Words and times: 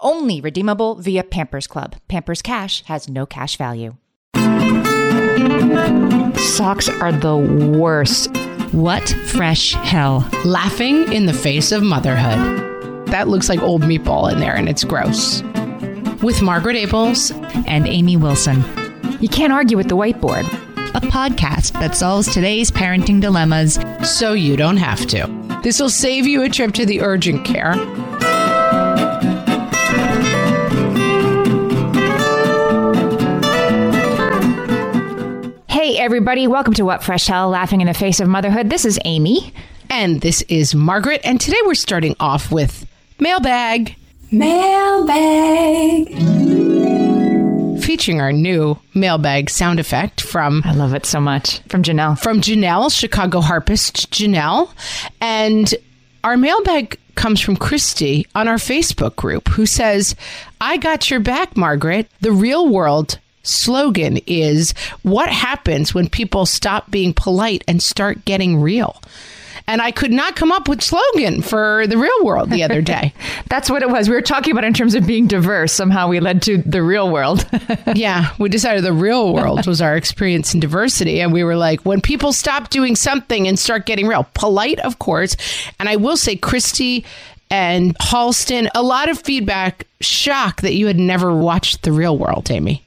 Only 0.00 0.40
redeemable 0.40 0.94
via 0.94 1.24
Pampers 1.24 1.66
Club. 1.66 1.96
Pampers 2.06 2.40
Cash 2.40 2.84
has 2.84 3.08
no 3.08 3.26
cash 3.26 3.56
value. 3.56 3.96
Socks 6.36 6.88
are 6.88 7.10
the 7.10 7.36
worst. 7.76 8.30
What 8.72 9.08
fresh 9.26 9.72
hell? 9.72 10.28
Laughing 10.44 11.12
in 11.12 11.26
the 11.26 11.32
face 11.32 11.72
of 11.72 11.82
motherhood. 11.82 13.06
That 13.08 13.26
looks 13.26 13.48
like 13.48 13.60
old 13.60 13.82
meatball 13.82 14.30
in 14.30 14.38
there 14.38 14.54
and 14.54 14.68
it's 14.68 14.84
gross. 14.84 15.42
With 16.22 16.42
Margaret 16.42 16.76
Ables 16.76 17.32
and 17.66 17.88
Amy 17.88 18.16
Wilson. 18.16 18.62
You 19.20 19.28
can't 19.28 19.52
argue 19.52 19.76
with 19.76 19.88
the 19.88 19.96
whiteboard. 19.96 20.46
A 20.94 21.00
podcast 21.00 21.72
that 21.72 21.96
solves 21.96 22.32
today's 22.32 22.70
parenting 22.70 23.20
dilemmas 23.20 23.78
so 24.04 24.32
you 24.32 24.56
don't 24.56 24.76
have 24.76 25.06
to. 25.08 25.58
This 25.64 25.80
will 25.80 25.90
save 25.90 26.26
you 26.26 26.42
a 26.42 26.48
trip 26.48 26.72
to 26.74 26.86
the 26.86 27.00
urgent 27.00 27.44
care. 27.44 27.74
Hey, 35.98 36.04
everybody, 36.04 36.46
welcome 36.46 36.74
to 36.74 36.84
What 36.84 37.02
Fresh 37.02 37.26
Hell 37.26 37.48
Laughing 37.48 37.80
in 37.80 37.88
the 37.88 37.92
Face 37.92 38.20
of 38.20 38.28
Motherhood. 38.28 38.70
This 38.70 38.84
is 38.84 39.00
Amy. 39.04 39.52
And 39.90 40.20
this 40.20 40.42
is 40.42 40.72
Margaret. 40.72 41.20
And 41.24 41.40
today 41.40 41.56
we're 41.66 41.74
starting 41.74 42.14
off 42.20 42.52
with 42.52 42.86
mailbag. 43.18 43.96
Mailbag. 44.30 46.06
Featuring 47.82 48.20
our 48.20 48.32
new 48.32 48.78
mailbag 48.94 49.50
sound 49.50 49.80
effect 49.80 50.20
from. 50.20 50.62
I 50.64 50.72
love 50.72 50.94
it 50.94 51.04
so 51.04 51.20
much. 51.20 51.62
From 51.64 51.82
Janelle. 51.82 52.16
From 52.16 52.42
Janelle, 52.42 52.96
Chicago 52.96 53.40
harpist 53.40 54.08
Janelle. 54.12 54.70
And 55.20 55.74
our 56.22 56.36
mailbag 56.36 56.96
comes 57.16 57.40
from 57.40 57.56
Christy 57.56 58.24
on 58.36 58.46
our 58.46 58.58
Facebook 58.58 59.16
group 59.16 59.48
who 59.48 59.66
says, 59.66 60.14
I 60.60 60.76
got 60.76 61.10
your 61.10 61.18
back, 61.18 61.56
Margaret. 61.56 62.08
The 62.20 62.30
real 62.30 62.68
world 62.68 63.18
slogan 63.48 64.18
is 64.26 64.72
what 65.02 65.28
happens 65.28 65.94
when 65.94 66.08
people 66.08 66.46
stop 66.46 66.90
being 66.90 67.12
polite 67.12 67.64
and 67.66 67.82
start 67.82 68.24
getting 68.24 68.60
real 68.60 69.00
and 69.68 69.82
I 69.82 69.90
could 69.90 70.10
not 70.10 70.34
come 70.34 70.50
up 70.50 70.66
with 70.66 70.82
slogan 70.82 71.42
for 71.42 71.86
the 71.86 71.98
real 71.98 72.24
world 72.24 72.50
the 72.50 72.64
other 72.64 72.80
day. 72.80 73.12
That's 73.48 73.68
what 73.70 73.82
it 73.82 73.90
was. 73.90 74.08
We 74.08 74.14
were 74.14 74.22
talking 74.22 74.50
about 74.52 74.64
in 74.64 74.72
terms 74.72 74.94
of 74.94 75.06
being 75.06 75.26
diverse. 75.26 75.72
Somehow 75.72 76.08
we 76.08 76.20
led 76.20 76.42
to 76.42 76.58
the 76.62 76.82
real 76.82 77.12
world. 77.12 77.46
yeah, 77.94 78.32
we 78.38 78.48
decided 78.48 78.82
the 78.82 78.94
real 78.94 79.32
world 79.32 79.66
was 79.66 79.82
our 79.82 79.94
experience 79.94 80.54
in 80.54 80.60
diversity, 80.60 81.20
and 81.20 81.34
we 81.34 81.44
were 81.44 81.56
like, 81.56 81.82
when 81.82 82.00
people 82.00 82.32
stop 82.32 82.70
doing 82.70 82.96
something 82.96 83.46
and 83.46 83.58
start 83.58 83.84
getting 83.84 84.06
real, 84.06 84.26
polite, 84.32 84.80
of 84.80 84.98
course. 84.98 85.36
And 85.78 85.88
I 85.88 85.96
will 85.96 86.16
say, 86.16 86.34
Christy 86.34 87.04
and 87.50 87.96
Halston, 87.98 88.68
a 88.74 88.82
lot 88.82 89.10
of 89.10 89.20
feedback, 89.20 89.86
shock 90.00 90.62
that 90.62 90.74
you 90.74 90.86
had 90.86 90.98
never 90.98 91.34
watched 91.34 91.82
the 91.82 91.92
real 91.92 92.16
world, 92.16 92.50
Amy. 92.50 92.82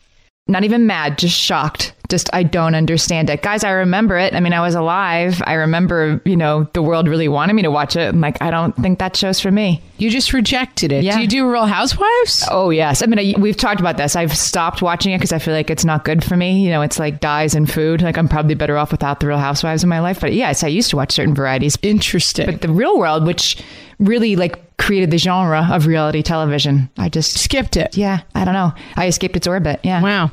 Not 0.51 0.66
even 0.66 0.85
mad, 0.85 1.17
just 1.17 1.39
shocked. 1.39 1.94
Just, 2.09 2.29
I 2.34 2.44
don't 2.44 2.75
understand 2.75 3.29
it. 3.29 3.41
Guys, 3.41 3.63
I 3.63 3.72
remember 3.72 4.17
it. 4.17 4.34
I 4.34 4.41
mean, 4.41 4.51
I 4.51 4.59
was 4.59 4.75
alive. 4.75 5.41
I 5.45 5.53
remember, 5.53 6.22
you 6.25 6.35
know, 6.35 6.69
the 6.73 6.81
world 6.81 7.07
really 7.07 7.29
wanted 7.29 7.53
me 7.53 7.62
to 7.62 7.72
watch 7.72 7.95
it. 7.95 8.09
I'm 8.09 8.19
like, 8.19 8.41
I 8.41 8.51
don't 8.51 8.75
think 8.75 9.00
that 9.00 9.16
show's 9.16 9.40
for 9.40 9.50
me. 9.50 9.81
You 9.97 10.09
just 10.09 10.34
rejected 10.34 10.91
it. 10.91 11.06
Yeah. 11.06 11.16
Do 11.16 11.22
you 11.22 11.28
do 11.28 11.50
Real 11.50 11.67
Housewives? 11.67 12.45
Oh, 12.51 12.69
yes. 12.69 13.01
I 13.01 13.06
mean, 13.06 13.17
I, 13.17 13.40
we've 13.40 13.56
talked 13.56 13.79
about 13.79 13.95
this. 13.95 14.17
I've 14.17 14.35
stopped 14.35 14.81
watching 14.81 15.13
it 15.13 15.19
because 15.19 15.31
I 15.31 15.40
feel 15.40 15.53
like 15.53 15.69
it's 15.69 15.85
not 15.85 16.03
good 16.03 16.22
for 16.22 16.35
me. 16.35 16.66
You 16.66 16.72
know, 16.72 16.81
it's 16.81 17.00
like 17.00 17.22
dyes 17.22 17.56
and 17.56 17.72
food. 17.72 18.01
Like, 18.01 18.17
I'm 18.17 18.28
probably 18.28 18.56
better 18.56 18.78
off 18.78 18.91
without 18.91 19.22
the 19.22 19.28
Real 19.28 19.38
Housewives 19.38 19.81
in 19.81 19.88
my 19.88 20.01
life. 20.01 20.19
But 20.19 20.34
yes, 20.34 20.66
I 20.66 20.67
used 20.67 20.90
to 20.90 20.97
watch 20.97 21.13
certain 21.13 21.34
varieties. 21.34 21.78
Interesting. 21.81 22.47
But 22.47 22.59
the 22.59 22.73
real 22.73 23.00
world, 23.00 23.25
which 23.25 23.63
really 24.00 24.35
like 24.35 24.59
created 24.81 25.11
the 25.11 25.17
genre 25.17 25.67
of 25.71 25.85
reality 25.85 26.23
television. 26.23 26.89
I 26.97 27.07
just 27.07 27.37
skipped 27.37 27.77
it. 27.77 27.95
Yeah, 27.95 28.21
I 28.33 28.43
don't 28.43 28.55
know. 28.55 28.73
I 28.95 29.07
escaped 29.07 29.35
its 29.35 29.47
orbit. 29.47 29.79
Yeah. 29.83 30.01
Wow. 30.01 30.31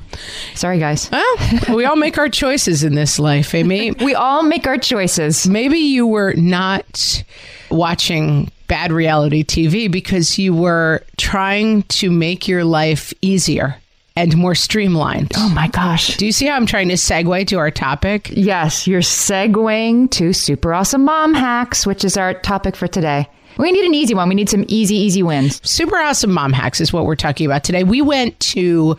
Sorry, 0.54 0.78
guys. 0.78 1.10
Well, 1.10 1.76
we 1.76 1.84
all 1.84 1.96
make 1.96 2.16
our 2.16 2.30
choices 2.30 2.82
in 2.82 2.94
this 2.94 3.18
life, 3.18 3.54
eh, 3.54 3.58
Amy. 3.58 3.90
we 4.00 4.14
all 4.14 4.42
make 4.42 4.66
our 4.66 4.78
choices. 4.78 5.46
Maybe 5.46 5.78
you 5.78 6.06
were 6.06 6.32
not 6.32 7.22
watching 7.70 8.50
bad 8.68 8.90
reality 8.90 9.44
TV 9.44 9.90
because 9.90 10.38
you 10.38 10.54
were 10.54 11.04
trying 11.18 11.82
to 11.84 12.10
make 12.10 12.48
your 12.48 12.64
life 12.64 13.12
easier 13.20 13.76
and 14.16 14.36
more 14.36 14.54
streamlined. 14.54 15.32
Oh 15.36 15.48
my 15.50 15.68
gosh. 15.68 16.16
Do 16.16 16.26
you 16.26 16.32
see 16.32 16.46
how 16.46 16.56
I'm 16.56 16.66
trying 16.66 16.88
to 16.88 16.94
segue 16.94 17.46
to 17.48 17.56
our 17.56 17.70
topic? 17.70 18.30
Yes, 18.32 18.86
you're 18.86 19.00
segueing 19.00 20.10
to 20.12 20.32
super 20.32 20.72
awesome 20.72 21.04
mom 21.04 21.34
hacks, 21.34 21.86
which 21.86 22.04
is 22.04 22.16
our 22.16 22.34
topic 22.34 22.74
for 22.74 22.88
today. 22.88 23.28
We 23.58 23.72
need 23.72 23.84
an 23.84 23.94
easy 23.94 24.14
one. 24.14 24.28
We 24.28 24.36
need 24.36 24.48
some 24.48 24.64
easy, 24.68 24.94
easy 24.96 25.22
wins. 25.22 25.60
Super 25.68 25.96
awesome 25.96 26.32
mom 26.32 26.52
hacks 26.52 26.80
is 26.80 26.92
what 26.92 27.04
we're 27.04 27.16
talking 27.16 27.44
about 27.44 27.64
today. 27.64 27.82
We 27.82 28.00
went 28.00 28.38
to 28.40 28.96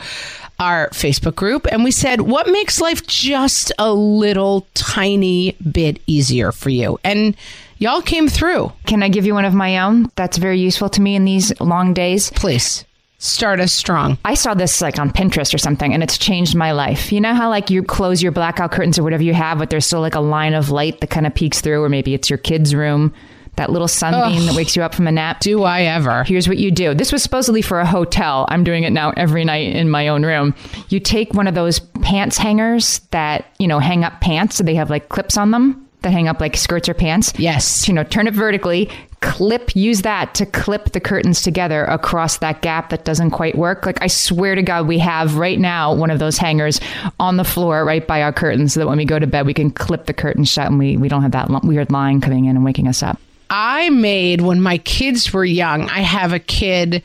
our 0.60 0.90
Facebook 0.90 1.36
group 1.36 1.66
and 1.72 1.84
we 1.84 1.92
said, 1.92 2.22
What 2.22 2.48
makes 2.48 2.82
life 2.82 3.08
just 3.08 3.72
a 3.80 3.94
little 3.94 4.68
tiny 4.74 5.54
bit 5.72 6.02
easier 6.08 6.52
for 6.52 6.70
you? 6.70 7.00
And 7.04 7.36
y'all 7.78 8.02
came 8.02 8.28
through. 8.28 8.72
Can 8.86 9.02
I 9.02 9.08
give 9.08 9.26
you 9.26 9.34
one 9.34 9.46
of 9.46 9.54
my 9.54 9.80
own 9.80 10.12
that's 10.16 10.38
very 10.38 10.60
useful 10.60 10.90
to 10.90 11.02
me 11.02 11.16
in 11.16 11.26
these 11.26 11.58
long 11.62 11.94
days? 11.94 12.30
Please. 12.32 12.86
Start 13.22 13.60
us 13.60 13.74
strong. 13.74 14.18
I 14.24 14.34
saw 14.34 14.54
this 14.54 14.80
like 14.80 14.98
on 14.98 15.12
Pinterest 15.12 15.54
or 15.54 15.58
something 15.58 15.94
and 15.94 16.02
it's 16.02 16.18
changed 16.18 16.56
my 16.56 16.72
life. 16.72 17.12
You 17.12 17.20
know 17.20 17.34
how 17.34 17.50
like 17.50 17.70
you 17.70 17.84
close 17.84 18.24
your 18.24 18.32
blackout 18.32 18.72
curtains 18.72 18.98
or 18.98 19.04
whatever 19.04 19.24
you 19.24 19.34
have, 19.34 19.58
but 19.58 19.70
there's 19.70 19.86
still 19.86 20.00
like 20.00 20.16
a 20.16 20.22
line 20.22 20.54
of 20.54 20.70
light 20.70 21.02
that 21.02 21.10
kind 21.10 21.28
of 21.28 21.36
peeks 21.36 21.60
through, 21.60 21.84
or 21.84 21.90
maybe 21.90 22.14
it's 22.14 22.30
your 22.30 22.38
kid's 22.38 22.74
room 22.74 23.14
that 23.60 23.72
little 23.72 23.90
sunbeam 23.90 24.42
Ugh, 24.42 24.48
that 24.48 24.56
wakes 24.56 24.76
you 24.76 24.84
up 24.84 24.96
from 24.96 25.06
a 25.06 25.12
nap. 25.12 25.42
Do 25.42 25.64
I 25.64 25.82
ever? 25.82 26.24
Here's 26.24 26.48
what 26.48 26.58
you 26.58 26.72
do. 26.72 26.94
This 26.94 27.12
was 27.12 27.22
supposedly 27.22 27.62
for 27.62 27.82
a 27.82 27.86
hotel. 27.86 28.46
I'm 28.48 28.64
doing 28.64 28.84
it 28.84 28.92
now 28.92 29.12
every 29.18 29.44
night 29.44 29.76
in 29.76 29.90
my 29.90 30.08
own 30.08 30.26
room. 30.26 30.56
You 30.88 31.02
take 31.02 31.34
one 31.34 31.46
of 31.46 31.56
those 31.56 31.80
pants 31.80 32.38
hangers 32.38 33.00
that, 33.12 33.54
you 33.60 33.68
know, 33.68 33.80
hang 33.80 34.06
up 34.06 34.22
pants 34.22 34.56
so 34.56 34.64
they 34.64 34.76
have 34.76 34.90
like 34.90 35.10
clips 35.10 35.38
on 35.38 35.52
them 35.52 35.86
that 36.04 36.12
hang 36.12 36.30
up 36.30 36.40
like 36.40 36.56
skirts 36.56 36.88
or 36.88 36.94
pants. 36.94 37.34
Yes. 37.38 37.86
You 37.88 37.94
know, 37.94 38.06
turn 38.06 38.28
it 38.28 38.34
vertically, 38.34 38.90
clip, 39.20 39.76
use 39.76 40.04
that 40.04 40.34
to 40.36 40.46
clip 40.46 40.94
the 40.94 41.02
curtains 41.02 41.42
together 41.42 41.84
across 41.84 42.38
that 42.38 42.62
gap 42.62 42.92
that 42.92 43.04
doesn't 43.04 43.32
quite 43.32 43.58
work. 43.58 43.86
Like, 43.86 44.02
I 44.02 44.08
swear 44.08 44.56
to 44.56 44.64
God, 44.64 44.88
we 44.88 45.00
have 45.00 45.36
right 45.36 45.60
now 45.60 45.94
one 45.94 46.12
of 46.12 46.20
those 46.20 46.38
hangers 46.38 46.80
on 47.20 47.36
the 47.36 47.44
floor 47.44 47.84
right 47.84 48.08
by 48.08 48.22
our 48.22 48.32
curtains 48.32 48.74
so 48.74 48.80
that 48.80 48.88
when 48.88 48.98
we 48.98 49.04
go 49.04 49.20
to 49.20 49.28
bed, 49.28 49.46
we 49.46 49.54
can 49.54 49.70
clip 49.70 50.06
the 50.06 50.14
curtains 50.14 50.50
shut 50.50 50.68
and 50.68 50.80
we, 50.80 50.96
we 50.96 51.10
don't 51.10 51.24
have 51.24 51.34
that 51.34 51.50
weird 51.66 51.92
line 51.92 52.22
coming 52.22 52.46
in 52.46 52.56
and 52.56 52.64
waking 52.64 52.88
us 52.88 53.04
up. 53.04 53.20
I 53.50 53.90
made 53.90 54.42
when 54.42 54.62
my 54.62 54.78
kids 54.80 55.34
were 55.34 55.46
young. 55.46 55.90
I 55.90 56.00
have 56.00 56.34
a 56.34 56.40
kid 56.40 57.04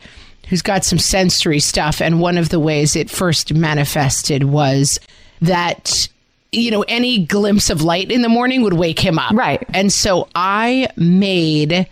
who's 0.49 0.61
got 0.61 0.85
some 0.85 0.99
sensory 0.99 1.59
stuff, 1.59 2.01
and 2.01 2.19
one 2.19 2.37
of 2.37 2.49
the 2.49 2.59
ways 2.59 2.95
it 2.95 3.09
first 3.09 3.53
manifested 3.53 4.43
was 4.43 4.99
that 5.41 6.07
you 6.51 6.71
know 6.71 6.83
any 6.87 7.25
glimpse 7.25 7.69
of 7.69 7.81
light 7.81 8.11
in 8.11 8.21
the 8.21 8.29
morning 8.29 8.61
would 8.61 8.73
wake 8.73 8.99
him 8.99 9.19
up. 9.19 9.33
Right. 9.33 9.63
And 9.73 9.91
so 9.91 10.27
I 10.35 10.87
made 10.95 11.87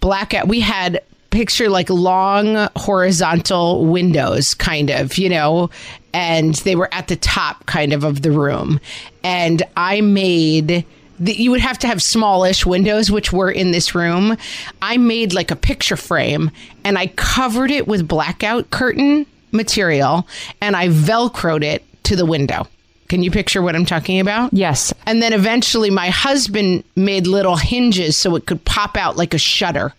blackout. 0.00 0.48
We 0.48 0.60
had 0.60 1.02
picture 1.30 1.68
like 1.68 1.90
long 1.90 2.68
horizontal 2.76 3.84
windows 3.86 4.54
kind 4.54 4.88
of, 4.88 5.18
you 5.18 5.28
know, 5.28 5.68
and 6.12 6.54
they 6.56 6.76
were 6.76 6.88
at 6.94 7.08
the 7.08 7.16
top 7.16 7.66
kind 7.66 7.92
of 7.92 8.04
of 8.04 8.22
the 8.22 8.30
room. 8.30 8.78
And 9.24 9.62
I 9.76 10.00
made 10.00 10.86
that 11.20 11.38
you 11.38 11.50
would 11.50 11.60
have 11.60 11.78
to 11.80 11.86
have 11.86 12.02
smallish 12.02 12.66
windows, 12.66 13.10
which 13.10 13.32
were 13.32 13.50
in 13.50 13.70
this 13.70 13.94
room. 13.94 14.36
I 14.82 14.96
made 14.96 15.32
like 15.32 15.50
a 15.50 15.56
picture 15.56 15.96
frame 15.96 16.50
and 16.84 16.98
I 16.98 17.08
covered 17.08 17.70
it 17.70 17.86
with 17.86 18.08
blackout 18.08 18.70
curtain 18.70 19.26
material 19.52 20.26
and 20.60 20.76
I 20.76 20.88
velcroed 20.88 21.64
it 21.64 21.84
to 22.04 22.16
the 22.16 22.26
window. 22.26 22.66
Can 23.08 23.22
you 23.22 23.30
picture 23.30 23.62
what 23.62 23.76
I'm 23.76 23.84
talking 23.84 24.18
about? 24.18 24.52
Yes. 24.52 24.92
And 25.06 25.22
then 25.22 25.32
eventually 25.32 25.90
my 25.90 26.08
husband 26.08 26.84
made 26.96 27.26
little 27.26 27.56
hinges 27.56 28.16
so 28.16 28.34
it 28.34 28.46
could 28.46 28.64
pop 28.64 28.96
out 28.96 29.16
like 29.16 29.34
a 29.34 29.38
shutter. 29.38 29.92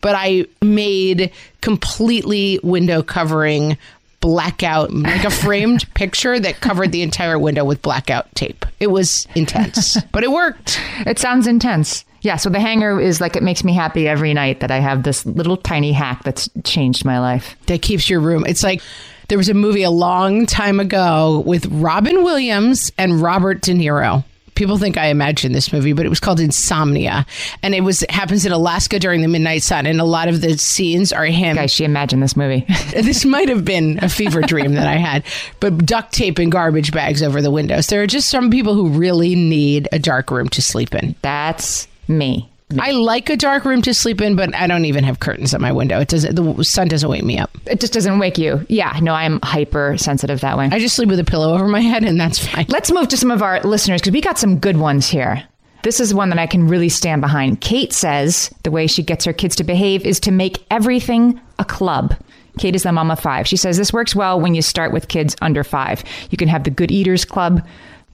But 0.00 0.16
I 0.16 0.46
made 0.60 1.30
completely 1.60 2.58
window 2.62 3.02
covering 3.02 3.78
blackout, 4.20 4.92
like 4.92 5.24
a 5.24 5.30
framed 5.30 5.86
picture 5.94 6.38
that 6.38 6.60
covered 6.60 6.92
the 6.92 7.02
entire 7.02 7.38
window 7.38 7.64
with 7.64 7.82
blackout 7.82 8.32
tape. 8.34 8.64
It 8.80 8.88
was 8.88 9.26
intense, 9.34 9.96
but 10.12 10.24
it 10.24 10.30
worked. 10.30 10.80
It 11.06 11.18
sounds 11.18 11.46
intense. 11.46 12.04
Yeah, 12.20 12.36
so 12.36 12.50
the 12.50 12.58
hanger 12.58 13.00
is 13.00 13.20
like 13.20 13.36
it 13.36 13.42
makes 13.42 13.62
me 13.62 13.72
happy 13.74 14.08
every 14.08 14.34
night 14.34 14.60
that 14.60 14.70
I 14.70 14.78
have 14.78 15.04
this 15.04 15.24
little 15.24 15.56
tiny 15.56 15.92
hack 15.92 16.24
that's 16.24 16.48
changed 16.64 17.04
my 17.04 17.20
life. 17.20 17.56
That 17.66 17.80
keeps 17.82 18.10
your 18.10 18.20
room. 18.20 18.44
It's 18.44 18.64
like 18.64 18.82
there 19.28 19.38
was 19.38 19.48
a 19.48 19.54
movie 19.54 19.84
a 19.84 19.90
long 19.90 20.46
time 20.46 20.80
ago 20.80 21.44
with 21.46 21.66
Robin 21.66 22.24
Williams 22.24 22.90
and 22.98 23.22
Robert 23.22 23.60
De 23.60 23.72
Niro. 23.72 24.24
People 24.58 24.76
think 24.76 24.98
I 24.98 25.06
imagined 25.06 25.54
this 25.54 25.72
movie, 25.72 25.92
but 25.92 26.04
it 26.04 26.08
was 26.08 26.18
called 26.18 26.40
Insomnia, 26.40 27.24
and 27.62 27.76
it 27.76 27.82
was 27.82 28.02
it 28.02 28.10
happens 28.10 28.44
in 28.44 28.50
Alaska 28.50 28.98
during 28.98 29.22
the 29.22 29.28
midnight 29.28 29.62
sun, 29.62 29.86
and 29.86 30.00
a 30.00 30.04
lot 30.04 30.26
of 30.26 30.40
the 30.40 30.58
scenes 30.58 31.12
are 31.12 31.24
him. 31.26 31.54
Guys, 31.54 31.70
she 31.70 31.84
imagined 31.84 32.24
this 32.24 32.36
movie. 32.36 32.66
this 32.90 33.24
might 33.24 33.48
have 33.48 33.64
been 33.64 34.00
a 34.02 34.08
fever 34.08 34.40
dream 34.40 34.74
that 34.74 34.88
I 34.88 34.96
had, 34.96 35.22
but 35.60 35.86
duct 35.86 36.12
tape 36.12 36.40
and 36.40 36.50
garbage 36.50 36.90
bags 36.90 37.22
over 37.22 37.40
the 37.40 37.52
windows. 37.52 37.86
There 37.86 38.02
are 38.02 38.08
just 38.08 38.30
some 38.30 38.50
people 38.50 38.74
who 38.74 38.88
really 38.88 39.36
need 39.36 39.86
a 39.92 40.00
dark 40.00 40.28
room 40.32 40.48
to 40.48 40.60
sleep 40.60 40.92
in. 40.92 41.14
That's 41.22 41.86
me. 42.08 42.50
I 42.78 42.90
like 42.90 43.30
a 43.30 43.36
dark 43.36 43.64
room 43.64 43.80
to 43.82 43.94
sleep 43.94 44.20
in, 44.20 44.36
but 44.36 44.54
I 44.54 44.66
don't 44.66 44.84
even 44.84 45.02
have 45.04 45.20
curtains 45.20 45.54
at 45.54 45.60
my 45.60 45.72
window. 45.72 46.00
It 46.00 46.08
doesn't. 46.08 46.34
The 46.34 46.64
sun 46.64 46.88
doesn't 46.88 47.08
wake 47.08 47.24
me 47.24 47.38
up. 47.38 47.50
It 47.66 47.80
just 47.80 47.94
doesn't 47.94 48.18
wake 48.18 48.36
you. 48.36 48.64
Yeah, 48.68 48.98
no, 49.00 49.14
I'm 49.14 49.40
hyper 49.42 49.96
sensitive 49.96 50.40
that 50.42 50.58
way. 50.58 50.68
I 50.70 50.78
just 50.78 50.94
sleep 50.94 51.08
with 51.08 51.18
a 51.18 51.24
pillow 51.24 51.54
over 51.54 51.66
my 51.66 51.80
head, 51.80 52.04
and 52.04 52.20
that's 52.20 52.46
fine. 52.46 52.66
Let's 52.68 52.90
move 52.90 53.08
to 53.08 53.16
some 53.16 53.30
of 53.30 53.42
our 53.42 53.60
listeners 53.62 54.02
because 54.02 54.12
we 54.12 54.20
got 54.20 54.38
some 54.38 54.58
good 54.58 54.76
ones 54.76 55.08
here. 55.08 55.42
This 55.82 56.00
is 56.00 56.12
one 56.12 56.28
that 56.28 56.38
I 56.38 56.46
can 56.46 56.68
really 56.68 56.90
stand 56.90 57.22
behind. 57.22 57.60
Kate 57.62 57.92
says 57.92 58.52
the 58.64 58.70
way 58.70 58.86
she 58.86 59.02
gets 59.02 59.24
her 59.24 59.32
kids 59.32 59.56
to 59.56 59.64
behave 59.64 60.04
is 60.04 60.20
to 60.20 60.30
make 60.30 60.66
everything 60.70 61.40
a 61.58 61.64
club. 61.64 62.16
Kate 62.58 62.74
is 62.74 62.82
the 62.82 62.92
mom 62.92 63.10
of 63.10 63.20
five. 63.20 63.46
She 63.46 63.56
says 63.56 63.78
this 63.78 63.92
works 63.92 64.14
well 64.14 64.40
when 64.40 64.54
you 64.54 64.60
start 64.60 64.92
with 64.92 65.08
kids 65.08 65.36
under 65.40 65.64
five. 65.64 66.02
You 66.30 66.36
can 66.36 66.48
have 66.48 66.64
the 66.64 66.70
good 66.70 66.90
eaters 66.90 67.24
club, 67.24 67.66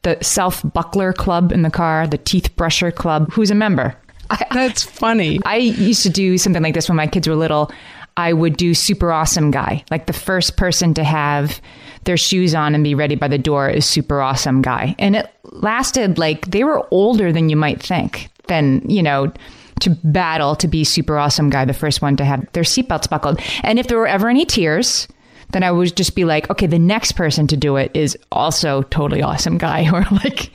the 0.02 0.18
self 0.22 0.62
buckler 0.74 1.12
club 1.12 1.50
in 1.50 1.62
the 1.62 1.70
car, 1.70 2.06
the 2.06 2.18
teeth 2.18 2.54
brusher 2.54 2.94
club. 2.94 3.32
Who's 3.32 3.50
a 3.50 3.54
member? 3.54 3.96
That's 4.52 4.82
funny. 4.82 5.40
I 5.44 5.56
used 5.56 6.02
to 6.02 6.10
do 6.10 6.38
something 6.38 6.62
like 6.62 6.74
this 6.74 6.88
when 6.88 6.96
my 6.96 7.06
kids 7.06 7.28
were 7.28 7.36
little. 7.36 7.70
I 8.16 8.32
would 8.32 8.56
do 8.56 8.74
super 8.74 9.12
awesome 9.12 9.50
guy. 9.50 9.84
Like 9.90 10.06
the 10.06 10.12
first 10.12 10.56
person 10.56 10.94
to 10.94 11.04
have 11.04 11.60
their 12.04 12.16
shoes 12.16 12.54
on 12.54 12.74
and 12.74 12.84
be 12.84 12.94
ready 12.94 13.16
by 13.16 13.28
the 13.28 13.38
door 13.38 13.68
is 13.68 13.86
super 13.86 14.20
awesome 14.20 14.62
guy. 14.62 14.94
And 14.98 15.16
it 15.16 15.28
lasted 15.44 16.18
like 16.18 16.46
they 16.46 16.64
were 16.64 16.86
older 16.90 17.32
than 17.32 17.48
you 17.48 17.56
might 17.56 17.82
think. 17.82 18.28
Than, 18.46 18.88
you 18.88 19.02
know, 19.02 19.32
to 19.80 19.90
battle 20.04 20.54
to 20.56 20.68
be 20.68 20.84
super 20.84 21.18
awesome 21.18 21.50
guy, 21.50 21.64
the 21.64 21.72
first 21.72 22.02
one 22.02 22.16
to 22.16 22.24
have 22.24 22.46
their 22.52 22.62
seatbelts 22.62 23.08
buckled. 23.08 23.40
And 23.62 23.78
if 23.78 23.88
there 23.88 23.98
were 23.98 24.06
ever 24.06 24.28
any 24.28 24.44
tears, 24.44 25.08
then 25.52 25.62
I 25.62 25.70
would 25.70 25.96
just 25.96 26.14
be 26.14 26.24
like, 26.24 26.50
okay, 26.50 26.66
the 26.66 26.78
next 26.78 27.12
person 27.12 27.46
to 27.48 27.56
do 27.56 27.76
it 27.76 27.90
is 27.94 28.16
also 28.30 28.82
totally 28.82 29.22
awesome 29.22 29.58
guy 29.58 29.90
or 29.92 30.04
like 30.10 30.50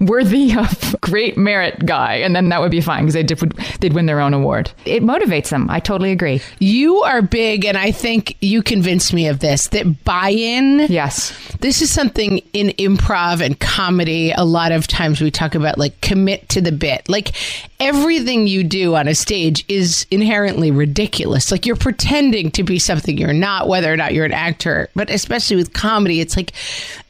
worthy 0.00 0.54
of 0.54 0.96
great 1.00 1.36
merit 1.36 1.84
guy, 1.86 2.14
and 2.14 2.34
then 2.34 2.48
that 2.48 2.60
would 2.60 2.70
be 2.70 2.80
fine 2.80 3.02
because 3.02 3.14
they 3.14 3.22
did, 3.22 3.38
they'd 3.80 3.92
win 3.92 4.06
their 4.06 4.20
own 4.20 4.34
award. 4.34 4.70
It 4.84 5.02
motivates 5.02 5.50
them. 5.50 5.68
I 5.70 5.80
totally 5.80 6.12
agree. 6.12 6.40
You 6.58 7.02
are 7.02 7.22
big, 7.22 7.64
and 7.64 7.76
I 7.76 7.90
think 7.92 8.36
you 8.40 8.62
convinced 8.62 9.12
me 9.12 9.28
of 9.28 9.40
this 9.40 9.68
that 9.68 10.04
buy 10.04 10.30
in. 10.30 10.80
Yes. 10.88 11.32
This 11.60 11.82
is 11.82 11.90
something 11.90 12.38
in 12.52 12.68
improv 12.78 13.44
and 13.44 13.58
comedy. 13.58 14.32
A 14.32 14.44
lot 14.44 14.72
of 14.72 14.86
times 14.86 15.20
we 15.20 15.30
talk 15.30 15.54
about 15.54 15.78
like 15.78 16.00
commit 16.00 16.48
to 16.50 16.60
the 16.60 16.72
bit. 16.72 17.08
Like 17.08 17.32
everything 17.80 18.46
you 18.46 18.64
do 18.64 18.94
on 18.94 19.08
a 19.08 19.14
stage 19.14 19.64
is 19.68 20.06
inherently 20.10 20.70
ridiculous. 20.70 21.50
Like 21.50 21.66
you're 21.66 21.76
pretending 21.76 22.50
to 22.52 22.62
be 22.62 22.78
something 22.78 23.16
you're 23.16 23.32
not, 23.32 23.68
whether 23.68 23.92
or 23.92 23.96
not 23.96 24.14
you're 24.14 24.24
an 24.24 24.32
actor. 24.32 24.88
But 24.94 25.10
especially 25.10 25.56
with 25.56 25.72
comedy, 25.72 26.20
it's 26.20 26.36
like 26.36 26.52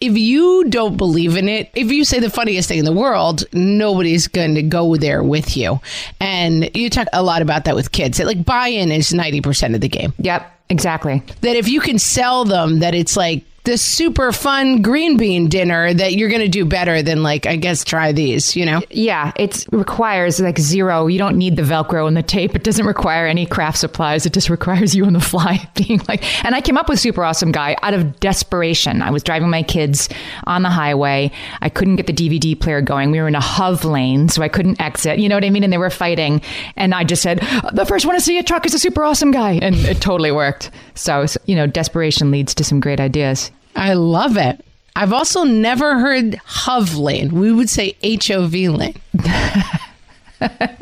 if 0.01 0.17
you 0.17 0.65
don't 0.69 0.97
believe 0.97 1.37
in 1.37 1.49
it, 1.49 1.71
if 1.75 1.91
you 1.91 2.05
say 2.05 2.19
the 2.19 2.31
funniest 2.31 2.58
thing 2.67 2.79
in 2.79 2.85
the 2.85 2.93
world, 2.93 3.45
nobody's 3.53 4.27
going 4.27 4.55
to 4.55 4.63
go 4.63 4.97
there 4.97 5.23
with 5.23 5.57
you. 5.57 5.81
And 6.21 6.75
you 6.75 6.91
talk 6.91 7.09
a 7.13 7.23
lot 7.23 7.43
about 7.43 7.65
that 7.67 7.75
with 7.77 7.93
kids. 7.93 8.19
That 8.19 8.27
like 8.27 8.45
buy 8.45 8.69
in 8.69 8.91
is 8.91 9.13
90% 9.13 9.75
of 9.75 9.81
the 9.81 9.89
game. 9.89 10.13
Yep. 10.19 10.55
Exactly. 10.71 11.23
That 11.41 11.57
if 11.57 11.69
you 11.69 11.81
can 11.81 11.99
sell 11.99 12.45
them 12.45 12.81
that 12.81 12.95
it's 12.95 13.17
like 13.17 13.43
this 13.65 13.83
super 13.83 14.33
fun 14.33 14.81
green 14.81 15.17
bean 15.17 15.49
dinner 15.49 15.93
that 15.93 16.15
you're 16.15 16.31
going 16.31 16.41
to 16.41 16.49
do 16.49 16.65
better 16.65 17.03
than 17.03 17.23
like 17.23 17.47
I 17.47 17.57
guess 17.57 17.85
try 17.85 18.13
these, 18.13 18.57
you 18.57 18.65
know? 18.65 18.81
Yeah, 18.91 19.33
it 19.37 19.67
requires 19.71 20.41
like 20.41 20.59
zero. 20.59 21.07
You 21.07 21.19
don't 21.19 21.37
need 21.37 21.57
the 21.57 21.63
Velcro 21.63 22.09
and 22.09 22.17
the 22.17 22.23
tape. 22.23 22.55
It 22.55 22.65
doesn't 22.65 22.87
require 22.87 23.27
any 23.27 23.45
craft 23.45 23.79
supplies. 23.79 24.25
It 24.25 24.33
just 24.33 24.49
requires 24.49 24.95
you 24.95 25.05
on 25.05 25.13
the 25.13 25.21
fly 25.21 25.69
being 25.75 26.01
like. 26.09 26.25
And 26.45 26.55
I 26.55 26.61
came 26.61 26.79
up 26.79 26.89
with 26.89 26.99
super 26.99 27.23
awesome 27.25 27.53
guy 27.53 27.77
out 27.83 27.93
of 27.93 28.21
desperation. 28.21 29.03
I 29.03 29.11
was 29.11 29.23
driving 29.23 29.51
my 29.51 29.63
kids 29.63 30.09
on 30.45 30.63
the 30.63 30.71
highway. 30.71 31.31
I 31.61 31.69
couldn't 31.69 31.97
get 31.97 32.07
the 32.07 32.13
DVD 32.15 32.59
player 32.59 32.81
going. 32.81 33.11
We 33.11 33.21
were 33.21 33.29
in 33.29 33.35
a 33.35 33.41
HOV 33.41 33.85
lane, 33.85 34.29
so 34.31 34.43
I 34.43 34.49
couldn't 34.49 34.81
exit. 34.81 35.19
You 35.19 35.29
know 35.29 35.37
what 35.37 35.45
I 35.45 35.51
mean? 35.51 35.65
And 35.65 35.73
they 35.73 35.79
were 35.79 35.91
fighting, 35.91 36.41
and 36.77 36.95
I 36.95 37.05
just 37.05 37.23
said, 37.23 37.41
"The 37.73 37.85
first 37.85 38.07
one 38.07 38.15
to 38.15 38.21
see 38.21 38.39
a 38.39 38.43
truck 38.43 38.65
is 38.67 38.75
a 38.75 38.79
super 38.79 39.05
awesome 39.05 39.31
guy," 39.31 39.59
and 39.61 39.75
it 39.77 40.01
totally 40.01 40.33
worked. 40.33 40.71
So 40.95 41.27
you 41.45 41.55
know, 41.55 41.67
desperation 41.67 42.31
leads 42.31 42.55
to 42.55 42.65
some 42.65 42.81
great 42.81 43.01
ideas. 43.01 43.51
I 43.79 43.95
love 43.95 44.37
it. 44.37 44.65
I've 44.97 45.13
also 45.13 45.45
never 45.45 45.99
heard 46.01 46.35
HOV 46.45 46.97
lane. 46.97 47.33
We 47.33 47.53
would 47.53 47.71
say 47.71 47.97
HOV 48.03 48.53
lane. 48.53 49.01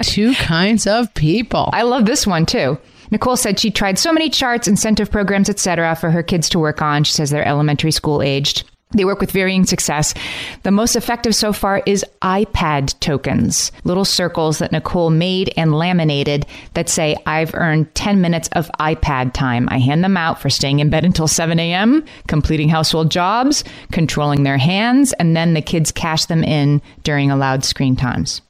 Two 0.02 0.34
kinds 0.34 0.86
of 0.86 1.12
people. 1.14 1.70
I 1.72 1.82
love 1.82 2.06
this 2.06 2.26
one 2.26 2.46
too. 2.46 2.78
Nicole 3.10 3.36
said 3.36 3.60
she 3.60 3.70
tried 3.70 3.98
so 3.98 4.12
many 4.12 4.30
charts, 4.30 4.66
incentive 4.66 5.10
programs, 5.10 5.48
etc., 5.48 5.94
for 5.96 6.10
her 6.10 6.22
kids 6.22 6.48
to 6.50 6.58
work 6.58 6.82
on. 6.82 7.04
She 7.04 7.12
says 7.12 7.30
they're 7.30 7.46
elementary 7.46 7.90
school 7.90 8.22
aged. 8.22 8.64
They 8.92 9.04
work 9.04 9.20
with 9.20 9.32
varying 9.32 9.66
success. 9.66 10.14
The 10.62 10.70
most 10.70 10.94
effective 10.94 11.34
so 11.34 11.52
far 11.52 11.82
is 11.86 12.04
iPad 12.22 12.98
tokens, 13.00 13.72
little 13.82 14.04
circles 14.04 14.58
that 14.58 14.70
Nicole 14.70 15.10
made 15.10 15.52
and 15.56 15.74
laminated 15.74 16.46
that 16.74 16.88
say, 16.88 17.16
I've 17.26 17.52
earned 17.54 17.92
10 17.96 18.20
minutes 18.20 18.48
of 18.52 18.70
iPad 18.78 19.32
time. 19.32 19.68
I 19.70 19.78
hand 19.78 20.04
them 20.04 20.16
out 20.16 20.40
for 20.40 20.48
staying 20.48 20.78
in 20.78 20.88
bed 20.88 21.04
until 21.04 21.26
7 21.26 21.58
a.m., 21.58 22.04
completing 22.28 22.68
household 22.68 23.10
jobs, 23.10 23.64
controlling 23.90 24.44
their 24.44 24.58
hands, 24.58 25.12
and 25.14 25.36
then 25.36 25.54
the 25.54 25.62
kids 25.62 25.90
cash 25.90 26.26
them 26.26 26.44
in 26.44 26.80
during 27.02 27.30
allowed 27.30 27.64
screen 27.64 27.96
times. 27.96 28.40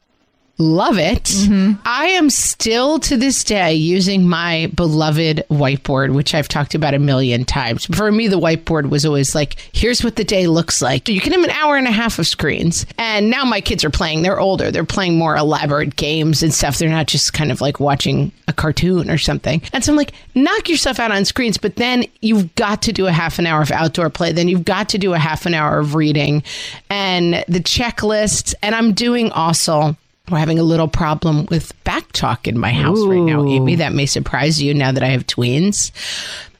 Love 0.58 0.98
it. 0.98 1.24
Mm-hmm. 1.24 1.80
I 1.84 2.06
am 2.06 2.30
still 2.30 2.98
to 3.00 3.16
this 3.18 3.44
day 3.44 3.74
using 3.74 4.26
my 4.26 4.72
beloved 4.74 5.44
whiteboard, 5.50 6.14
which 6.14 6.34
I've 6.34 6.48
talked 6.48 6.74
about 6.74 6.94
a 6.94 6.98
million 6.98 7.44
times. 7.44 7.84
For 7.86 8.10
me, 8.10 8.26
the 8.26 8.40
whiteboard 8.40 8.88
was 8.88 9.04
always 9.04 9.34
like, 9.34 9.56
here's 9.72 10.02
what 10.02 10.16
the 10.16 10.24
day 10.24 10.46
looks 10.46 10.80
like. 10.80 11.10
You 11.10 11.20
can 11.20 11.32
have 11.32 11.44
an 11.44 11.50
hour 11.50 11.76
and 11.76 11.86
a 11.86 11.92
half 11.92 12.18
of 12.18 12.26
screens. 12.26 12.86
And 12.96 13.28
now 13.28 13.44
my 13.44 13.60
kids 13.60 13.84
are 13.84 13.90
playing, 13.90 14.22
they're 14.22 14.40
older, 14.40 14.70
they're 14.70 14.84
playing 14.84 15.18
more 15.18 15.36
elaborate 15.36 15.96
games 15.96 16.42
and 16.42 16.54
stuff. 16.54 16.78
They're 16.78 16.88
not 16.88 17.06
just 17.06 17.34
kind 17.34 17.52
of 17.52 17.60
like 17.60 17.78
watching 17.78 18.32
a 18.48 18.54
cartoon 18.54 19.10
or 19.10 19.18
something. 19.18 19.60
And 19.74 19.84
so 19.84 19.92
I'm 19.92 19.96
like, 19.96 20.12
knock 20.34 20.70
yourself 20.70 20.98
out 20.98 21.10
on 21.10 21.26
screens, 21.26 21.58
but 21.58 21.76
then 21.76 22.04
you've 22.22 22.54
got 22.54 22.80
to 22.82 22.92
do 22.92 23.06
a 23.06 23.12
half 23.12 23.38
an 23.38 23.46
hour 23.46 23.60
of 23.60 23.70
outdoor 23.70 24.08
play. 24.08 24.32
Then 24.32 24.48
you've 24.48 24.64
got 24.64 24.88
to 24.90 24.98
do 24.98 25.12
a 25.12 25.18
half 25.18 25.44
an 25.44 25.52
hour 25.52 25.78
of 25.78 25.94
reading 25.94 26.42
and 26.88 27.44
the 27.46 27.60
checklists. 27.60 28.54
And 28.62 28.74
I'm 28.74 28.94
doing 28.94 29.30
also 29.32 29.96
we're 30.30 30.38
having 30.38 30.58
a 30.58 30.64
little 30.64 30.88
problem 30.88 31.46
with 31.46 31.72
back 31.84 32.10
talk 32.12 32.46
in 32.48 32.58
my 32.58 32.72
house 32.72 32.98
Ooh. 32.98 33.10
right 33.10 33.22
now, 33.22 33.46
Amy. 33.46 33.76
That 33.76 33.92
may 33.92 34.06
surprise 34.06 34.60
you 34.60 34.74
now 34.74 34.92
that 34.92 35.02
I 35.02 35.08
have 35.08 35.26
twins. 35.26 35.92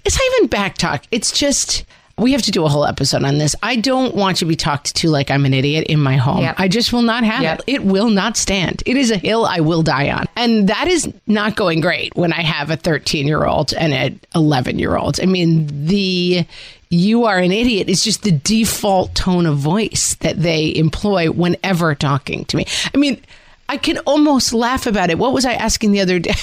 It's 0.04 0.16
not 0.16 0.36
even 0.36 0.48
back 0.48 0.78
talk. 0.78 1.04
It's 1.10 1.32
just 1.32 1.84
we 2.18 2.32
have 2.32 2.42
to 2.42 2.50
do 2.50 2.64
a 2.64 2.68
whole 2.68 2.86
episode 2.86 3.24
on 3.24 3.38
this. 3.38 3.54
I 3.62 3.76
don't 3.76 4.14
want 4.14 4.38
to 4.38 4.46
be 4.46 4.56
talked 4.56 4.96
to 4.96 5.10
like 5.10 5.30
I'm 5.30 5.44
an 5.44 5.52
idiot 5.52 5.86
in 5.88 6.00
my 6.00 6.16
home. 6.16 6.40
Yep. 6.40 6.54
I 6.58 6.68
just 6.68 6.92
will 6.92 7.02
not 7.02 7.24
have 7.24 7.42
yep. 7.42 7.60
it. 7.60 7.74
It 7.74 7.84
will 7.84 8.08
not 8.08 8.38
stand. 8.38 8.82
It 8.86 8.96
is 8.96 9.10
a 9.10 9.18
hill 9.18 9.44
I 9.44 9.60
will 9.60 9.82
die 9.82 10.10
on. 10.10 10.24
And 10.34 10.68
that 10.68 10.88
is 10.88 11.12
not 11.26 11.56
going 11.56 11.80
great 11.80 12.16
when 12.16 12.32
I 12.32 12.40
have 12.40 12.70
a 12.70 12.76
13 12.76 13.26
year 13.26 13.44
old 13.44 13.74
and 13.74 13.92
an 13.92 14.20
11 14.34 14.78
year 14.78 14.96
old. 14.96 15.20
I 15.20 15.26
mean, 15.26 15.68
the 15.86 16.46
you 16.88 17.24
are 17.24 17.38
an 17.38 17.52
idiot 17.52 17.90
is 17.90 18.02
just 18.02 18.22
the 18.22 18.32
default 18.32 19.14
tone 19.14 19.44
of 19.44 19.58
voice 19.58 20.14
that 20.20 20.40
they 20.40 20.74
employ 20.74 21.30
whenever 21.30 21.94
talking 21.94 22.44
to 22.46 22.56
me. 22.56 22.64
I 22.94 22.96
mean, 22.96 23.20
I 23.68 23.76
can 23.76 23.98
almost 23.98 24.52
laugh 24.52 24.86
about 24.86 25.10
it. 25.10 25.18
What 25.18 25.32
was 25.32 25.44
I 25.44 25.54
asking 25.54 25.92
the 25.92 26.00
other 26.00 26.18
day? 26.18 26.34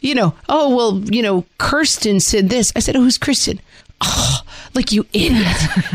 You 0.00 0.14
know, 0.14 0.34
oh, 0.50 0.76
well, 0.76 0.98
you 1.10 1.22
know, 1.22 1.46
Kirsten 1.56 2.20
said 2.20 2.50
this. 2.50 2.74
I 2.76 2.80
said, 2.80 2.94
oh, 2.94 3.00
who's 3.00 3.16
Kristen? 3.16 3.58
Oh, 4.06 4.40
Like, 4.74 4.90
you 4.90 5.06
idiot. 5.12 5.46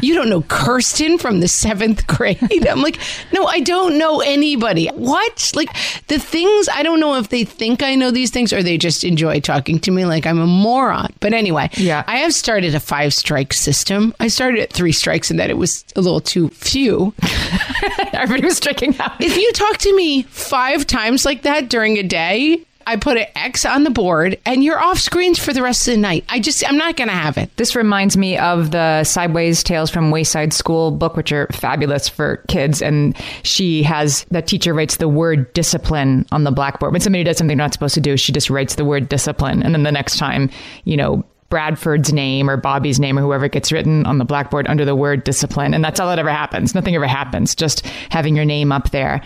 you 0.01 0.13
don't 0.13 0.29
know 0.29 0.41
Kirsten 0.43 1.17
from 1.17 1.41
the 1.41 1.49
seventh 1.49 2.07
grade. 2.07 2.39
I'm 2.65 2.81
like, 2.81 2.97
no, 3.33 3.45
I 3.45 3.59
don't 3.59 3.97
know 3.97 4.21
anybody. 4.21 4.87
What? 4.95 5.51
Like, 5.53 5.67
the 6.07 6.17
things, 6.17 6.69
I 6.73 6.81
don't 6.81 7.01
know 7.01 7.15
if 7.15 7.27
they 7.27 7.43
think 7.43 7.83
I 7.83 7.95
know 7.95 8.09
these 8.09 8.31
things 8.31 8.53
or 8.53 8.63
they 8.63 8.77
just 8.77 9.03
enjoy 9.03 9.41
talking 9.41 9.79
to 9.79 9.91
me 9.91 10.05
like 10.05 10.25
I'm 10.25 10.39
a 10.39 10.47
moron. 10.47 11.11
But 11.19 11.33
anyway, 11.33 11.69
Yeah. 11.73 12.05
I 12.07 12.19
have 12.19 12.33
started 12.33 12.73
a 12.73 12.79
five 12.79 13.13
strike 13.13 13.51
system. 13.51 14.15
I 14.21 14.29
started 14.29 14.61
at 14.61 14.71
three 14.71 14.93
strikes 14.93 15.29
and 15.29 15.41
that 15.41 15.49
it 15.49 15.57
was 15.57 15.83
a 15.97 16.01
little 16.01 16.21
too 16.21 16.47
few. 16.47 17.13
Everybody 18.13 18.45
was 18.45 18.55
striking 18.57 18.97
out. 19.01 19.19
If 19.21 19.35
you 19.35 19.51
talk 19.51 19.77
to 19.79 19.93
me 19.93 20.21
five 20.23 20.87
times 20.87 21.25
like 21.25 21.41
that 21.41 21.69
during 21.69 21.97
a 21.97 22.03
day, 22.03 22.63
I 22.89 22.95
put 22.95 23.17
an 23.17 23.27
X 23.35 23.65
on 23.65 23.83
the 23.83 23.91
board 23.91 24.39
and 24.47 24.63
you're 24.63 24.79
off 24.79 24.97
screens 24.97 25.37
for 25.37 25.53
the 25.53 25.61
rest 25.61 25.87
of 25.87 25.93
the 25.93 25.99
night. 25.99 26.25
I 26.27 26.39
just, 26.39 26.67
I'm 26.67 26.75
not 26.75 26.97
going 26.97 27.07
to 27.07 27.13
have 27.13 27.37
it. 27.37 27.55
This 27.55 27.75
reminds 27.75 28.17
me 28.17 28.35
of 28.35 28.71
the 28.71 29.03
Sideways 29.03 29.61
Tales 29.61 29.91
from 29.91 30.09
Wayside 30.09 30.53
School 30.53 30.89
book, 30.89 31.15
which 31.15 31.31
are 31.31 31.45
fabulous 31.51 32.09
for 32.09 32.37
kids. 32.47 32.81
And 32.81 33.15
she 33.43 33.83
has 33.83 34.25
the 34.31 34.41
teacher 34.41 34.73
writes 34.73 34.97
the 34.97 35.07
word 35.07 35.53
discipline 35.53 36.25
on 36.31 36.45
the 36.45 36.51
blackboard. 36.51 36.91
When 36.91 36.99
somebody 36.99 37.23
does 37.23 37.37
something 37.37 37.55
they're 37.55 37.63
not 37.63 37.73
supposed 37.73 37.93
to 37.93 38.01
do, 38.01 38.17
she 38.17 38.31
just 38.31 38.49
writes 38.49 38.73
the 38.73 38.85
word 38.85 39.07
discipline. 39.07 39.61
And 39.61 39.75
then 39.75 39.83
the 39.83 39.91
next 39.91 40.17
time, 40.17 40.49
you 40.83 40.97
know, 40.97 41.23
Bradford's 41.49 42.13
name 42.13 42.49
or 42.49 42.57
Bobby's 42.57 42.99
name 42.99 43.17
or 43.17 43.21
whoever 43.21 43.47
gets 43.47 43.71
written 43.71 44.05
on 44.05 44.17
the 44.17 44.25
blackboard 44.25 44.67
under 44.67 44.85
the 44.85 44.95
word 44.95 45.23
discipline. 45.23 45.73
And 45.73 45.83
that's 45.83 45.99
all 45.99 46.07
that 46.09 46.19
ever 46.19 46.29
happens. 46.29 46.75
Nothing 46.75 46.95
ever 46.95 47.07
happens, 47.07 47.55
just 47.55 47.85
having 48.09 48.35
your 48.35 48.45
name 48.45 48.71
up 48.71 48.91
there. 48.91 49.21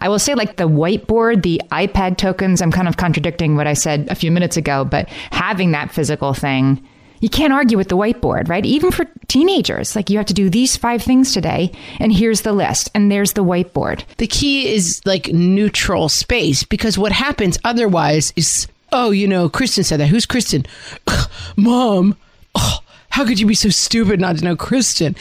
I 0.00 0.08
will 0.08 0.18
say, 0.18 0.34
like 0.34 0.56
the 0.56 0.68
whiteboard, 0.68 1.42
the 1.42 1.60
iPad 1.70 2.18
tokens, 2.18 2.62
I'm 2.62 2.72
kind 2.72 2.88
of 2.88 2.96
contradicting 2.96 3.56
what 3.56 3.66
I 3.66 3.74
said 3.74 4.06
a 4.10 4.14
few 4.14 4.30
minutes 4.30 4.56
ago, 4.56 4.84
but 4.84 5.08
having 5.30 5.72
that 5.72 5.92
physical 5.92 6.34
thing, 6.34 6.82
you 7.20 7.28
can't 7.28 7.52
argue 7.52 7.76
with 7.76 7.88
the 7.88 7.96
whiteboard, 7.96 8.48
right? 8.48 8.64
Even 8.64 8.92
for 8.92 9.06
teenagers, 9.26 9.96
like 9.96 10.08
you 10.08 10.16
have 10.18 10.26
to 10.26 10.34
do 10.34 10.48
these 10.48 10.76
five 10.76 11.02
things 11.02 11.32
today, 11.32 11.72
and 11.98 12.12
here's 12.12 12.42
the 12.42 12.52
list, 12.52 12.90
and 12.94 13.10
there's 13.10 13.32
the 13.32 13.44
whiteboard. 13.44 14.04
The 14.18 14.28
key 14.28 14.72
is 14.72 15.00
like 15.04 15.32
neutral 15.32 16.08
space 16.08 16.62
because 16.62 16.96
what 16.96 17.12
happens 17.12 17.58
otherwise 17.64 18.32
is, 18.36 18.68
oh, 18.92 19.10
you 19.10 19.28
know, 19.28 19.48
Kristen 19.48 19.84
said 19.84 20.00
that. 20.00 20.08
Who's 20.08 20.26
Kristen? 20.26 20.66
Mom. 21.56 22.16
Oh, 22.54 22.78
how 23.10 23.24
could 23.24 23.40
you 23.40 23.46
be 23.46 23.54
so 23.54 23.68
stupid 23.68 24.20
not 24.20 24.38
to 24.38 24.44
know 24.44 24.56
Kristen? 24.56 25.16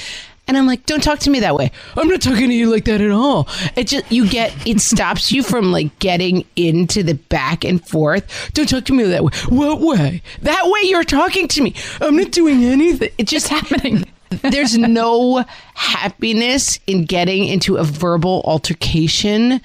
And 0.47 0.55
I'm 0.55 0.65
like, 0.65 0.85
don't 0.85 1.03
talk 1.03 1.19
to 1.19 1.29
me 1.29 1.41
that 1.41 1.55
way. 1.55 1.71
I'm 1.97 2.07
not 2.07 2.21
talking 2.21 2.47
to 2.47 2.55
you 2.55 2.71
like 2.71 2.85
that 2.85 3.01
at 3.01 3.11
all. 3.11 3.49
It 3.75 3.87
just 3.87 4.09
you 4.09 4.29
get 4.29 4.53
it 4.65 4.79
stops 4.79 5.31
you 5.31 5.43
from 5.43 5.73
like 5.73 5.99
getting 5.99 6.45
into 6.55 7.03
the 7.03 7.15
back 7.15 7.65
and 7.65 7.85
forth. 7.85 8.51
Don't 8.53 8.69
talk 8.69 8.85
to 8.85 8.93
me 8.93 9.03
that 9.03 9.25
way. 9.25 9.31
What 9.49 9.81
way? 9.81 10.21
That 10.43 10.63
way 10.65 10.79
you're 10.83 11.03
talking 11.03 11.49
to 11.49 11.61
me. 11.61 11.75
I'm 11.99 12.15
not 12.15 12.31
doing 12.31 12.63
anything. 12.63 13.09
It's 13.17 13.29
just 13.29 13.49
happening. 13.49 14.05
There's 14.41 14.77
no 14.77 15.43
happiness 15.73 16.79
in 16.87 17.05
getting 17.05 17.45
into 17.45 17.77
a 17.77 17.83
verbal 17.83 18.41
altercation 18.45 19.61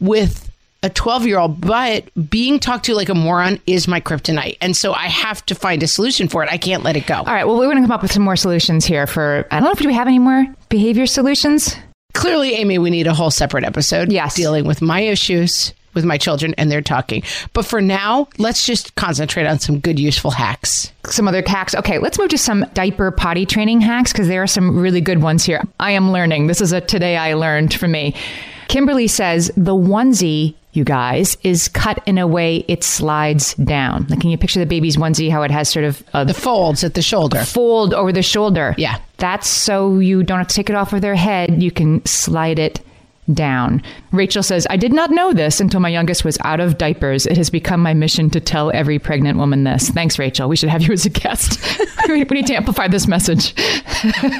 with 0.00 0.45
a 0.82 0.90
12 0.90 1.26
year 1.26 1.38
old, 1.38 1.60
but 1.60 2.04
being 2.30 2.58
talked 2.60 2.84
to 2.86 2.94
like 2.94 3.08
a 3.08 3.14
moron 3.14 3.58
is 3.66 3.88
my 3.88 4.00
kryptonite. 4.00 4.56
And 4.60 4.76
so 4.76 4.92
I 4.92 5.06
have 5.06 5.44
to 5.46 5.54
find 5.54 5.82
a 5.82 5.86
solution 5.86 6.28
for 6.28 6.42
it. 6.44 6.50
I 6.52 6.58
can't 6.58 6.82
let 6.82 6.96
it 6.96 7.06
go. 7.06 7.16
All 7.16 7.24
right, 7.24 7.44
well, 7.46 7.56
we're 7.56 7.64
going 7.64 7.76
to 7.78 7.82
come 7.82 7.90
up 7.92 8.02
with 8.02 8.12
some 8.12 8.22
more 8.22 8.36
solutions 8.36 8.84
here 8.84 9.06
for, 9.06 9.46
I 9.50 9.56
don't 9.56 9.64
know 9.64 9.72
if 9.72 9.80
we 9.80 9.92
have 9.94 10.06
any 10.06 10.18
more 10.18 10.46
behavior 10.68 11.06
solutions. 11.06 11.74
Clearly, 12.14 12.54
Amy, 12.54 12.78
we 12.78 12.90
need 12.90 13.06
a 13.06 13.14
whole 13.14 13.30
separate 13.30 13.64
episode 13.64 14.10
Yes. 14.12 14.34
dealing 14.34 14.66
with 14.66 14.80
my 14.80 15.00
issues 15.00 15.72
with 15.94 16.04
my 16.04 16.18
children 16.18 16.54
and 16.58 16.70
their 16.70 16.82
talking. 16.82 17.22
But 17.54 17.64
for 17.64 17.80
now, 17.80 18.28
let's 18.36 18.66
just 18.66 18.94
concentrate 18.96 19.46
on 19.46 19.58
some 19.58 19.80
good, 19.80 19.98
useful 19.98 20.30
hacks. 20.30 20.92
some 21.06 21.26
other 21.26 21.42
hacks. 21.46 21.74
Okay, 21.74 21.98
let's 21.98 22.18
move 22.18 22.28
to 22.28 22.38
some 22.38 22.66
diaper 22.74 23.10
potty 23.10 23.46
training 23.46 23.80
hacks 23.80 24.12
because 24.12 24.28
there 24.28 24.42
are 24.42 24.46
some 24.46 24.78
really 24.78 25.00
good 25.00 25.22
ones 25.22 25.42
here. 25.44 25.62
I 25.80 25.92
am 25.92 26.12
learning. 26.12 26.48
This 26.48 26.60
is 26.60 26.72
a 26.72 26.82
today 26.82 27.16
I 27.16 27.32
learned 27.34 27.72
for 27.72 27.88
me. 27.88 28.14
Kimberly 28.68 29.08
says 29.08 29.50
the 29.56 29.72
onesie, 29.74 30.54
you 30.76 30.84
guys, 30.84 31.36
is 31.42 31.68
cut 31.68 32.02
in 32.06 32.18
a 32.18 32.26
way 32.26 32.64
it 32.68 32.84
slides 32.84 33.54
down. 33.54 34.06
Like, 34.08 34.20
can 34.20 34.30
you 34.30 34.38
picture 34.38 34.60
the 34.60 34.66
baby's 34.66 34.96
onesie, 34.96 35.30
how 35.30 35.42
it 35.42 35.50
has 35.50 35.68
sort 35.68 35.84
of 35.84 36.02
a 36.14 36.24
The 36.24 36.34
folds 36.34 36.84
at 36.84 36.94
the 36.94 37.02
shoulder. 37.02 37.38
fold 37.44 37.94
over 37.94 38.12
the 38.12 38.22
shoulder? 38.22 38.74
Yeah. 38.78 38.98
That's 39.18 39.48
so 39.48 39.98
you 39.98 40.22
don't 40.22 40.38
have 40.38 40.48
to 40.48 40.54
take 40.54 40.68
it 40.68 40.76
off 40.76 40.92
of 40.92 41.00
their 41.00 41.14
head. 41.14 41.62
You 41.62 41.70
can 41.70 42.04
slide 42.04 42.58
it 42.58 42.80
down. 43.32 43.82
Rachel 44.12 44.42
says, 44.42 44.66
I 44.70 44.76
did 44.76 44.92
not 44.92 45.10
know 45.10 45.32
this 45.32 45.60
until 45.60 45.80
my 45.80 45.88
youngest 45.88 46.24
was 46.24 46.38
out 46.44 46.60
of 46.60 46.78
diapers. 46.78 47.26
It 47.26 47.36
has 47.36 47.50
become 47.50 47.80
my 47.80 47.94
mission 47.94 48.30
to 48.30 48.40
tell 48.40 48.70
every 48.72 48.98
pregnant 48.98 49.38
woman 49.38 49.64
this. 49.64 49.90
Thanks, 49.90 50.18
Rachel. 50.18 50.48
We 50.48 50.56
should 50.56 50.68
have 50.68 50.82
you 50.82 50.92
as 50.92 51.06
a 51.06 51.10
guest. 51.10 51.60
we 52.08 52.24
need 52.24 52.46
to 52.46 52.54
amplify 52.54 52.88
this 52.88 53.06
message. 53.06 53.54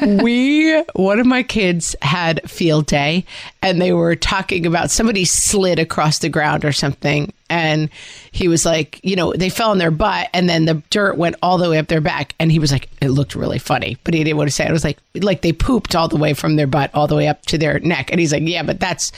we 0.23 0.81
one 0.95 1.19
of 1.19 1.27
my 1.27 1.43
kids 1.43 1.97
had 2.03 2.49
field 2.49 2.87
day 2.87 3.25
and 3.63 3.81
they 3.81 3.93
were 3.93 4.17
talking 4.17 4.67
about 4.67 4.91
somebody 4.91 5.25
slid 5.25 5.79
across 5.79 6.19
the 6.19 6.29
ground 6.29 6.65
or 6.65 6.73
something 6.73 7.33
and 7.51 7.91
he 8.33 8.49
was 8.49 8.65
like 8.65 9.01
you 9.03 9.17
know 9.17 9.33
they 9.33 9.49
fell 9.49 9.71
on 9.71 9.79
their 9.79 9.91
butt 9.91 10.29
and 10.35 10.49
then 10.49 10.65
the 10.65 10.83
dirt 10.91 11.17
went 11.17 11.37
all 11.43 11.59
the 11.59 11.69
way 11.71 11.79
up 11.79 11.89
their 11.89 12.01
back. 12.01 12.35
And 12.39 12.53
he 12.53 12.59
was 12.59 12.73
like 12.73 12.89
it 13.01 13.09
looked 13.09 13.35
really 13.35 13.59
funny 13.59 13.97
but 14.05 14.15
he 14.15 14.25
didn't 14.25 14.37
want 14.37 14.49
to 14.49 14.55
say 14.55 14.65
it, 14.65 14.71
it 14.71 14.73
was 14.73 14.85
like 14.85 14.99
like 15.15 15.43
they 15.43 15.53
pooped 15.53 15.95
all 15.95 16.09
the 16.09 16.17
way 16.17 16.35
from 16.35 16.57
their 16.57 16.67
butt 16.67 16.91
all 16.95 17.07
the 17.07 17.17
way 17.17 17.29
up 17.29 17.43
to 17.47 17.59
their 17.59 17.79
neck. 17.81 18.11
And 18.11 18.21
he's 18.21 18.33
like 18.33 18.43
yeah 18.45 18.63
but 18.63 18.81
that's 18.81 19.13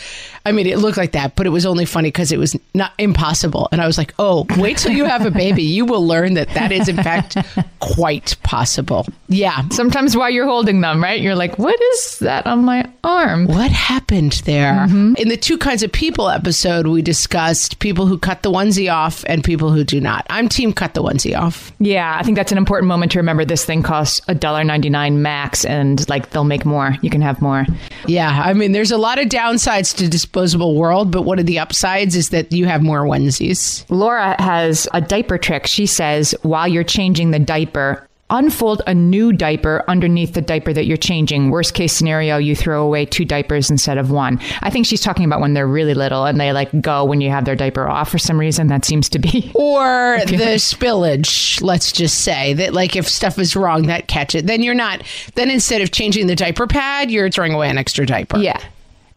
i 0.45 0.53
mean 0.53 0.67
it 0.67 0.79
looked 0.79 0.97
like 0.97 1.13
that 1.13 1.37
but 1.37 1.47
it 1.47 1.51
was 1.51 1.67
only 1.67 1.85
funny 1.85 2.09
because 2.09 2.33
it 2.33 2.39
was 2.39 2.57
not 2.75 2.93
impossible. 2.99 3.69
And 3.73 3.81
i 3.81 3.87
was 3.87 3.99
like 3.99 4.15
oh 4.19 4.47
wait 4.57 4.79
till 4.79 4.93
you 4.93 5.05
have 5.05 5.27
a 5.27 5.31
baby. 5.31 5.63
You 5.63 5.85
will 5.85 6.07
learn 6.07 6.35
that 6.35 6.49
that 6.51 6.73
is 6.73 6.89
in 6.89 6.97
fact 6.97 7.37
quite 7.81 8.37
possible. 8.43 9.07
Yeah. 9.29 9.69
Sometimes 9.69 10.17
while 10.17 10.31
you're 10.31 10.47
holding 10.47 10.81
them, 10.81 11.03
right? 11.03 11.21
You're 11.21 11.35
like, 11.35 11.59
what 11.59 11.81
is 11.81 12.19
that 12.21 12.47
on 12.47 12.65
my 12.65 12.91
arm? 13.05 13.47
What 13.47 13.71
happened 13.71 14.33
there? 14.45 14.73
Mm-hmm. 14.73 15.15
In 15.17 15.29
the 15.29 15.37
two 15.37 15.59
kinds 15.59 15.83
of 15.83 15.93
people 15.93 16.29
episode, 16.29 16.87
we 16.87 17.03
discussed 17.03 17.79
people 17.79 18.07
who 18.07 18.18
cut 18.19 18.43
the 18.43 18.51
onesie 18.51 18.93
off 18.93 19.25
and 19.27 19.45
people 19.45 19.71
who 19.71 19.85
do 19.85 20.01
not. 20.01 20.27
I'm 20.31 20.49
team 20.49 20.73
cut 20.73 20.95
the 20.95 21.03
onesie 21.03 21.39
off. 21.39 21.73
Yeah, 21.79 22.17
I 22.19 22.23
think 22.23 22.37
that's 22.37 22.53
an 22.53 22.59
important 22.59 22.89
moment 22.89 23.13
to 23.13 23.19
remember. 23.19 23.45
This 23.45 23.65
thing 23.65 23.83
costs 23.83 24.21
$1.99 24.29 25.15
max, 25.17 25.65
and 25.65 26.09
like 26.09 26.31
they'll 26.31 26.45
make 26.45 26.65
more. 26.65 26.97
You 27.03 27.11
can 27.11 27.21
have 27.23 27.41
more. 27.41 27.67
Yeah, 28.07 28.43
I 28.45 28.53
mean, 28.53 28.73
there's 28.73 28.91
a 28.91 28.99
lot 28.99 29.19
of 29.19 29.29
downsides 29.29 29.97
to 29.97 30.09
disposable 30.09 30.75
world, 30.75 31.11
but 31.11 31.23
one 31.23 31.39
of 31.39 31.47
the 31.47 31.59
upsides 31.59 32.17
is 32.17 32.31
that 32.31 32.53
you 32.53 32.67
have 32.67 32.83
more 32.83 33.03
onesies. 33.03 33.85
Laura 33.91 34.41
has 34.41 34.89
a 34.93 35.01
diaper 35.01 35.39
trick. 35.39 35.67
She 35.67 35.87
says 35.87 36.35
while 36.43 36.67
you're 36.67 36.85
changing 36.85 37.31
the 37.31 37.39
diaper, 37.39 38.08
unfold 38.31 38.83
a 38.87 38.95
new 38.95 39.33
diaper 39.33 39.85
underneath 39.89 40.35
the 40.35 40.41
diaper 40.41 40.73
that 40.73 40.87
you're 40.87 40.97
changing. 40.97 41.51
Worst 41.51 41.75
case 41.75 41.93
scenario, 41.93 42.37
you 42.37 42.55
throw 42.55 42.85
away 42.85 43.07
two 43.07 43.25
diapers 43.25 43.71
instead 43.71 43.99
of 43.99 44.11
one. 44.11 44.41
I 44.63 44.71
think 44.71 44.87
she's 44.87 45.01
talking 45.01 45.25
about 45.25 45.41
when 45.41 45.55
they're 45.55 45.67
really 45.67 45.95
little 45.95 46.25
and 46.25 46.41
they 46.41 46.53
like 46.53 46.69
go 46.81 47.05
when 47.05 47.21
you 47.21 47.31
have 47.31 47.45
their 47.45 47.57
diaper 47.57 47.89
off 47.89 48.11
for 48.11 48.19
some 48.19 48.39
reason. 48.39 48.67
That 48.69 48.85
seems 48.85 49.09
to 49.11 49.19
be. 49.19 49.53
Or 49.69 50.19
the 50.27 50.57
spillage, 50.57 51.63
let's 51.63 51.93
just 51.93 52.23
say 52.23 52.55
that, 52.55 52.73
like, 52.73 52.97
if 52.97 53.09
stuff 53.09 53.39
is 53.39 53.55
wrong, 53.55 53.87
that 53.87 54.09
catch 54.09 54.35
it. 54.35 54.47
Then 54.47 54.63
you're 54.63 54.75
not, 54.75 55.03
then 55.35 55.51
instead 55.51 55.83
of 55.83 55.91
changing 55.91 56.27
the 56.27 56.37
diaper 56.37 56.67
pad, 56.67 57.11
you're 57.11 57.31
throwing 57.31 57.53
away 57.53 57.69
an 57.69 57.77
extra 57.77 58.07
diaper. 58.07 58.39
Yeah. 58.39 58.61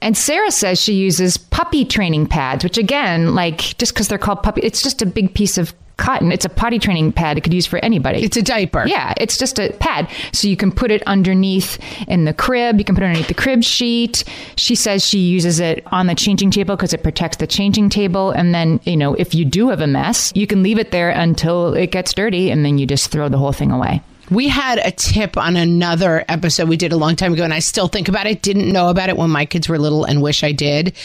And 0.02 0.18
Sarah 0.18 0.52
says 0.52 0.82
she 0.82 0.94
uses 0.94 1.38
puppy 1.38 1.86
training 1.86 2.28
pads, 2.28 2.64
which 2.64 2.78
again, 2.78 3.36
like 3.36 3.60
just 3.78 3.94
because 3.94 4.08
they're 4.08 4.18
called 4.18 4.42
puppy, 4.44 4.62
it's 4.62 4.82
just 4.82 5.02
a 5.02 5.06
big 5.06 5.34
piece 5.34 5.58
of 5.58 5.74
cotton. 6.02 6.32
It's 6.32 6.46
a 6.46 6.50
potty 6.50 6.80
training 6.80 7.12
pad 7.12 7.38
it 7.38 7.42
could 7.42 7.54
use 7.54 7.68
for 7.68 7.78
anybody. 7.80 8.24
It's 8.24 8.36
a 8.36 8.42
diaper. 8.42 8.88
Yeah, 8.88 9.14
it's 9.18 9.38
just 9.38 9.60
a 9.60 9.72
pad. 9.74 10.10
So 10.34 10.48
you 10.48 10.58
can 10.58 10.72
put 10.72 10.90
it 10.90 11.04
underneath 11.04 11.80
in 12.08 12.26
the 12.26 12.34
crib. 12.34 12.80
You 12.80 12.84
can 12.84 12.96
put 12.96 13.04
it 13.04 13.08
underneath 13.08 13.28
the 13.28 13.36
crib 13.36 13.64
sheet. 13.64 14.24
She 14.56 14.74
says 14.74 15.06
she 15.06 15.20
uses 15.20 15.60
it 15.60 15.84
on 15.92 16.08
the 16.08 16.16
changing 16.16 16.50
table 16.50 16.76
because 16.76 16.94
it 16.94 17.04
protects 17.04 17.38
the 17.38 17.48
changing 17.48 17.90
table. 17.90 18.32
And 18.32 18.54
then, 18.54 18.80
you 18.84 18.98
know, 18.98 19.14
if 19.14 19.36
you 19.36 19.46
do 19.46 19.70
have 19.70 19.82
a 19.82 19.88
mess, 19.88 20.32
you 20.36 20.48
can 20.48 20.64
leave 20.64 20.80
it 20.80 20.90
there 20.90 21.12
until 21.12 21.76
it 21.76 21.92
gets 21.92 22.14
dirty 22.14 22.50
and 22.50 22.66
then 22.66 22.80
you 22.80 22.88
just 22.88 23.12
throw 23.12 23.30
the 23.30 23.38
whole 23.38 23.54
thing 23.54 23.72
away. 23.72 24.02
We 24.32 24.48
had 24.48 24.80
a 24.80 24.92
tip 24.92 25.36
on 25.36 25.58
another 25.58 26.24
episode 26.30 26.70
we 26.70 26.78
did 26.78 26.94
a 26.94 26.98
long 26.98 27.18
time 27.18 27.34
ago, 27.34 27.44
and 27.44 27.54
I 27.54 27.60
still 27.60 27.90
think 27.90 28.08
about 28.08 28.28
it. 28.28 28.42
Didn't 28.42 28.72
know 28.72 28.90
about 28.90 29.10
it 29.10 29.18
when 29.18 29.30
my 29.30 29.46
kids 29.46 29.68
were 29.68 29.78
little 29.78 30.06
and 30.06 30.22
wish 30.22 30.42
I 30.44 30.54
did. 30.54 30.96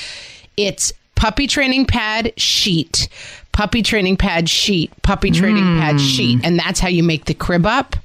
It's 0.57 0.93
puppy 1.17 1.49
training 1.49 1.87
pad 1.87 2.33
sheet, 2.39 3.09
puppy 3.51 3.83
training 3.83 4.17
pad 4.17 4.49
sheet, 4.49 4.93
puppy 5.03 5.33
training 5.33 5.65
pad 5.81 5.95
hmm. 5.95 5.99
sheet. 5.99 6.41
And 6.45 6.57
that's 6.57 6.79
how 6.79 6.89
you 6.89 7.03
make 7.03 7.25
the 7.25 7.35
crib 7.35 7.67
up 7.67 7.97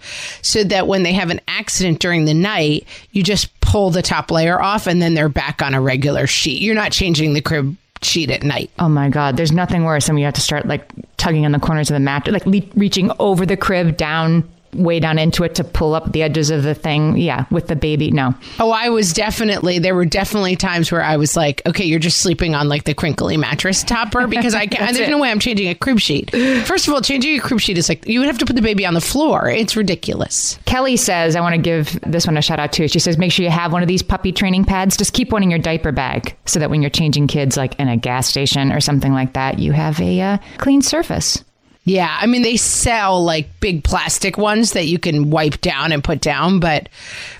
so 0.41 0.63
that 0.63 0.87
when 0.87 1.03
they 1.03 1.13
have 1.13 1.29
an 1.29 1.39
accident 1.47 1.99
during 1.99 2.25
the 2.25 2.33
night, 2.33 2.87
you 3.11 3.21
just 3.21 3.59
pull 3.61 3.91
the 3.91 4.01
top 4.01 4.31
layer 4.31 4.59
off 4.59 4.87
and 4.87 4.99
then 5.01 5.13
they're 5.13 5.29
back 5.29 5.61
on 5.61 5.75
a 5.75 5.81
regular 5.81 6.25
sheet. 6.25 6.63
You're 6.63 6.73
not 6.73 6.91
changing 6.91 7.33
the 7.33 7.41
crib 7.41 7.75
sheet 8.01 8.31
at 8.31 8.41
night. 8.41 8.71
Oh 8.79 8.89
my 8.89 9.09
God, 9.09 9.37
there's 9.37 9.51
nothing 9.51 9.83
worse 9.83 10.07
than 10.07 10.15
when 10.15 10.21
you 10.21 10.25
have 10.25 10.33
to 10.33 10.41
start 10.41 10.65
like 10.65 10.89
tugging 11.17 11.45
on 11.45 11.51
the 11.51 11.59
corners 11.59 11.91
of 11.91 11.93
the 11.93 11.99
mat, 11.99 12.27
like 12.27 12.47
le- 12.47 12.61
reaching 12.73 13.11
over 13.19 13.45
the 13.45 13.57
crib 13.57 13.97
down 13.97 14.49
way 14.73 14.99
down 14.99 15.19
into 15.19 15.43
it 15.43 15.55
to 15.55 15.63
pull 15.63 15.93
up 15.93 16.11
the 16.11 16.23
edges 16.23 16.49
of 16.49 16.63
the 16.63 16.73
thing. 16.73 17.17
Yeah, 17.17 17.45
with 17.51 17.67
the 17.67 17.75
baby, 17.75 18.11
no. 18.11 18.35
Oh, 18.59 18.71
I 18.71 18.89
was 18.89 19.13
definitely, 19.13 19.79
there 19.79 19.95
were 19.95 20.05
definitely 20.05 20.55
times 20.55 20.91
where 20.91 21.03
I 21.03 21.17
was 21.17 21.35
like, 21.35 21.61
okay, 21.67 21.85
you're 21.85 21.99
just 21.99 22.19
sleeping 22.19 22.55
on 22.55 22.69
like 22.69 22.83
the 22.83 22.93
crinkly 22.93 23.37
mattress 23.37 23.83
topper 23.83 24.27
because 24.27 24.53
I 24.53 24.65
can't, 24.67 24.93
there's 24.95 25.07
it. 25.07 25.11
no 25.11 25.19
way 25.19 25.29
I'm 25.29 25.39
changing 25.39 25.67
a 25.69 25.75
crib 25.75 25.99
sheet. 25.99 26.31
First 26.65 26.87
of 26.87 26.93
all, 26.93 27.01
changing 27.01 27.37
a 27.37 27.41
crib 27.41 27.59
sheet 27.59 27.77
is 27.77 27.89
like, 27.89 28.07
you 28.07 28.19
would 28.19 28.27
have 28.27 28.37
to 28.39 28.45
put 28.45 28.55
the 28.55 28.61
baby 28.61 28.85
on 28.85 28.93
the 28.93 29.01
floor. 29.01 29.49
It's 29.49 29.75
ridiculous. 29.75 30.57
Kelly 30.65 30.97
says, 30.97 31.35
I 31.35 31.41
want 31.41 31.55
to 31.55 31.61
give 31.61 31.99
this 32.01 32.25
one 32.25 32.37
a 32.37 32.41
shout 32.41 32.59
out 32.59 32.73
too. 32.73 32.87
She 32.87 32.99
says, 32.99 33.17
make 33.17 33.31
sure 33.31 33.43
you 33.43 33.51
have 33.51 33.73
one 33.73 33.81
of 33.81 33.87
these 33.87 34.03
puppy 34.03 34.31
training 34.31 34.65
pads. 34.65 34.97
Just 34.97 35.13
keep 35.13 35.31
one 35.31 35.43
in 35.43 35.49
your 35.49 35.59
diaper 35.59 35.91
bag 35.91 36.35
so 36.45 36.59
that 36.59 36.69
when 36.69 36.81
you're 36.81 36.89
changing 36.89 37.27
kids, 37.27 37.57
like 37.57 37.79
in 37.79 37.87
a 37.87 37.97
gas 37.97 38.27
station 38.27 38.71
or 38.71 38.79
something 38.79 39.13
like 39.13 39.33
that, 39.33 39.59
you 39.59 39.71
have 39.71 39.99
a 39.99 40.21
uh, 40.21 40.37
clean 40.57 40.81
surface. 40.81 41.43
Yeah, 41.83 42.15
I 42.19 42.27
mean 42.27 42.43
they 42.43 42.57
sell 42.57 43.23
like 43.23 43.59
big 43.59 43.83
plastic 43.83 44.37
ones 44.37 44.73
that 44.73 44.85
you 44.85 44.99
can 44.99 45.31
wipe 45.31 45.61
down 45.61 45.91
and 45.91 46.03
put 46.03 46.21
down, 46.21 46.59
but 46.59 46.89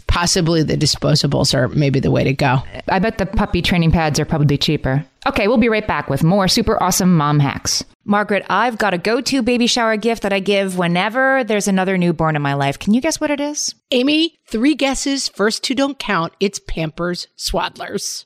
possibly 0.08 0.64
the 0.64 0.76
disposables 0.76 1.54
are 1.54 1.68
maybe 1.70 2.00
the 2.00 2.12
way 2.12 2.24
to 2.24 2.34
go. 2.34 2.64
I 2.90 3.00
bet 3.00 3.18
the 3.18 3.28
puppy 3.28 3.62
training 3.62 3.92
pads 3.92 4.20
are 4.20 4.26
probably 4.26 4.58
cheaper. 4.58 5.06
Okay, 5.28 5.48
we'll 5.48 5.58
be 5.58 5.70
right 5.70 5.88
back 5.88 6.10
with 6.10 6.24
more 6.24 6.48
super 6.48 6.82
awesome 6.82 7.16
mom 7.16 7.40
hacks. 7.40 7.84
Margaret, 8.04 8.44
I've 8.50 8.80
got 8.80 8.96
a 8.96 8.98
go 8.98 9.22
to 9.22 9.44
baby 9.44 9.68
shower 9.68 9.96
gift 9.96 10.24
that 10.24 10.34
I 10.34 10.40
give 10.40 10.76
whenever 10.76 11.44
there's 11.44 11.68
another 11.68 11.98
newborn 12.00 12.36
in 12.36 12.42
my 12.42 12.56
life. 12.56 12.80
Can 12.80 12.96
you 12.96 13.02
guess 13.02 13.22
what 13.22 13.30
it 13.30 13.40
is? 13.40 13.76
Amy, 13.92 14.40
three 14.48 14.74
guesses, 14.74 15.28
first 15.28 15.64
two 15.64 15.76
don't 15.76 16.00
count. 16.00 16.34
It's 16.40 16.60
Pampers 16.60 17.28
Swaddlers. 17.38 18.26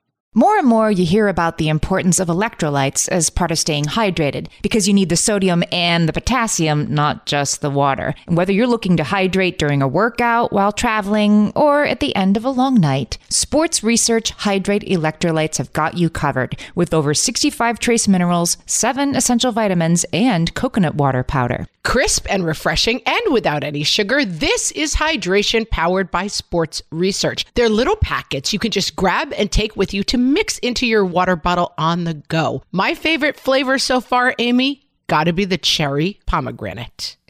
More 0.33 0.57
and 0.57 0.65
more, 0.65 0.89
you 0.89 1.05
hear 1.05 1.27
about 1.27 1.57
the 1.57 1.67
importance 1.67 2.17
of 2.17 2.29
electrolytes 2.29 3.09
as 3.09 3.29
part 3.29 3.51
of 3.51 3.59
staying 3.59 3.83
hydrated 3.83 4.47
because 4.61 4.87
you 4.87 4.93
need 4.93 5.09
the 5.09 5.17
sodium 5.17 5.61
and 5.73 6.07
the 6.07 6.13
potassium, 6.13 6.93
not 6.93 7.25
just 7.25 7.59
the 7.59 7.69
water. 7.69 8.15
And 8.27 8.37
whether 8.37 8.53
you're 8.53 8.65
looking 8.65 8.95
to 8.95 9.03
hydrate 9.03 9.59
during 9.59 9.81
a 9.81 9.89
workout, 9.89 10.53
while 10.53 10.71
traveling, 10.71 11.51
or 11.53 11.83
at 11.83 11.99
the 11.99 12.15
end 12.15 12.37
of 12.37 12.45
a 12.45 12.49
long 12.49 12.75
night, 12.75 13.17
Sports 13.27 13.83
Research 13.83 14.29
Hydrate 14.29 14.83
Electrolytes 14.83 15.57
have 15.57 15.73
got 15.73 15.97
you 15.97 16.09
covered 16.09 16.57
with 16.75 16.93
over 16.93 17.13
65 17.13 17.77
trace 17.79 18.07
minerals, 18.07 18.55
7 18.65 19.17
essential 19.17 19.51
vitamins, 19.51 20.05
and 20.13 20.55
coconut 20.55 20.95
water 20.95 21.23
powder. 21.23 21.67
Crisp 21.83 22.27
and 22.29 22.45
refreshing 22.45 23.01
and 23.05 23.33
without 23.33 23.63
any 23.63 23.83
sugar, 23.83 24.23
this 24.23 24.71
is 24.71 24.95
hydration 24.95 25.69
powered 25.69 26.11
by 26.11 26.27
Sports 26.27 26.83
Research. 26.91 27.45
They're 27.55 27.69
little 27.69 27.95
packets 27.95 28.53
you 28.53 28.59
can 28.59 28.71
just 28.71 28.95
grab 28.95 29.33
and 29.33 29.51
take 29.51 29.75
with 29.75 29.93
you 29.93 30.03
to 30.05 30.17
mix 30.17 30.59
into 30.59 30.85
your 30.85 31.03
water 31.03 31.35
bottle 31.35 31.73
on 31.77 32.03
the 32.03 32.13
go. 32.13 32.63
My 32.71 32.93
favorite 32.93 33.39
flavor 33.39 33.79
so 33.79 33.99
far, 33.99 34.35
Amy, 34.37 34.85
gotta 35.07 35.33
be 35.33 35.45
the 35.45 35.57
cherry 35.57 36.19
pomegranate. 36.27 37.17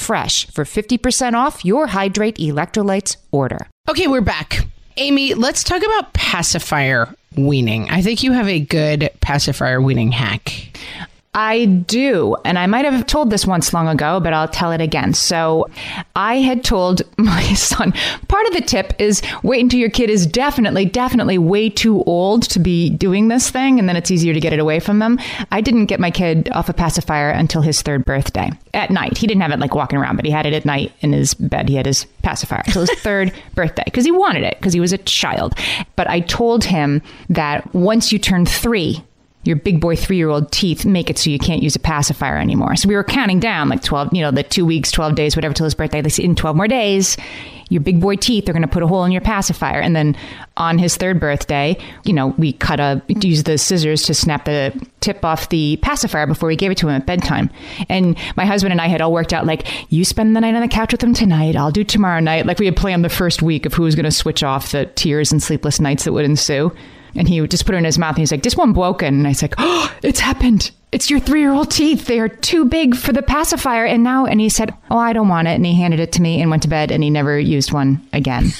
for 0.00 0.64
50% 0.64 1.34
off 1.34 1.64
your 1.64 1.88
Hydrate 1.88 2.36
electrolytes 2.36 3.16
order. 3.30 3.66
Okay, 3.88 4.06
we're 4.06 4.20
back. 4.20 4.66
Amy, 4.96 5.34
let's 5.34 5.62
talk 5.62 5.82
about 5.82 6.12
pacifier 6.12 7.14
weaning. 7.36 7.88
I 7.90 8.02
think 8.02 8.22
you 8.22 8.32
have 8.32 8.48
a 8.48 8.60
good 8.60 9.10
pacifier 9.20 9.80
weaning 9.80 10.12
hack. 10.12 10.78
I 11.32 11.66
do. 11.66 12.36
And 12.44 12.58
I 12.58 12.66
might 12.66 12.84
have 12.84 13.06
told 13.06 13.30
this 13.30 13.46
once 13.46 13.72
long 13.72 13.86
ago, 13.86 14.18
but 14.18 14.32
I'll 14.32 14.48
tell 14.48 14.72
it 14.72 14.80
again. 14.80 15.14
So 15.14 15.70
I 16.16 16.40
had 16.40 16.64
told 16.64 17.02
my 17.18 17.42
son 17.54 17.92
part 18.26 18.46
of 18.48 18.54
the 18.54 18.62
tip 18.62 18.94
is 18.98 19.22
wait 19.44 19.62
until 19.62 19.78
your 19.78 19.90
kid 19.90 20.10
is 20.10 20.26
definitely, 20.26 20.86
definitely 20.86 21.38
way 21.38 21.70
too 21.70 22.02
old 22.02 22.42
to 22.50 22.58
be 22.58 22.90
doing 22.90 23.28
this 23.28 23.48
thing, 23.48 23.78
and 23.78 23.88
then 23.88 23.94
it's 23.94 24.10
easier 24.10 24.34
to 24.34 24.40
get 24.40 24.52
it 24.52 24.58
away 24.58 24.80
from 24.80 24.98
them. 24.98 25.20
I 25.52 25.60
didn't 25.60 25.86
get 25.86 26.00
my 26.00 26.10
kid 26.10 26.50
off 26.50 26.68
a 26.68 26.72
pacifier 26.72 27.30
until 27.30 27.62
his 27.62 27.80
third 27.80 28.04
birthday 28.04 28.50
at 28.74 28.90
night. 28.90 29.16
He 29.16 29.28
didn't 29.28 29.42
have 29.42 29.52
it 29.52 29.60
like 29.60 29.74
walking 29.74 30.00
around, 30.00 30.16
but 30.16 30.24
he 30.24 30.32
had 30.32 30.46
it 30.46 30.52
at 30.52 30.64
night 30.64 30.92
in 31.00 31.12
his 31.12 31.34
bed. 31.34 31.68
He 31.68 31.76
had 31.76 31.86
his 31.86 32.06
pacifier 32.22 32.62
until 32.66 32.82
his 32.82 32.90
third 33.02 33.32
birthday 33.54 33.84
because 33.84 34.04
he 34.04 34.10
wanted 34.10 34.42
it 34.42 34.58
because 34.58 34.72
he 34.72 34.80
was 34.80 34.92
a 34.92 34.98
child. 34.98 35.54
But 35.94 36.08
I 36.08 36.20
told 36.20 36.64
him 36.64 37.02
that 37.28 37.72
once 37.72 38.10
you 38.10 38.18
turn 38.18 38.46
three, 38.46 39.04
your 39.42 39.56
big 39.56 39.80
boy 39.80 39.96
three 39.96 40.16
year 40.16 40.28
old 40.28 40.52
teeth 40.52 40.84
make 40.84 41.08
it 41.08 41.18
so 41.18 41.30
you 41.30 41.38
can't 41.38 41.62
use 41.62 41.74
a 41.74 41.78
pacifier 41.78 42.36
anymore. 42.36 42.76
So 42.76 42.88
we 42.88 42.94
were 42.94 43.04
counting 43.04 43.40
down 43.40 43.68
like 43.68 43.82
12, 43.82 44.10
you 44.12 44.20
know, 44.20 44.30
the 44.30 44.42
two 44.42 44.66
weeks, 44.66 44.90
12 44.90 45.14
days, 45.14 45.34
whatever 45.34 45.54
till 45.54 45.64
his 45.64 45.74
birthday. 45.74 46.06
Said 46.08 46.24
in 46.24 46.34
12 46.34 46.56
more 46.56 46.68
days, 46.68 47.16
your 47.70 47.80
big 47.80 48.00
boy 48.00 48.16
teeth 48.16 48.48
are 48.48 48.52
going 48.52 48.62
to 48.62 48.68
put 48.68 48.82
a 48.82 48.86
hole 48.86 49.04
in 49.04 49.12
your 49.12 49.22
pacifier. 49.22 49.80
And 49.80 49.96
then 49.96 50.16
on 50.56 50.76
his 50.76 50.96
third 50.96 51.18
birthday, 51.20 51.78
you 52.04 52.12
know, 52.12 52.28
we 52.36 52.52
cut 52.52 52.80
a, 52.80 53.00
use 53.08 53.44
the 53.44 53.56
scissors 53.56 54.02
to 54.02 54.14
snap 54.14 54.44
the 54.44 54.78
tip 55.00 55.24
off 55.24 55.48
the 55.48 55.78
pacifier 55.80 56.26
before 56.26 56.48
we 56.48 56.56
gave 56.56 56.70
it 56.70 56.78
to 56.78 56.88
him 56.88 56.94
at 56.94 57.06
bedtime. 57.06 57.48
And 57.88 58.18
my 58.36 58.44
husband 58.44 58.72
and 58.72 58.80
I 58.80 58.88
had 58.88 59.00
all 59.00 59.12
worked 59.12 59.32
out 59.32 59.46
like, 59.46 59.66
you 59.90 60.04
spend 60.04 60.36
the 60.36 60.40
night 60.40 60.54
on 60.54 60.60
the 60.60 60.68
couch 60.68 60.92
with 60.92 61.02
him 61.02 61.14
tonight. 61.14 61.56
I'll 61.56 61.70
do 61.70 61.84
tomorrow 61.84 62.20
night. 62.20 62.44
Like 62.44 62.58
we 62.58 62.66
had 62.66 62.76
planned 62.76 63.04
the 63.04 63.08
first 63.08 63.40
week 63.40 63.64
of 63.64 63.72
who 63.72 63.84
was 63.84 63.94
going 63.94 64.04
to 64.04 64.10
switch 64.10 64.42
off 64.42 64.72
the 64.72 64.86
tears 64.86 65.32
and 65.32 65.42
sleepless 65.42 65.80
nights 65.80 66.04
that 66.04 66.12
would 66.12 66.24
ensue. 66.26 66.72
And 67.14 67.28
he 67.28 67.40
would 67.40 67.50
just 67.50 67.66
put 67.66 67.74
it 67.74 67.78
in 67.78 67.84
his 67.84 67.98
mouth 67.98 68.10
and 68.10 68.18
he's 68.18 68.30
like, 68.30 68.42
this 68.42 68.56
one 68.56 68.72
broken. 68.72 69.14
And 69.14 69.26
I 69.26 69.30
was 69.30 69.42
like, 69.42 69.54
oh, 69.58 69.94
it's 70.02 70.20
happened. 70.20 70.70
It's 70.92 71.08
your 71.08 71.20
three 71.20 71.40
year 71.40 71.52
old 71.52 71.70
teeth. 71.70 72.06
They 72.06 72.18
are 72.18 72.28
too 72.28 72.64
big 72.64 72.96
for 72.96 73.12
the 73.12 73.22
pacifier. 73.22 73.84
And 73.84 74.02
now, 74.02 74.26
and 74.26 74.40
he 74.40 74.48
said, 74.48 74.74
oh, 74.90 74.98
I 74.98 75.12
don't 75.12 75.28
want 75.28 75.48
it. 75.48 75.52
And 75.52 75.64
he 75.64 75.74
handed 75.74 76.00
it 76.00 76.12
to 76.12 76.22
me 76.22 76.40
and 76.40 76.50
went 76.50 76.62
to 76.64 76.68
bed 76.68 76.90
and 76.90 77.02
he 77.02 77.10
never 77.10 77.38
used 77.38 77.72
one 77.72 78.06
again. 78.12 78.50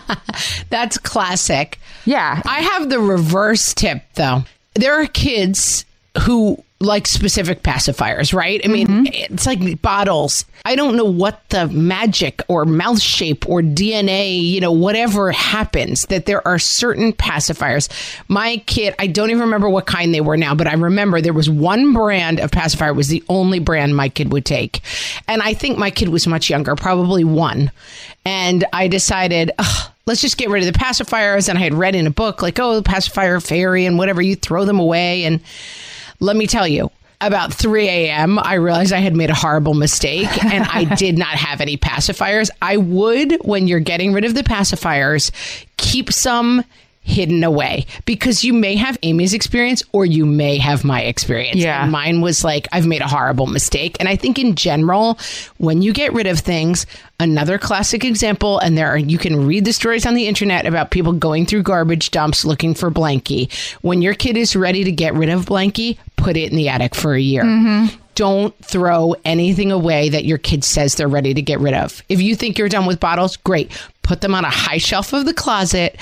That's 0.70 0.98
classic. 0.98 1.78
Yeah. 2.04 2.42
I 2.44 2.60
have 2.60 2.90
the 2.90 3.00
reverse 3.00 3.72
tip 3.74 4.02
though. 4.14 4.44
There 4.74 5.00
are 5.00 5.06
kids 5.06 5.84
who 6.22 6.62
like 6.82 7.06
specific 7.06 7.62
pacifiers, 7.62 8.34
right? 8.34 8.60
I 8.64 8.68
mean, 8.68 8.86
mm-hmm. 8.86 9.34
it's 9.34 9.46
like 9.46 9.80
bottles. 9.80 10.44
I 10.64 10.76
don't 10.76 10.96
know 10.96 11.04
what 11.04 11.48
the 11.48 11.68
magic 11.68 12.42
or 12.48 12.64
mouth 12.64 13.00
shape 13.00 13.48
or 13.48 13.62
DNA, 13.62 14.42
you 14.42 14.60
know, 14.60 14.72
whatever 14.72 15.32
happens, 15.32 16.06
that 16.06 16.26
there 16.26 16.46
are 16.46 16.58
certain 16.58 17.12
pacifiers. 17.12 17.88
My 18.28 18.58
kid, 18.66 18.94
I 18.98 19.06
don't 19.06 19.30
even 19.30 19.42
remember 19.42 19.68
what 19.68 19.86
kind 19.86 20.14
they 20.14 20.20
were 20.20 20.36
now, 20.36 20.54
but 20.54 20.66
I 20.66 20.74
remember 20.74 21.20
there 21.20 21.32
was 21.32 21.48
one 21.48 21.92
brand 21.92 22.40
of 22.40 22.50
pacifier 22.50 22.92
it 22.92 22.96
was 22.96 23.08
the 23.08 23.24
only 23.28 23.58
brand 23.58 23.96
my 23.96 24.08
kid 24.08 24.32
would 24.32 24.44
take. 24.44 24.82
And 25.26 25.42
I 25.42 25.54
think 25.54 25.78
my 25.78 25.90
kid 25.90 26.08
was 26.08 26.26
much 26.26 26.50
younger, 26.50 26.76
probably 26.76 27.24
one. 27.24 27.70
And 28.24 28.64
I 28.72 28.88
decided, 28.88 29.50
let's 30.06 30.20
just 30.20 30.36
get 30.36 30.50
rid 30.50 30.66
of 30.66 30.72
the 30.72 30.78
pacifiers. 30.78 31.48
And 31.48 31.58
I 31.58 31.62
had 31.62 31.74
read 31.74 31.94
in 31.94 32.06
a 32.06 32.10
book, 32.10 32.42
like, 32.42 32.58
oh, 32.60 32.76
the 32.76 32.82
pacifier 32.82 33.40
fairy 33.40 33.86
and 33.86 33.98
whatever, 33.98 34.22
you 34.22 34.36
throw 34.36 34.64
them 34.64 34.78
away. 34.78 35.24
And 35.24 35.40
let 36.22 36.36
me 36.36 36.46
tell 36.46 36.68
you, 36.68 36.90
about 37.20 37.52
3 37.52 37.88
a.m., 37.88 38.38
I 38.38 38.54
realized 38.54 38.92
I 38.92 38.98
had 38.98 39.14
made 39.14 39.30
a 39.30 39.34
horrible 39.34 39.74
mistake 39.74 40.44
and 40.44 40.64
I 40.64 40.84
did 40.84 41.18
not 41.18 41.34
have 41.34 41.60
any 41.60 41.76
pacifiers. 41.76 42.50
I 42.60 42.76
would, 42.76 43.38
when 43.42 43.68
you're 43.68 43.80
getting 43.80 44.12
rid 44.12 44.24
of 44.24 44.34
the 44.34 44.42
pacifiers, 44.42 45.30
keep 45.76 46.12
some 46.12 46.64
hidden 47.04 47.42
away 47.42 47.84
because 48.04 48.44
you 48.44 48.52
may 48.52 48.76
have 48.76 48.96
Amy's 49.02 49.34
experience 49.34 49.82
or 49.92 50.06
you 50.06 50.24
may 50.24 50.56
have 50.56 50.84
my 50.84 51.02
experience. 51.02 51.56
Yeah. 51.56 51.82
And 51.82 51.90
mine 51.90 52.20
was 52.20 52.44
like, 52.44 52.68
I've 52.72 52.86
made 52.86 53.02
a 53.02 53.08
horrible 53.08 53.46
mistake. 53.46 53.96
And 53.98 54.08
I 54.08 54.16
think 54.16 54.38
in 54.38 54.54
general, 54.54 55.18
when 55.58 55.82
you 55.82 55.92
get 55.92 56.12
rid 56.12 56.28
of 56.28 56.38
things, 56.38 56.86
another 57.18 57.58
classic 57.58 58.04
example, 58.04 58.58
and 58.60 58.78
there 58.78 58.88
are, 58.88 58.98
you 58.98 59.18
can 59.18 59.46
read 59.46 59.64
the 59.64 59.72
stories 59.72 60.06
on 60.06 60.14
the 60.14 60.28
internet 60.28 60.64
about 60.64 60.90
people 60.90 61.12
going 61.12 61.44
through 61.44 61.62
garbage 61.62 62.12
dumps 62.12 62.44
looking 62.44 62.72
for 62.72 62.90
blankie. 62.90 63.52
When 63.82 64.00
your 64.00 64.14
kid 64.14 64.36
is 64.36 64.54
ready 64.54 64.84
to 64.84 64.92
get 64.92 65.14
rid 65.14 65.28
of 65.28 65.46
blankie, 65.46 65.98
put 66.16 66.36
it 66.36 66.50
in 66.50 66.56
the 66.56 66.68
attic 66.68 66.94
for 66.94 67.14
a 67.14 67.20
year. 67.20 67.42
Mm-hmm. 67.42 67.96
Don't 68.14 68.56
throw 68.64 69.16
anything 69.24 69.72
away 69.72 70.10
that 70.10 70.24
your 70.24 70.38
kid 70.38 70.64
says 70.64 70.94
they're 70.94 71.08
ready 71.08 71.34
to 71.34 71.42
get 71.42 71.58
rid 71.60 71.74
of. 71.74 72.02
If 72.08 72.20
you 72.20 72.36
think 72.36 72.58
you're 72.58 72.68
done 72.68 72.86
with 72.86 73.00
bottles, 73.00 73.38
great. 73.38 73.72
Put 74.02 74.20
them 74.20 74.34
on 74.34 74.44
a 74.44 74.50
high 74.50 74.78
shelf 74.78 75.12
of 75.14 75.24
the 75.24 75.32
closet, 75.32 75.96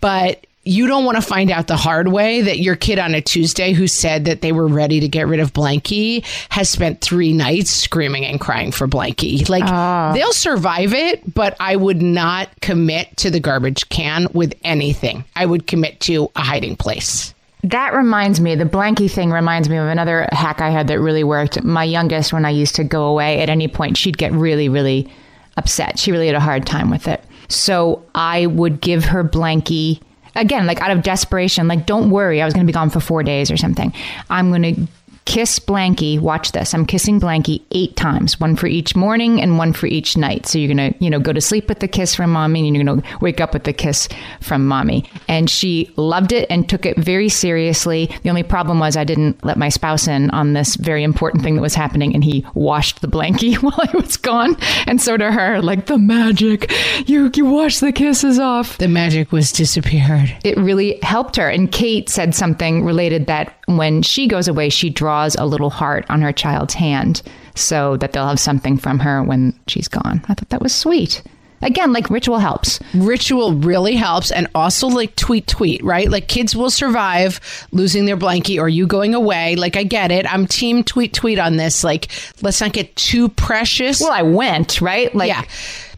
but 0.00 0.46
you 0.68 0.86
don't 0.86 1.06
want 1.06 1.16
to 1.16 1.22
find 1.22 1.50
out 1.50 1.66
the 1.66 1.76
hard 1.76 2.08
way 2.08 2.42
that 2.42 2.58
your 2.58 2.76
kid 2.76 2.98
on 2.98 3.14
a 3.14 3.22
Tuesday 3.22 3.72
who 3.72 3.86
said 3.86 4.26
that 4.26 4.42
they 4.42 4.52
were 4.52 4.68
ready 4.68 5.00
to 5.00 5.08
get 5.08 5.26
rid 5.26 5.40
of 5.40 5.54
Blanky 5.54 6.24
has 6.50 6.68
spent 6.68 7.00
three 7.00 7.32
nights 7.32 7.70
screaming 7.70 8.26
and 8.26 8.38
crying 8.38 8.70
for 8.70 8.86
Blanky. 8.86 9.48
Like 9.48 9.64
ah. 9.64 10.12
they'll 10.14 10.32
survive 10.32 10.92
it, 10.92 11.34
but 11.34 11.56
I 11.58 11.76
would 11.76 12.02
not 12.02 12.50
commit 12.60 13.16
to 13.18 13.30
the 13.30 13.40
garbage 13.40 13.88
can 13.88 14.28
with 14.34 14.52
anything. 14.62 15.24
I 15.34 15.46
would 15.46 15.66
commit 15.66 16.00
to 16.00 16.30
a 16.36 16.42
hiding 16.42 16.76
place. 16.76 17.32
That 17.64 17.94
reminds 17.94 18.40
me, 18.40 18.54
the 18.54 18.64
blankie 18.64 19.10
thing 19.10 19.30
reminds 19.30 19.68
me 19.68 19.78
of 19.78 19.88
another 19.88 20.28
hack 20.30 20.60
I 20.60 20.70
had 20.70 20.86
that 20.88 21.00
really 21.00 21.24
worked. 21.24 21.62
My 21.64 21.82
youngest, 21.82 22.32
when 22.32 22.44
I 22.44 22.50
used 22.50 22.76
to 22.76 22.84
go 22.84 23.06
away 23.06 23.40
at 23.40 23.48
any 23.48 23.66
point, 23.68 23.96
she'd 23.96 24.18
get 24.18 24.32
really, 24.32 24.68
really 24.68 25.10
upset. 25.56 25.98
She 25.98 26.12
really 26.12 26.26
had 26.26 26.36
a 26.36 26.40
hard 26.40 26.66
time 26.66 26.88
with 26.88 27.08
it. 27.08 27.24
So 27.48 28.04
I 28.14 28.46
would 28.46 28.80
give 28.80 29.06
her 29.06 29.24
blankie 29.24 30.00
again, 30.34 30.66
like 30.66 30.80
out 30.80 30.90
of 30.90 31.02
desperation, 31.02 31.68
like, 31.68 31.86
don't 31.86 32.10
worry, 32.10 32.40
I 32.40 32.44
was 32.44 32.54
going 32.54 32.64
to 32.64 32.70
be 32.70 32.74
gone 32.74 32.90
for 32.90 33.00
four 33.00 33.22
days 33.22 33.50
or 33.50 33.56
something. 33.56 33.92
I'm 34.30 34.50
going 34.50 34.74
to 34.74 34.88
kiss 35.28 35.58
Blanky. 35.58 36.18
Watch 36.18 36.52
this. 36.52 36.72
I'm 36.72 36.86
kissing 36.86 37.20
Blanky 37.20 37.62
eight 37.72 37.94
times, 37.96 38.40
one 38.40 38.56
for 38.56 38.66
each 38.66 38.96
morning 38.96 39.42
and 39.42 39.58
one 39.58 39.74
for 39.74 39.86
each 39.86 40.16
night. 40.16 40.46
So 40.46 40.58
you're 40.58 40.74
going 40.74 40.94
to, 40.94 41.04
you 41.04 41.10
know, 41.10 41.20
go 41.20 41.34
to 41.34 41.40
sleep 41.42 41.68
with 41.68 41.80
the 41.80 41.86
kiss 41.86 42.14
from 42.14 42.30
mommy 42.30 42.66
and 42.66 42.74
you're 42.74 42.82
going 42.82 43.02
to 43.02 43.18
wake 43.20 43.38
up 43.38 43.52
with 43.52 43.64
the 43.64 43.74
kiss 43.74 44.08
from 44.40 44.66
mommy. 44.66 45.04
And 45.28 45.50
she 45.50 45.92
loved 45.96 46.32
it 46.32 46.46
and 46.48 46.66
took 46.66 46.86
it 46.86 46.96
very 46.96 47.28
seriously. 47.28 48.10
The 48.22 48.30
only 48.30 48.42
problem 48.42 48.78
was 48.78 48.96
I 48.96 49.04
didn't 49.04 49.44
let 49.44 49.58
my 49.58 49.68
spouse 49.68 50.08
in 50.08 50.30
on 50.30 50.54
this 50.54 50.76
very 50.76 51.04
important 51.04 51.44
thing 51.44 51.56
that 51.56 51.62
was 51.62 51.74
happening 51.74 52.14
and 52.14 52.24
he 52.24 52.46
washed 52.54 53.02
the 53.02 53.06
Blanky 53.06 53.54
while 53.62 53.78
I 53.78 53.94
was 53.94 54.16
gone. 54.16 54.56
And 54.86 54.98
so 54.98 55.18
to 55.18 55.30
her, 55.30 55.60
like 55.60 55.86
the 55.86 55.98
magic, 55.98 56.72
you, 57.06 57.30
you 57.34 57.44
wash 57.44 57.80
the 57.80 57.92
kisses 57.92 58.38
off 58.38 58.78
The 58.78 58.88
magic 58.88 59.30
was 59.30 59.52
disappeared. 59.52 60.34
it 60.42 60.56
really 60.56 60.98
helped 61.02 61.36
her. 61.36 61.50
And 61.50 61.70
Kate 61.70 62.08
said 62.08 62.34
something 62.34 62.82
related 62.82 63.26
that 63.26 63.57
when 63.76 64.02
she 64.02 64.26
goes 64.26 64.48
away, 64.48 64.68
she 64.70 64.90
draws 64.90 65.34
a 65.36 65.44
little 65.44 65.70
heart 65.70 66.06
on 66.08 66.22
her 66.22 66.32
child's 66.32 66.74
hand 66.74 67.22
so 67.54 67.96
that 67.98 68.12
they'll 68.12 68.26
have 68.28 68.40
something 68.40 68.78
from 68.78 68.98
her 69.00 69.22
when 69.22 69.58
she's 69.66 69.88
gone. 69.88 70.22
I 70.28 70.34
thought 70.34 70.48
that 70.48 70.62
was 70.62 70.74
sweet. 70.74 71.22
Again, 71.60 71.92
like 71.92 72.08
ritual 72.08 72.38
helps. 72.38 72.78
ritual 72.94 73.52
really 73.52 73.96
helps 73.96 74.30
and 74.30 74.46
also 74.54 74.86
like 74.86 75.16
tweet 75.16 75.46
tweet 75.48 75.82
right 75.82 76.08
like 76.08 76.28
kids 76.28 76.54
will 76.54 76.70
survive 76.70 77.40
losing 77.72 78.04
their 78.04 78.16
blankie 78.16 78.60
or 78.60 78.68
you 78.68 78.86
going 78.86 79.12
away 79.12 79.56
like 79.56 79.76
i 79.76 79.82
get 79.82 80.12
it 80.12 80.32
i'm 80.32 80.46
team 80.46 80.84
tweet 80.84 81.12
tweet 81.12 81.38
on 81.38 81.56
this 81.56 81.82
like 81.82 82.08
let's 82.42 82.60
not 82.60 82.72
get 82.72 82.94
too 82.94 83.28
precious 83.28 84.00
Well, 84.00 84.12
I 84.12 84.22
went, 84.22 84.80
right? 84.80 85.12
Like, 85.14 85.28
yeah 85.28 85.42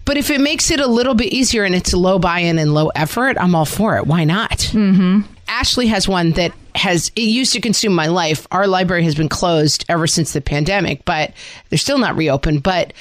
but 0.07 0.17
if 0.17 0.31
it 0.31 0.41
makes 0.41 0.71
it 0.71 0.81
a 0.81 0.87
little 0.87 1.15
bit 1.15 1.33
easier 1.33 1.63
and 1.63 1.75
it's 1.75 1.93
low 1.93 2.19
buy-in 2.19 2.59
and 2.59 2.73
low 2.75 2.89
effort 2.97 3.37
i'm 3.39 3.55
all 3.55 3.67
for 3.67 3.97
it 3.99 4.07
why 4.07 4.25
not 4.25 4.59
mm-hmm. 4.73 5.21
Ashley 5.51 5.87
has 5.87 6.09
one 6.09 6.31
that 6.33 6.53
has 6.75 7.11
it 7.17 7.23
used 7.23 7.53
to 7.53 7.61
consume 7.61 7.95
my 7.95 8.07
life 8.07 8.47
our 8.51 8.67
library 8.67 9.05
has 9.05 9.15
been 9.15 9.29
closed 9.29 9.85
ever 9.89 10.07
since 10.07 10.33
the 10.33 10.41
pandemic 10.41 11.05
but 11.05 11.33
they're 11.69 11.79
still 11.79 11.99
not 11.99 12.17
reopened 12.17 12.63
but 12.63 12.93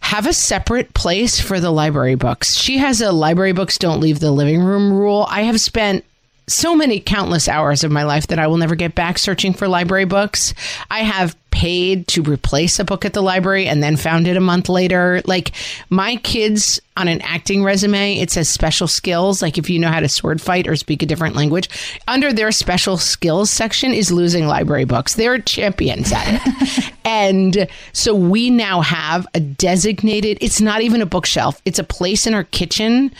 have 0.00 0.26
a 0.26 0.32
separate 0.32 0.94
place 0.94 1.40
for 1.40 1.60
the 1.60 1.70
library 1.70 2.14
books. 2.14 2.54
She 2.54 2.78
has 2.78 3.00
a 3.00 3.12
library 3.12 3.52
books 3.52 3.78
don't 3.78 4.00
leave 4.00 4.20
the 4.20 4.32
living 4.32 4.62
room 4.62 4.92
rule. 4.92 5.26
I 5.28 5.42
have 5.42 5.60
spent 5.60 6.04
so 6.46 6.74
many 6.74 6.98
countless 6.98 7.46
hours 7.46 7.84
of 7.84 7.90
my 7.90 8.04
life 8.04 8.28
that 8.28 8.38
I 8.38 8.46
will 8.46 8.56
never 8.56 8.74
get 8.74 8.94
back 8.94 9.18
searching 9.18 9.52
for 9.52 9.68
library 9.68 10.06
books. 10.06 10.54
I 10.90 11.00
have 11.00 11.36
paid 11.58 12.06
to 12.06 12.22
replace 12.22 12.78
a 12.78 12.84
book 12.84 13.04
at 13.04 13.14
the 13.14 13.20
library 13.20 13.66
and 13.66 13.82
then 13.82 13.96
found 13.96 14.28
it 14.28 14.36
a 14.36 14.40
month 14.40 14.68
later. 14.68 15.20
Like 15.24 15.50
my 15.90 16.14
kids 16.14 16.80
on 16.96 17.08
an 17.08 17.20
acting 17.22 17.64
resume, 17.64 18.16
it 18.20 18.30
says 18.30 18.48
special 18.48 18.86
skills. 18.86 19.42
Like 19.42 19.58
if 19.58 19.68
you 19.68 19.80
know 19.80 19.88
how 19.88 19.98
to 19.98 20.08
sword 20.08 20.40
fight 20.40 20.68
or 20.68 20.76
speak 20.76 21.02
a 21.02 21.06
different 21.06 21.34
language, 21.34 21.68
under 22.06 22.32
their 22.32 22.52
special 22.52 22.96
skills 22.96 23.50
section 23.50 23.92
is 23.92 24.12
losing 24.12 24.46
library 24.46 24.84
books. 24.84 25.14
They're 25.14 25.40
champions 25.40 26.12
at 26.12 26.40
it. 26.46 26.92
and 27.04 27.66
so 27.92 28.14
we 28.14 28.50
now 28.50 28.80
have 28.80 29.26
a 29.34 29.40
designated, 29.40 30.38
it's 30.40 30.60
not 30.60 30.82
even 30.82 31.02
a 31.02 31.06
bookshelf, 31.06 31.60
it's 31.64 31.80
a 31.80 31.84
place 31.84 32.24
in 32.24 32.34
our 32.34 32.44
kitchen 32.44 33.10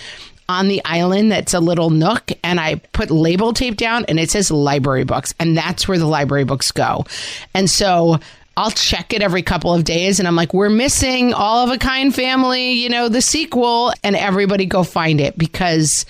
on 0.48 0.68
the 0.68 0.82
island 0.84 1.30
that's 1.30 1.54
a 1.54 1.61
little 1.61 1.90
nook 1.90 2.30
and 2.42 2.58
I 2.58 2.76
put 2.92 3.11
label 3.11 3.52
tape 3.52 3.76
down 3.76 4.04
and 4.06 4.18
it 4.18 4.30
says 4.30 4.50
library 4.50 5.04
books 5.04 5.34
and 5.38 5.56
that's 5.56 5.87
where 5.87 5.98
the 5.98 6.06
library 6.06 6.44
books 6.44 6.72
go. 6.72 7.04
And 7.54 7.68
so 7.68 8.18
I'll 8.56 8.70
check 8.70 9.12
it 9.12 9.22
every 9.22 9.42
couple 9.42 9.72
of 9.72 9.84
days 9.84 10.18
and 10.18 10.26
I'm 10.26 10.34
like, 10.34 10.52
we're 10.52 10.70
missing 10.70 11.32
all 11.32 11.64
of 11.64 11.70
a 11.70 11.78
kind 11.78 12.14
family, 12.14 12.72
you 12.72 12.88
know, 12.88 13.08
the 13.08 13.22
sequel, 13.22 13.92
and 14.02 14.16
everybody 14.16 14.66
go 14.66 14.82
find 14.82 15.20
it 15.20 15.38
because 15.38 16.06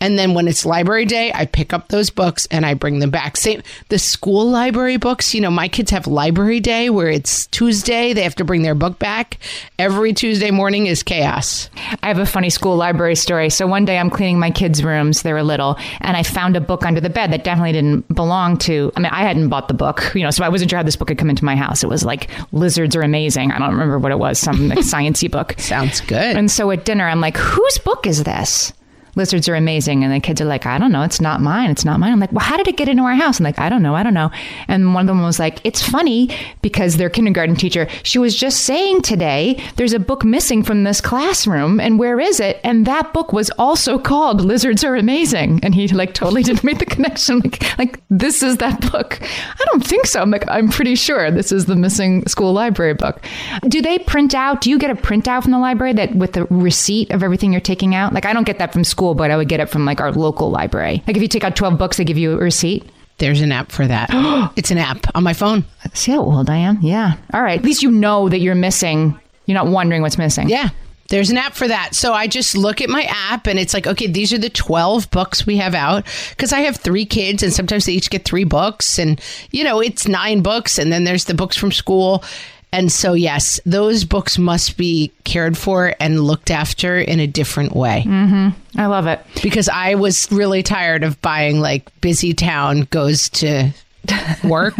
and 0.00 0.18
then 0.18 0.34
when 0.34 0.48
it's 0.48 0.64
library 0.64 1.04
day, 1.04 1.32
I 1.34 1.46
pick 1.46 1.72
up 1.72 1.88
those 1.88 2.10
books 2.10 2.46
and 2.50 2.64
I 2.64 2.74
bring 2.74 2.98
them 2.98 3.10
back. 3.10 3.36
Same 3.36 3.62
the 3.88 3.98
school 3.98 4.48
library 4.48 4.96
books, 4.96 5.34
you 5.34 5.40
know, 5.40 5.50
my 5.50 5.68
kids 5.68 5.90
have 5.90 6.06
library 6.06 6.60
day 6.60 6.90
where 6.90 7.08
it's 7.08 7.46
Tuesday, 7.48 8.12
they 8.12 8.22
have 8.22 8.34
to 8.36 8.44
bring 8.44 8.62
their 8.62 8.74
book 8.74 8.98
back. 8.98 9.38
Every 9.78 10.12
Tuesday 10.12 10.50
morning 10.50 10.86
is 10.86 11.02
chaos. 11.02 11.70
I 12.02 12.08
have 12.08 12.18
a 12.18 12.26
funny 12.26 12.50
school 12.50 12.76
library 12.76 13.16
story. 13.16 13.50
So 13.50 13.66
one 13.66 13.84
day 13.84 13.98
I'm 13.98 14.10
cleaning 14.10 14.38
my 14.38 14.50
kids' 14.50 14.84
rooms, 14.84 15.22
they 15.22 15.32
were 15.32 15.42
little, 15.42 15.76
and 16.00 16.16
I 16.16 16.22
found 16.22 16.56
a 16.56 16.60
book 16.60 16.84
under 16.84 17.00
the 17.00 17.10
bed 17.10 17.32
that 17.32 17.44
definitely 17.44 17.72
didn't 17.72 18.14
belong 18.14 18.58
to. 18.58 18.92
I 18.96 19.00
mean, 19.00 19.10
I 19.12 19.22
hadn't 19.22 19.48
bought 19.48 19.68
the 19.68 19.74
book, 19.74 20.12
you 20.14 20.22
know, 20.22 20.30
so 20.30 20.44
I 20.44 20.48
wasn't 20.48 20.70
sure 20.70 20.78
how 20.78 20.82
this 20.82 20.96
book 20.96 21.08
had 21.08 21.18
come 21.18 21.30
into 21.30 21.44
my 21.44 21.56
house. 21.56 21.82
It 21.82 21.88
was 21.88 22.04
like 22.04 22.30
lizards 22.52 22.94
are 22.96 23.02
amazing. 23.02 23.52
I 23.52 23.58
don't 23.58 23.72
remember 23.72 23.98
what 23.98 24.12
it 24.12 24.18
was, 24.18 24.38
some 24.38 24.68
like, 24.68 24.78
sciencey 24.88 25.30
book. 25.30 25.54
Sounds 25.58 26.00
good. 26.02 26.36
And 26.36 26.50
so 26.50 26.70
at 26.70 26.84
dinner, 26.84 27.06
I'm 27.08 27.20
like, 27.20 27.36
whose 27.36 27.78
book 27.78 28.06
is 28.06 28.24
this? 28.24 28.72
Lizards 29.16 29.48
are 29.48 29.54
amazing. 29.54 30.04
And 30.04 30.12
the 30.12 30.20
kids 30.20 30.40
are 30.40 30.44
like, 30.44 30.66
I 30.66 30.78
don't 30.78 30.92
know. 30.92 31.02
It's 31.02 31.20
not 31.20 31.40
mine. 31.40 31.70
It's 31.70 31.84
not 31.84 32.00
mine. 32.00 32.12
I'm 32.12 32.20
like, 32.20 32.32
well, 32.32 32.44
how 32.44 32.56
did 32.56 32.68
it 32.68 32.76
get 32.76 32.88
into 32.88 33.02
our 33.02 33.14
house? 33.14 33.40
I'm 33.40 33.44
like, 33.44 33.58
I 33.58 33.68
don't 33.68 33.82
know. 33.82 33.94
I 33.94 34.02
don't 34.02 34.14
know. 34.14 34.30
And 34.68 34.94
one 34.94 35.02
of 35.02 35.08
them 35.08 35.22
was 35.22 35.38
like, 35.38 35.60
it's 35.64 35.86
funny 35.86 36.30
because 36.62 36.96
their 36.96 37.10
kindergarten 37.10 37.56
teacher, 37.56 37.88
she 38.02 38.18
was 38.18 38.34
just 38.34 38.64
saying 38.64 39.02
today, 39.02 39.62
there's 39.76 39.92
a 39.92 39.98
book 39.98 40.24
missing 40.24 40.62
from 40.62 40.84
this 40.84 41.00
classroom. 41.00 41.80
And 41.80 41.98
where 41.98 42.20
is 42.20 42.40
it? 42.40 42.60
And 42.64 42.86
that 42.86 43.12
book 43.12 43.32
was 43.32 43.50
also 43.58 43.98
called 43.98 44.40
Lizards 44.40 44.84
Are 44.84 44.96
Amazing. 44.96 45.60
And 45.62 45.74
he 45.74 45.88
like 45.88 46.14
totally 46.14 46.42
didn't 46.48 46.64
make 46.64 46.78
the 46.78 46.86
connection. 46.86 47.40
Like, 47.40 47.78
like 47.78 48.00
this 48.10 48.42
is 48.42 48.58
that 48.58 48.80
book. 48.92 49.20
I 49.22 49.64
don't 49.66 49.86
think 49.86 50.06
so. 50.06 50.20
I'm 50.20 50.30
like, 50.30 50.48
I'm 50.48 50.68
pretty 50.68 50.94
sure 50.94 51.30
this 51.30 51.52
is 51.52 51.66
the 51.66 51.76
missing 51.76 52.26
school 52.26 52.52
library 52.52 52.94
book. 52.94 53.24
Do 53.62 53.80
they 53.80 53.98
print 53.98 54.34
out? 54.34 54.60
Do 54.60 54.70
you 54.70 54.78
get 54.78 54.90
a 54.90 54.94
printout 54.94 55.42
from 55.42 55.52
the 55.52 55.58
library 55.58 55.92
that 55.94 56.14
with 56.14 56.32
the 56.32 56.44
receipt 56.46 57.10
of 57.10 57.22
everything 57.22 57.52
you're 57.52 57.60
taking 57.60 57.94
out? 57.94 58.12
Like, 58.12 58.26
I 58.26 58.32
don't 58.32 58.44
get 58.44 58.58
that 58.58 58.72
from 58.72 58.84
school, 58.84 58.97
but 59.14 59.30
I 59.30 59.36
would 59.36 59.48
get 59.48 59.60
it 59.60 59.68
from 59.68 59.84
like 59.84 60.00
our 60.00 60.12
local 60.12 60.50
library. 60.50 61.02
Like, 61.06 61.16
if 61.16 61.22
you 61.22 61.28
take 61.28 61.44
out 61.44 61.56
12 61.56 61.78
books, 61.78 61.96
they 61.96 62.04
give 62.04 62.18
you 62.18 62.32
a 62.32 62.36
receipt. 62.36 62.84
There's 63.18 63.40
an 63.40 63.52
app 63.52 63.72
for 63.72 63.86
that. 63.86 64.10
it's 64.56 64.70
an 64.70 64.78
app 64.78 65.06
on 65.14 65.24
my 65.24 65.32
phone. 65.32 65.64
See 65.94 66.12
how 66.12 66.20
old 66.20 66.48
I 66.48 66.56
am? 66.56 66.78
Yeah. 66.80 67.16
All 67.34 67.42
right. 67.42 67.58
At 67.58 67.64
least 67.64 67.82
you 67.82 67.90
know 67.90 68.28
that 68.28 68.38
you're 68.38 68.54
missing. 68.54 69.18
You're 69.46 69.54
not 69.54 69.66
wondering 69.66 70.02
what's 70.02 70.18
missing. 70.18 70.48
Yeah. 70.48 70.68
There's 71.08 71.30
an 71.30 71.38
app 71.38 71.54
for 71.54 71.66
that. 71.66 71.94
So 71.94 72.12
I 72.12 72.26
just 72.26 72.54
look 72.54 72.82
at 72.82 72.90
my 72.90 73.04
app 73.04 73.46
and 73.46 73.58
it's 73.58 73.72
like, 73.72 73.86
okay, 73.86 74.06
these 74.06 74.32
are 74.34 74.38
the 74.38 74.50
12 74.50 75.10
books 75.10 75.46
we 75.46 75.56
have 75.56 75.74
out. 75.74 76.04
Because 76.30 76.52
I 76.52 76.60
have 76.60 76.76
three 76.76 77.06
kids 77.06 77.42
and 77.42 77.52
sometimes 77.52 77.86
they 77.86 77.92
each 77.92 78.10
get 78.10 78.26
three 78.26 78.44
books. 78.44 78.98
And, 78.98 79.20
you 79.50 79.64
know, 79.64 79.80
it's 79.80 80.06
nine 80.06 80.42
books. 80.42 80.78
And 80.78 80.92
then 80.92 81.04
there's 81.04 81.24
the 81.24 81.34
books 81.34 81.56
from 81.56 81.72
school. 81.72 82.22
And 82.72 82.92
so, 82.92 83.14
yes, 83.14 83.60
those 83.64 84.04
books 84.04 84.36
must 84.38 84.76
be 84.76 85.10
cared 85.24 85.56
for 85.56 85.94
and 86.00 86.20
looked 86.20 86.50
after 86.50 86.98
in 86.98 87.18
a 87.18 87.26
different 87.26 87.74
way. 87.74 88.04
Mm-hmm. 88.06 88.80
I 88.80 88.86
love 88.86 89.06
it. 89.06 89.20
Because 89.42 89.68
I 89.68 89.94
was 89.94 90.30
really 90.30 90.62
tired 90.62 91.02
of 91.02 91.20
buying 91.22 91.60
like 91.60 91.88
Busy 92.00 92.34
Town 92.34 92.82
goes 92.90 93.30
to 93.30 93.70
work 94.44 94.76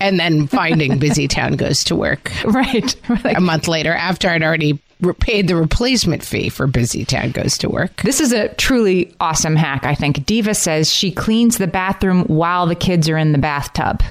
and 0.00 0.18
then 0.18 0.48
finding 0.48 0.98
Busy 0.98 1.28
Town 1.28 1.52
goes 1.54 1.84
to 1.84 1.96
work 1.96 2.32
Right. 2.44 2.94
Like, 3.24 3.36
a 3.36 3.40
month 3.40 3.68
later 3.68 3.92
after 3.94 4.28
I'd 4.28 4.42
already 4.42 4.80
paid 5.20 5.48
the 5.48 5.56
replacement 5.56 6.24
fee 6.24 6.48
for 6.48 6.66
Busy 6.66 7.04
Town 7.04 7.30
Goes 7.30 7.58
to 7.58 7.68
Work. 7.68 8.02
This 8.02 8.20
is 8.20 8.32
a 8.32 8.48
truly 8.54 9.14
awesome 9.20 9.56
hack, 9.56 9.84
I 9.84 9.94
think. 9.94 10.24
Diva 10.24 10.54
says 10.54 10.90
she 10.92 11.10
cleans 11.12 11.58
the 11.58 11.66
bathroom 11.66 12.24
while 12.24 12.66
the 12.66 12.74
kids 12.74 13.08
are 13.08 13.18
in 13.18 13.32
the 13.32 13.38
bathtub. 13.38 14.02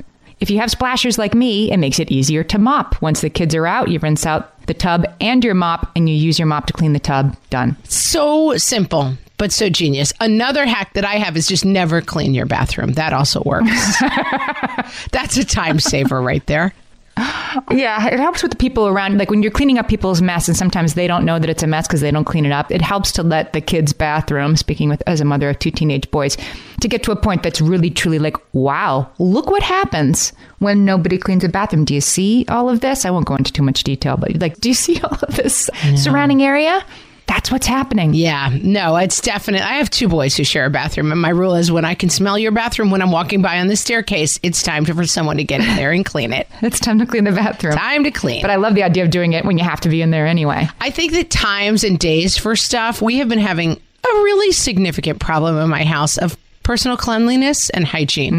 If 0.44 0.50
you 0.50 0.60
have 0.60 0.70
splashers 0.70 1.18
like 1.18 1.34
me, 1.34 1.72
it 1.72 1.78
makes 1.78 2.00
it 2.00 2.12
easier 2.12 2.44
to 2.44 2.60
mop. 2.60 3.02
Once 3.02 3.22
the 3.22 3.30
kids 3.30 3.56
are 3.56 3.66
out, 3.66 3.88
you 3.88 3.98
rinse 4.00 4.26
out 4.26 4.62
the 4.66 4.74
tub 4.74 5.06
and 5.22 5.42
your 5.42 5.54
mop, 5.54 5.90
and 5.96 6.10
you 6.10 6.16
use 6.16 6.38
your 6.38 6.48
mop 6.48 6.66
to 6.66 6.74
clean 6.74 6.92
the 6.92 7.00
tub. 7.00 7.38
Done. 7.50 7.78
So 7.86 8.58
simple, 8.58 9.14
but 9.38 9.44
but 9.44 9.54
so 9.54 9.70
genius. 9.70 10.12
Another 10.20 10.66
hack 10.66 10.96
that 10.96 11.06
I 11.06 11.14
have 11.14 11.38
is 11.38 11.48
just 11.48 11.64
never 11.64 12.02
clean 12.02 12.34
your 12.34 12.46
bathroom. 12.46 12.92
That 12.94 13.14
also 13.14 13.42
works. 13.46 14.02
That's 15.12 15.38
a 15.38 15.46
time 15.46 15.80
saver 15.80 16.22
right 16.22 16.46
there. 16.46 16.74
Yeah, 17.72 18.08
it 18.08 18.20
helps 18.20 18.42
with 18.42 18.52
the 18.52 18.58
people 18.58 18.88
around. 18.88 19.20
Like 19.20 19.30
when 19.30 19.44
you're 19.44 19.52
cleaning 19.52 19.78
up 19.78 19.88
people's 19.88 20.22
mess, 20.22 20.48
and 20.48 20.58
sometimes 20.58 20.96
they 20.96 21.06
don't 21.08 21.24
know 21.24 21.38
that 21.38 21.50
it's 21.50 21.62
a 21.62 21.68
mess 21.68 21.88
because 21.88 22.02
they 22.02 22.10
don't 22.10 22.26
clean 22.26 22.46
it 22.46 22.52
up. 22.52 22.72
It 22.72 22.82
helps 22.82 23.12
to 23.14 23.24
let 23.24 23.54
the 23.54 23.62
kids' 23.62 23.94
bathroom, 23.94 24.56
speaking 24.56 24.90
with 24.90 25.04
as 25.06 25.22
a 25.22 25.26
mother 25.26 25.50
of 25.50 25.60
two 25.60 25.70
teenage 25.70 26.10
boys, 26.10 26.36
to 26.82 26.88
get 26.88 27.04
to 27.04 27.12
a 27.12 27.16
point 27.16 27.44
that's 27.44 27.62
really 27.62 27.92
truly 27.92 28.18
like, 28.18 28.38
wow, 28.54 29.08
look 29.20 29.48
what 29.52 29.62
happens 29.62 30.34
when 30.60 30.84
nobody 30.84 31.18
cleans 31.18 31.44
a 31.44 31.50
bathroom. 31.50 31.86
Do 31.86 31.94
you 31.94 32.02
see 32.02 32.46
all 32.50 32.70
of 32.70 32.82
this? 32.82 33.06
I 33.06 33.12
won't 33.12 33.28
go 33.28 33.36
into 33.36 33.54
too 33.54 33.64
much 33.64 33.84
detail, 33.84 34.18
but 34.18 34.40
like, 34.42 34.60
do 34.60 34.70
you 34.70 34.76
see 34.76 35.00
all 35.04 35.18
of 35.22 35.36
this 35.36 35.70
surrounding 35.96 36.42
area? 36.42 36.84
That's 37.28 37.52
what's 37.52 37.68
happening. 37.68 38.14
Yeah, 38.14 38.50
no, 38.62 38.96
it's 38.98 39.22
definite. 39.22 39.62
I 39.62 39.76
have 39.76 39.90
two 39.90 40.08
boys 40.08 40.36
who 40.36 40.44
share 40.44 40.66
a 40.66 40.70
bathroom, 40.70 41.12
and 41.12 41.22
my 41.22 41.30
rule 41.30 41.56
is 41.56 41.72
when 41.72 41.86
I 41.86 41.94
can 41.96 42.10
smell 42.10 42.38
your 42.38 42.52
bathroom 42.52 42.92
when 42.92 43.02
I'm 43.02 43.12
walking 43.12 43.42
by 43.42 43.60
on 43.60 43.68
the 43.68 43.76
staircase, 43.76 44.40
it's 44.44 44.62
time 44.64 44.86
to, 44.86 44.94
for 44.94 45.06
someone 45.06 45.38
to 45.38 45.44
get 45.44 45.62
in 45.62 45.76
there 45.76 45.92
and 45.92 46.06
clean 46.06 46.34
it. 46.34 46.48
It's 46.62 46.80
time 46.80 46.98
to 47.00 47.06
clean 47.06 47.26
the 47.26 47.32
bathroom. 47.32 47.76
Time 47.76 48.04
to 48.06 48.12
clean. 48.12 48.42
But 48.42 48.50
I 48.50 48.56
love 48.56 48.74
the 48.74 48.84
idea 48.84 49.04
of 49.04 49.10
doing 49.12 49.34
it 49.34 49.46
when 49.46 49.58
you 49.58 49.64
have 49.64 49.82
to 49.82 49.90
be 49.90 50.02
in 50.02 50.12
there 50.12 50.26
anyway. 50.26 50.68
I 50.80 50.90
think 50.90 51.12
that 51.12 51.30
times 51.30 51.84
and 51.84 52.00
days 52.00 52.38
for 52.38 52.56
stuff, 52.56 53.02
we 53.02 53.18
have 53.18 53.30
been 53.30 53.40
having 53.40 53.72
a 53.74 54.08
really 54.08 54.52
significant 54.52 55.20
problem 55.20 55.58
in 55.58 55.70
my 55.70 55.84
house 55.84 56.18
of 56.18 56.38
personal 56.64 56.98
cleanliness 56.98 57.70
and 57.70 57.86
hygiene. 57.86 58.34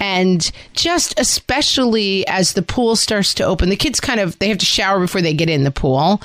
And 0.00 0.50
just 0.72 1.18
especially 1.18 2.26
as 2.28 2.54
the 2.54 2.62
pool 2.62 2.96
starts 2.96 3.34
to 3.34 3.44
open, 3.44 3.68
the 3.68 3.76
kids 3.76 4.00
kind 4.00 4.20
of 4.20 4.38
they 4.38 4.48
have 4.48 4.58
to 4.58 4.66
shower 4.66 5.00
before 5.00 5.20
they 5.20 5.34
get 5.34 5.50
in 5.50 5.64
the 5.64 5.70
pool. 5.70 6.22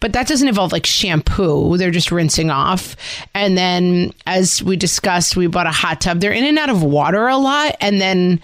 But 0.00 0.12
that 0.12 0.26
doesn't 0.26 0.48
involve 0.48 0.72
like 0.72 0.84
shampoo. 0.84 1.76
They're 1.76 1.90
just 1.90 2.10
rinsing 2.12 2.50
off. 2.50 2.96
And 3.34 3.56
then 3.56 4.12
as 4.26 4.62
we 4.62 4.76
discussed, 4.76 5.36
we 5.36 5.46
bought 5.46 5.66
a 5.66 5.70
hot 5.70 6.00
tub. 6.00 6.20
They're 6.20 6.32
in 6.32 6.44
and 6.44 6.58
out 6.58 6.70
of 6.70 6.82
water 6.82 7.28
a 7.28 7.36
lot 7.36 7.76
and 7.80 8.00
then 8.00 8.40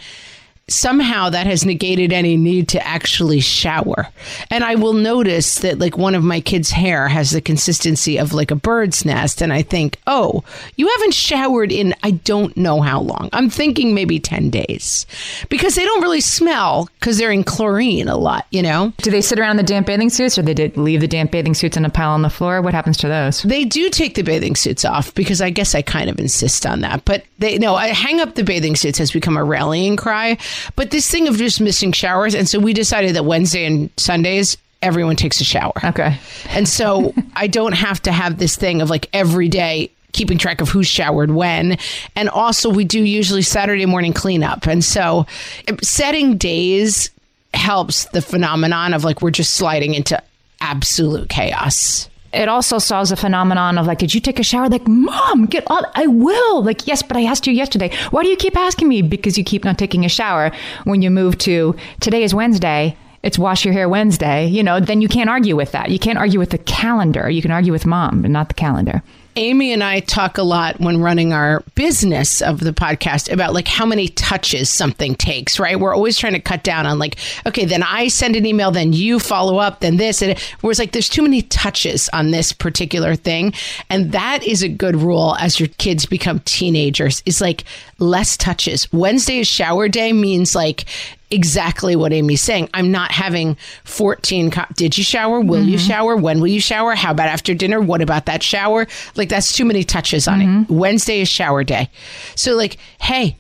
somehow 0.68 1.30
that 1.30 1.46
has 1.46 1.64
negated 1.64 2.12
any 2.12 2.36
need 2.36 2.68
to 2.68 2.86
actually 2.86 3.40
shower. 3.40 4.08
And 4.50 4.62
I 4.64 4.74
will 4.74 4.92
notice 4.92 5.56
that 5.60 5.78
like 5.78 5.96
one 5.96 6.14
of 6.14 6.22
my 6.22 6.40
kids' 6.40 6.70
hair 6.70 7.08
has 7.08 7.30
the 7.30 7.40
consistency 7.40 8.18
of 8.18 8.32
like 8.32 8.50
a 8.50 8.56
bird's 8.56 9.04
nest. 9.04 9.42
And 9.42 9.52
I 9.52 9.62
think, 9.62 9.98
oh, 10.06 10.44
you 10.76 10.88
haven't 10.88 11.14
showered 11.14 11.72
in 11.72 11.94
I 12.02 12.12
don't 12.12 12.56
know 12.56 12.80
how 12.80 13.00
long. 13.00 13.30
I'm 13.32 13.50
thinking 13.50 13.94
maybe 13.94 14.18
10 14.18 14.50
days 14.50 15.06
because 15.48 15.74
they 15.74 15.84
don't 15.84 16.02
really 16.02 16.20
smell 16.20 16.88
because 16.98 17.18
they're 17.18 17.32
in 17.32 17.44
chlorine 17.44 18.08
a 18.08 18.16
lot, 18.16 18.46
you 18.50 18.62
know? 18.62 18.92
Do 18.98 19.10
they 19.10 19.20
sit 19.20 19.38
around 19.38 19.56
the 19.56 19.62
damp 19.62 19.86
bathing 19.86 20.10
suits 20.10 20.38
or 20.38 20.42
they 20.42 20.54
did 20.54 20.76
leave 20.76 21.00
the 21.00 21.08
damp 21.08 21.30
bathing 21.30 21.54
suits 21.54 21.76
in 21.76 21.84
a 21.84 21.90
pile 21.90 22.10
on 22.10 22.22
the 22.22 22.30
floor? 22.30 22.60
What 22.60 22.74
happens 22.74 22.96
to 22.98 23.08
those? 23.08 23.42
They 23.42 23.64
do 23.64 23.90
take 23.90 24.14
the 24.14 24.22
bathing 24.22 24.56
suits 24.56 24.84
off 24.84 25.14
because 25.14 25.40
I 25.40 25.50
guess 25.50 25.74
I 25.74 25.82
kind 25.82 26.10
of 26.10 26.18
insist 26.18 26.66
on 26.66 26.80
that. 26.80 27.04
But 27.04 27.24
they 27.38 27.58
no, 27.58 27.74
I 27.74 27.88
hang 27.88 28.20
up 28.20 28.34
the 28.34 28.44
bathing 28.44 28.76
suits 28.76 28.98
has 28.98 29.10
become 29.10 29.36
a 29.36 29.44
rallying 29.44 29.96
cry. 29.96 30.36
But 30.76 30.90
this 30.90 31.10
thing 31.10 31.28
of 31.28 31.36
just 31.36 31.60
missing 31.60 31.92
showers, 31.92 32.34
and 32.34 32.48
so 32.48 32.58
we 32.58 32.72
decided 32.72 33.14
that 33.16 33.24
Wednesday 33.24 33.64
and 33.64 33.90
Sundays 33.96 34.56
everyone 34.82 35.16
takes 35.16 35.40
a 35.40 35.44
shower. 35.44 35.72
Okay. 35.84 36.18
And 36.50 36.68
so 36.68 37.12
I 37.34 37.46
don't 37.46 37.72
have 37.72 38.00
to 38.02 38.12
have 38.12 38.38
this 38.38 38.56
thing 38.56 38.80
of 38.80 38.90
like 38.90 39.08
every 39.12 39.48
day 39.48 39.90
keeping 40.12 40.38
track 40.38 40.60
of 40.60 40.68
who's 40.68 40.86
showered 40.86 41.30
when. 41.30 41.78
And 42.16 42.28
also 42.28 42.70
we 42.70 42.84
do 42.84 43.02
usually 43.02 43.42
Saturday 43.42 43.86
morning 43.86 44.12
cleanup. 44.12 44.66
And 44.66 44.84
so 44.84 45.26
um, 45.68 45.78
setting 45.82 46.36
days 46.36 47.10
helps 47.54 48.06
the 48.06 48.22
phenomenon 48.22 48.94
of 48.94 49.04
like 49.04 49.22
we're 49.22 49.30
just 49.30 49.54
sliding 49.54 49.94
into 49.94 50.20
absolute 50.60 51.28
chaos. 51.28 52.08
It 52.38 52.48
also 52.48 52.78
solves 52.78 53.10
the 53.10 53.16
phenomenon 53.16 53.78
of 53.78 53.86
like, 53.86 53.98
did 53.98 54.14
you 54.14 54.20
take 54.20 54.38
a 54.38 54.44
shower? 54.44 54.68
Like, 54.68 54.86
mom, 54.86 55.46
get 55.46 55.64
on. 55.68 55.84
I 55.96 56.06
will. 56.06 56.62
Like, 56.62 56.86
yes, 56.86 57.02
but 57.02 57.16
I 57.16 57.24
asked 57.24 57.48
you 57.48 57.52
yesterday. 57.52 57.90
Why 58.12 58.22
do 58.22 58.28
you 58.28 58.36
keep 58.36 58.56
asking 58.56 58.86
me? 58.86 59.02
Because 59.02 59.36
you 59.36 59.42
keep 59.42 59.64
not 59.64 59.76
taking 59.76 60.04
a 60.04 60.08
shower. 60.08 60.52
When 60.84 61.02
you 61.02 61.10
move 61.10 61.36
to 61.38 61.74
today 61.98 62.22
is 62.22 62.32
Wednesday, 62.32 62.96
it's 63.24 63.40
wash 63.40 63.64
your 63.64 63.74
hair 63.74 63.88
Wednesday, 63.88 64.46
you 64.46 64.62
know, 64.62 64.78
then 64.78 65.02
you 65.02 65.08
can't 65.08 65.28
argue 65.28 65.56
with 65.56 65.72
that. 65.72 65.90
You 65.90 65.98
can't 65.98 66.16
argue 66.16 66.38
with 66.38 66.50
the 66.50 66.58
calendar. 66.58 67.28
You 67.28 67.42
can 67.42 67.50
argue 67.50 67.72
with 67.72 67.84
mom, 67.84 68.22
but 68.22 68.30
not 68.30 68.46
the 68.46 68.54
calendar. 68.54 69.02
Amy 69.38 69.72
and 69.72 69.84
I 69.84 70.00
talk 70.00 70.36
a 70.36 70.42
lot 70.42 70.80
when 70.80 71.00
running 71.00 71.32
our 71.32 71.60
business 71.76 72.42
of 72.42 72.58
the 72.58 72.72
podcast 72.72 73.30
about 73.32 73.54
like 73.54 73.68
how 73.68 73.86
many 73.86 74.08
touches 74.08 74.68
something 74.68 75.14
takes, 75.14 75.60
right? 75.60 75.78
We're 75.78 75.94
always 75.94 76.18
trying 76.18 76.32
to 76.32 76.40
cut 76.40 76.64
down 76.64 76.86
on 76.86 76.98
like, 76.98 77.16
okay, 77.46 77.64
then 77.64 77.84
I 77.84 78.08
send 78.08 78.34
an 78.34 78.44
email, 78.44 78.72
then 78.72 78.92
you 78.92 79.20
follow 79.20 79.58
up, 79.58 79.78
then 79.78 79.96
this. 79.96 80.22
And 80.22 80.36
whereas 80.60 80.80
like 80.80 80.90
there's 80.90 81.08
too 81.08 81.22
many 81.22 81.42
touches 81.42 82.08
on 82.12 82.32
this 82.32 82.52
particular 82.52 83.14
thing. 83.14 83.54
And 83.88 84.10
that 84.10 84.42
is 84.42 84.64
a 84.64 84.68
good 84.68 84.96
rule 84.96 85.36
as 85.38 85.60
your 85.60 85.68
kids 85.78 86.04
become 86.04 86.40
teenagers 86.40 87.22
is 87.24 87.40
like 87.40 87.62
less 88.00 88.36
touches. 88.36 88.92
Wednesday 88.92 89.38
is 89.38 89.46
shower 89.46 89.88
day 89.88 90.12
means 90.12 90.56
like 90.56 90.84
exactly 91.30 91.96
what 91.96 92.12
Amy's 92.12 92.40
saying. 92.40 92.68
I'm 92.74 92.90
not 92.90 93.10
having 93.10 93.56
14. 93.84 94.50
Co- 94.50 94.64
Did 94.74 94.96
you 94.96 95.04
shower? 95.04 95.40
Will 95.40 95.64
you 95.64 95.76
mm-hmm. 95.76 95.86
shower? 95.86 96.16
When 96.16 96.40
will 96.40 96.48
you 96.48 96.60
shower? 96.60 96.94
How 96.94 97.10
about 97.10 97.28
after 97.28 97.54
dinner? 97.54 97.80
What 97.80 98.02
about 98.02 98.26
that 98.26 98.42
shower? 98.42 98.86
Like, 99.16 99.28
that's 99.28 99.52
too 99.52 99.64
many 99.64 99.84
touches 99.84 100.28
on 100.28 100.40
it. 100.40 100.46
Mm-hmm. 100.46 100.76
Wednesday 100.76 101.20
is 101.20 101.28
shower 101.28 101.64
day. 101.64 101.90
So, 102.34 102.54
like, 102.54 102.78
hey, 103.00 103.36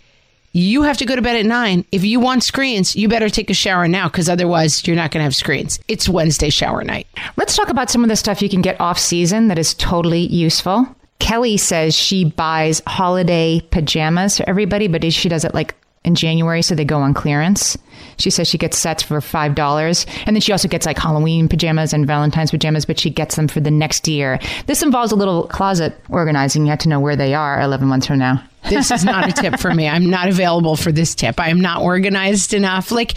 you 0.52 0.82
have 0.82 0.96
to 0.98 1.04
go 1.04 1.14
to 1.14 1.22
bed 1.22 1.36
at 1.36 1.46
nine. 1.46 1.84
If 1.92 2.04
you 2.04 2.20
want 2.20 2.42
screens, 2.42 2.96
you 2.96 3.08
better 3.08 3.28
take 3.28 3.50
a 3.50 3.54
shower 3.54 3.86
now 3.86 4.08
because 4.08 4.28
otherwise 4.28 4.86
you're 4.86 4.96
not 4.96 5.10
going 5.10 5.20
to 5.20 5.24
have 5.24 5.36
screens. 5.36 5.78
It's 5.88 6.08
Wednesday 6.08 6.50
shower 6.50 6.82
night. 6.82 7.06
Let's 7.36 7.56
talk 7.56 7.68
about 7.68 7.90
some 7.90 8.02
of 8.02 8.08
the 8.08 8.16
stuff 8.16 8.42
you 8.42 8.48
can 8.48 8.62
get 8.62 8.80
off 8.80 8.98
season 8.98 9.48
that 9.48 9.58
is 9.58 9.74
totally 9.74 10.26
useful. 10.26 10.86
Kelly 11.18 11.56
says 11.56 11.94
she 11.94 12.24
buys 12.24 12.80
holiday 12.86 13.60
pajamas 13.70 14.38
for 14.38 14.48
everybody, 14.48 14.88
but 14.88 15.12
she 15.12 15.28
does 15.28 15.44
it 15.44 15.54
like 15.54 15.74
in 16.08 16.16
January, 16.16 16.62
so 16.62 16.74
they 16.74 16.84
go 16.84 16.98
on 16.98 17.14
clearance. 17.14 17.78
She 18.16 18.30
says 18.30 18.48
she 18.48 18.58
gets 18.58 18.76
sets 18.76 19.02
for 19.04 19.20
five 19.20 19.54
dollars, 19.54 20.06
and 20.26 20.34
then 20.34 20.40
she 20.40 20.50
also 20.50 20.66
gets 20.66 20.86
like 20.86 20.98
Halloween 20.98 21.48
pajamas 21.48 21.92
and 21.92 22.04
Valentine's 22.06 22.50
pajamas, 22.50 22.84
but 22.84 22.98
she 22.98 23.10
gets 23.10 23.36
them 23.36 23.46
for 23.46 23.60
the 23.60 23.70
next 23.70 24.08
year. 24.08 24.40
This 24.66 24.82
involves 24.82 25.12
a 25.12 25.16
little 25.16 25.46
closet 25.46 25.94
organizing. 26.08 26.64
You 26.64 26.70
have 26.70 26.80
to 26.80 26.88
know 26.88 26.98
where 26.98 27.14
they 27.14 27.34
are 27.34 27.60
eleven 27.60 27.86
months 27.86 28.08
from 28.08 28.18
now. 28.18 28.42
This 28.68 28.90
is 28.90 29.04
not 29.04 29.28
a 29.28 29.32
tip 29.32 29.58
for 29.58 29.74
me. 29.74 29.88
I'm 29.88 30.10
not 30.10 30.28
available 30.28 30.76
for 30.76 30.92
this 30.92 31.14
tip. 31.14 31.40
I 31.40 31.48
am 31.48 31.60
not 31.60 31.82
organized 31.82 32.54
enough. 32.54 32.90
Like, 32.90 33.14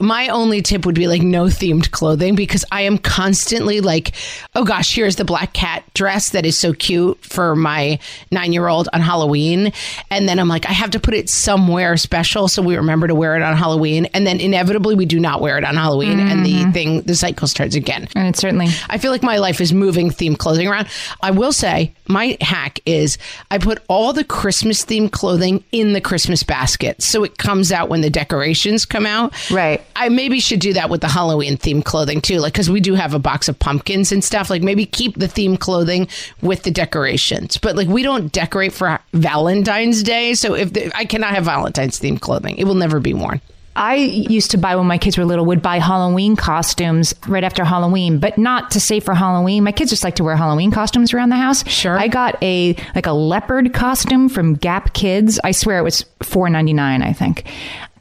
my 0.00 0.28
only 0.28 0.62
tip 0.62 0.86
would 0.86 0.94
be 0.94 1.08
like 1.08 1.22
no 1.22 1.44
themed 1.44 1.90
clothing 1.90 2.34
because 2.34 2.64
I 2.70 2.82
am 2.82 2.98
constantly 2.98 3.80
like, 3.80 4.12
oh 4.54 4.64
gosh, 4.64 4.94
here's 4.94 5.16
the 5.16 5.24
black 5.24 5.52
cat 5.52 5.82
dress 5.94 6.30
that 6.30 6.46
is 6.46 6.56
so 6.56 6.72
cute 6.72 7.18
for 7.24 7.56
my 7.56 7.98
nine 8.30 8.52
year 8.52 8.68
old 8.68 8.88
on 8.92 9.00
Halloween. 9.00 9.72
And 10.10 10.28
then 10.28 10.38
I'm 10.38 10.48
like, 10.48 10.66
I 10.66 10.72
have 10.72 10.90
to 10.90 11.00
put 11.00 11.14
it 11.14 11.28
somewhere 11.28 11.96
special 11.96 12.48
so 12.48 12.62
we 12.62 12.76
remember 12.76 13.08
to 13.08 13.14
wear 13.14 13.36
it 13.36 13.42
on 13.42 13.56
Halloween. 13.56 14.06
And 14.14 14.26
then 14.26 14.40
inevitably 14.40 14.94
we 14.94 15.06
do 15.06 15.18
not 15.18 15.40
wear 15.40 15.58
it 15.58 15.64
on 15.64 15.74
Halloween 15.74 16.20
and 16.20 16.46
the 16.46 16.54
mm-hmm. 16.54 16.70
thing, 16.72 17.00
the 17.02 17.14
cycle 17.14 17.48
starts 17.48 17.74
again. 17.74 18.08
And 18.14 18.28
it 18.28 18.36
certainly 18.36 18.68
I 18.88 18.98
feel 18.98 19.10
like 19.10 19.22
my 19.22 19.38
life 19.38 19.60
is 19.60 19.72
moving 19.72 20.10
themed 20.10 20.38
clothing 20.38 20.68
around. 20.68 20.88
I 21.22 21.32
will 21.32 21.52
say 21.52 21.92
my 22.06 22.36
hack 22.40 22.80
is 22.86 23.18
I 23.50 23.58
put 23.58 23.82
all 23.88 24.12
the 24.12 24.24
Christmas 24.24 24.77
themed 24.84 25.12
clothing 25.12 25.64
in 25.72 25.92
the 25.92 26.00
Christmas 26.00 26.42
basket. 26.42 27.02
So 27.02 27.24
it 27.24 27.38
comes 27.38 27.72
out 27.72 27.88
when 27.88 28.00
the 28.00 28.10
decorations 28.10 28.84
come 28.84 29.06
out. 29.06 29.34
Right. 29.50 29.82
I 29.96 30.08
maybe 30.08 30.40
should 30.40 30.60
do 30.60 30.72
that 30.74 30.90
with 30.90 31.00
the 31.00 31.08
Halloween 31.08 31.56
themed 31.56 31.84
clothing 31.84 32.20
too. 32.20 32.38
Like, 32.38 32.54
cause 32.54 32.70
we 32.70 32.80
do 32.80 32.94
have 32.94 33.14
a 33.14 33.18
box 33.18 33.48
of 33.48 33.58
pumpkins 33.58 34.12
and 34.12 34.22
stuff. 34.22 34.50
Like 34.50 34.62
maybe 34.62 34.86
keep 34.86 35.18
the 35.18 35.26
themed 35.26 35.60
clothing 35.60 36.08
with 36.42 36.62
the 36.62 36.70
decorations. 36.70 37.56
But 37.56 37.76
like 37.76 37.88
we 37.88 38.02
don't 38.02 38.32
decorate 38.32 38.72
for 38.72 38.98
Valentine's 39.12 40.02
Day. 40.02 40.34
So 40.34 40.54
if 40.54 40.72
the, 40.72 40.90
I 40.96 41.04
cannot 41.04 41.34
have 41.34 41.44
Valentine's 41.44 42.00
themed 42.00 42.20
clothing, 42.20 42.56
it 42.56 42.64
will 42.64 42.74
never 42.74 43.00
be 43.00 43.14
worn. 43.14 43.40
I 43.78 43.94
used 43.94 44.50
to 44.50 44.58
buy 44.58 44.74
when 44.74 44.86
my 44.86 44.98
kids 44.98 45.16
were 45.16 45.24
little, 45.24 45.46
would 45.46 45.62
buy 45.62 45.78
Halloween 45.78 46.34
costumes 46.34 47.14
right 47.28 47.44
after 47.44 47.64
Halloween, 47.64 48.18
but 48.18 48.36
not 48.36 48.72
to 48.72 48.80
say 48.80 48.98
for 48.98 49.14
Halloween. 49.14 49.62
My 49.62 49.72
kids 49.72 49.90
just 49.90 50.02
like 50.02 50.16
to 50.16 50.24
wear 50.24 50.34
Halloween 50.34 50.72
costumes 50.72 51.14
around 51.14 51.28
the 51.28 51.36
house. 51.36 51.66
Sure. 51.68 51.98
I 51.98 52.08
got 52.08 52.42
a 52.42 52.74
like 52.94 53.06
a 53.06 53.12
leopard 53.12 53.72
costume 53.72 54.28
from 54.28 54.54
Gap 54.54 54.94
Kids. 54.94 55.38
I 55.44 55.52
swear 55.52 55.78
it 55.78 55.82
was 55.82 56.04
four 56.22 56.50
ninety 56.50 56.72
nine, 56.72 57.02
I 57.02 57.12
think. 57.12 57.44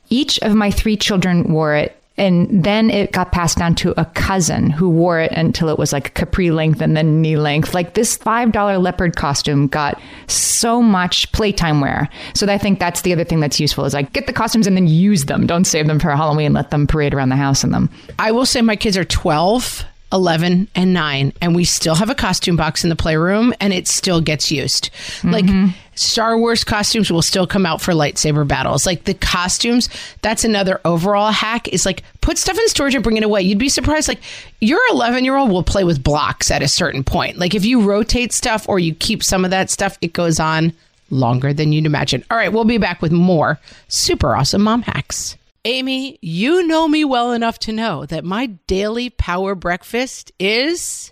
Each 0.10 0.40
of 0.40 0.56
my 0.56 0.72
three 0.72 0.98
children 0.98 1.52
wore 1.52 1.76
it. 1.76 1.97
And 2.18 2.64
then 2.64 2.90
it 2.90 3.12
got 3.12 3.32
passed 3.32 3.58
down 3.58 3.76
to 3.76 3.94
a 4.00 4.06
cousin 4.06 4.72
who 4.72 4.90
wore 4.90 5.20
it 5.20 5.32
until 5.34 5.70
it 5.70 5.78
was 5.78 5.94
like 5.94 6.16
capri 6.16 6.50
length 6.50 6.82
and 6.82 6.98
then 6.98 7.22
knee 7.22 7.38
length. 7.38 7.74
Like 7.74 7.94
this 7.94 8.18
$5 8.18 8.82
leopard 8.82 9.16
costume 9.16 9.68
got 9.68 10.02
so 10.28 10.82
much 10.82 11.32
playtime 11.32 11.80
wear. 11.80 12.10
So 12.34 12.48
I 12.48 12.58
think 12.58 12.80
that's 12.80 13.02
the 13.02 13.14
other 13.14 13.24
thing 13.24 13.40
that's 13.40 13.60
useful 13.60 13.86
is 13.86 13.94
like 13.94 14.14
get 14.14 14.26
the 14.26 14.34
costumes 14.34 14.66
and 14.66 14.76
then 14.76 14.88
use 14.88 15.26
them. 15.26 15.46
Don't 15.46 15.66
save 15.66 15.88
them 15.88 16.00
for 16.00 16.10
Halloween. 16.10 16.54
Let 16.54 16.72
them 16.72 16.88
parade 16.88 17.14
around 17.14 17.30
the 17.30 17.36
house 17.36 17.64
in 17.64 17.72
them. 17.72 17.90
I 18.18 18.32
will 18.32 18.46
say 18.46 18.62
my 18.62 18.76
kids 18.76 18.98
are 18.98 19.06
12, 19.06 19.86
11, 20.12 20.70
and 20.74 20.94
9, 20.94 21.34
and 21.42 21.56
we 21.56 21.66
still 21.66 21.96
have 21.96 22.10
a 22.10 22.16
costume 22.16 22.56
box 22.56 22.84
in 22.84 22.90
the 22.90 22.96
playroom 22.96 23.54
and 23.60 23.74
it 23.74 23.88
still 23.88 24.22
gets 24.22 24.52
used. 24.52 24.90
Like 25.24 25.46
mm-hmm. 25.46 25.78
Star 25.98 26.38
Wars 26.38 26.64
costumes 26.64 27.12
will 27.12 27.22
still 27.22 27.48
come 27.48 27.66
out 27.66 27.82
for 27.82 27.94
lightsaber 27.94 28.48
battles. 28.48 28.86
Like 28.86 29.06
the 29.06 29.14
costumes, 29.14 29.90
that's 30.22 30.44
another 30.44 30.80
overall 30.86 31.32
hack 31.32 31.68
is 31.68 31.86
like 31.86 32.04
put 32.22 32.38
stuff 32.38 32.58
in 32.58 32.68
storage 32.68 32.96
and 32.96 33.04
bring 33.04 33.18
it 33.18 33.24
away. 33.24 33.42
You'd 33.42 33.58
be 33.58 33.70
surprised. 33.70 34.08
Like 34.08 34.22
your 34.62 34.80
11 34.92 35.26
year 35.26 35.36
old 35.36 35.52
will 35.52 35.64
play 35.64 35.84
with 35.84 36.04
blocks 36.04 36.52
at 36.52 36.62
a 36.62 36.68
certain 36.68 37.04
point. 37.04 37.38
Like 37.38 37.56
if 37.56 37.66
you 37.66 37.82
rotate 37.82 38.34
stuff 38.34 38.68
or 38.70 38.80
you 38.80 38.94
keep 38.94 39.24
some 39.24 39.44
of 39.44 39.52
that 39.52 39.70
stuff, 39.70 39.98
it 40.02 40.14
goes 40.14 40.40
on 40.40 40.74
longer 41.10 41.54
than 41.54 41.72
you'd 41.72 41.86
imagine. 41.86 42.24
All 42.30 42.38
right, 42.38 42.52
we'll 42.52 42.66
be 42.66 42.78
back 42.78 43.02
with 43.02 43.12
more 43.12 43.60
super 43.88 44.36
awesome 44.36 44.62
mom 44.62 44.84
hacks. 44.84 45.38
Amy, 45.66 46.18
you 46.22 46.66
know 46.66 46.88
me 46.88 47.04
well 47.04 47.34
enough 47.34 47.60
to 47.60 47.74
know 47.74 48.06
that 48.06 48.24
my 48.24 48.46
daily 48.68 49.10
power 49.10 49.54
breakfast 49.54 50.32
is 50.40 51.12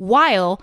while 0.00 0.62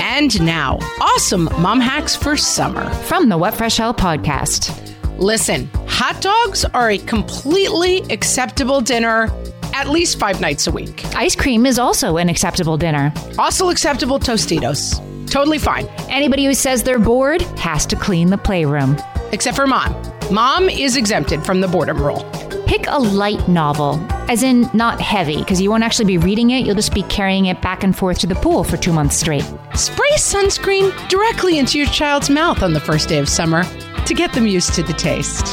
And 0.00 0.40
now, 0.42 0.78
awesome 1.00 1.44
mom 1.60 1.80
hacks 1.80 2.16
for 2.16 2.36
summer. 2.36 2.88
From 3.04 3.28
the 3.28 3.38
What 3.38 3.54
Fresh 3.54 3.76
Hell 3.76 3.94
podcast. 3.94 4.72
Listen, 5.18 5.68
hot 5.86 6.20
dogs 6.20 6.64
are 6.64 6.90
a 6.90 6.98
completely 6.98 8.02
acceptable 8.10 8.80
dinner 8.80 9.30
at 9.76 9.88
least 9.90 10.18
five 10.18 10.40
nights 10.40 10.66
a 10.66 10.70
week. 10.70 11.04
Ice 11.14 11.36
cream 11.36 11.66
is 11.66 11.78
also 11.78 12.16
an 12.16 12.30
acceptable 12.30 12.78
dinner. 12.78 13.12
Also 13.38 13.68
acceptable 13.68 14.18
Tostitos. 14.18 15.00
Totally 15.30 15.58
fine. 15.58 15.86
Anybody 16.08 16.46
who 16.46 16.54
says 16.54 16.82
they're 16.82 16.98
bored 16.98 17.42
has 17.58 17.84
to 17.86 17.96
clean 17.96 18.30
the 18.30 18.38
playroom. 18.38 18.96
Except 19.32 19.54
for 19.54 19.66
mom. 19.66 20.15
Mom 20.30 20.68
is 20.68 20.96
exempted 20.96 21.46
from 21.46 21.60
the 21.60 21.68
boredom 21.68 22.02
rule. 22.02 22.28
Pick 22.66 22.86
a 22.88 22.98
light 22.98 23.46
novel, 23.48 24.04
as 24.28 24.42
in 24.42 24.68
not 24.74 25.00
heavy, 25.00 25.38
because 25.38 25.60
you 25.60 25.70
won't 25.70 25.84
actually 25.84 26.04
be 26.04 26.18
reading 26.18 26.50
it. 26.50 26.66
You'll 26.66 26.74
just 26.74 26.92
be 26.92 27.04
carrying 27.04 27.46
it 27.46 27.62
back 27.62 27.84
and 27.84 27.96
forth 27.96 28.18
to 28.18 28.26
the 28.26 28.34
pool 28.34 28.64
for 28.64 28.76
two 28.76 28.92
months 28.92 29.16
straight. 29.16 29.44
Spray 29.74 30.10
sunscreen 30.16 31.08
directly 31.08 31.58
into 31.58 31.78
your 31.78 31.86
child's 31.86 32.28
mouth 32.28 32.64
on 32.64 32.72
the 32.72 32.80
first 32.80 33.08
day 33.08 33.18
of 33.18 33.28
summer 33.28 33.62
to 34.04 34.14
get 34.14 34.32
them 34.32 34.48
used 34.48 34.74
to 34.74 34.82
the 34.82 34.92
taste. 34.94 35.46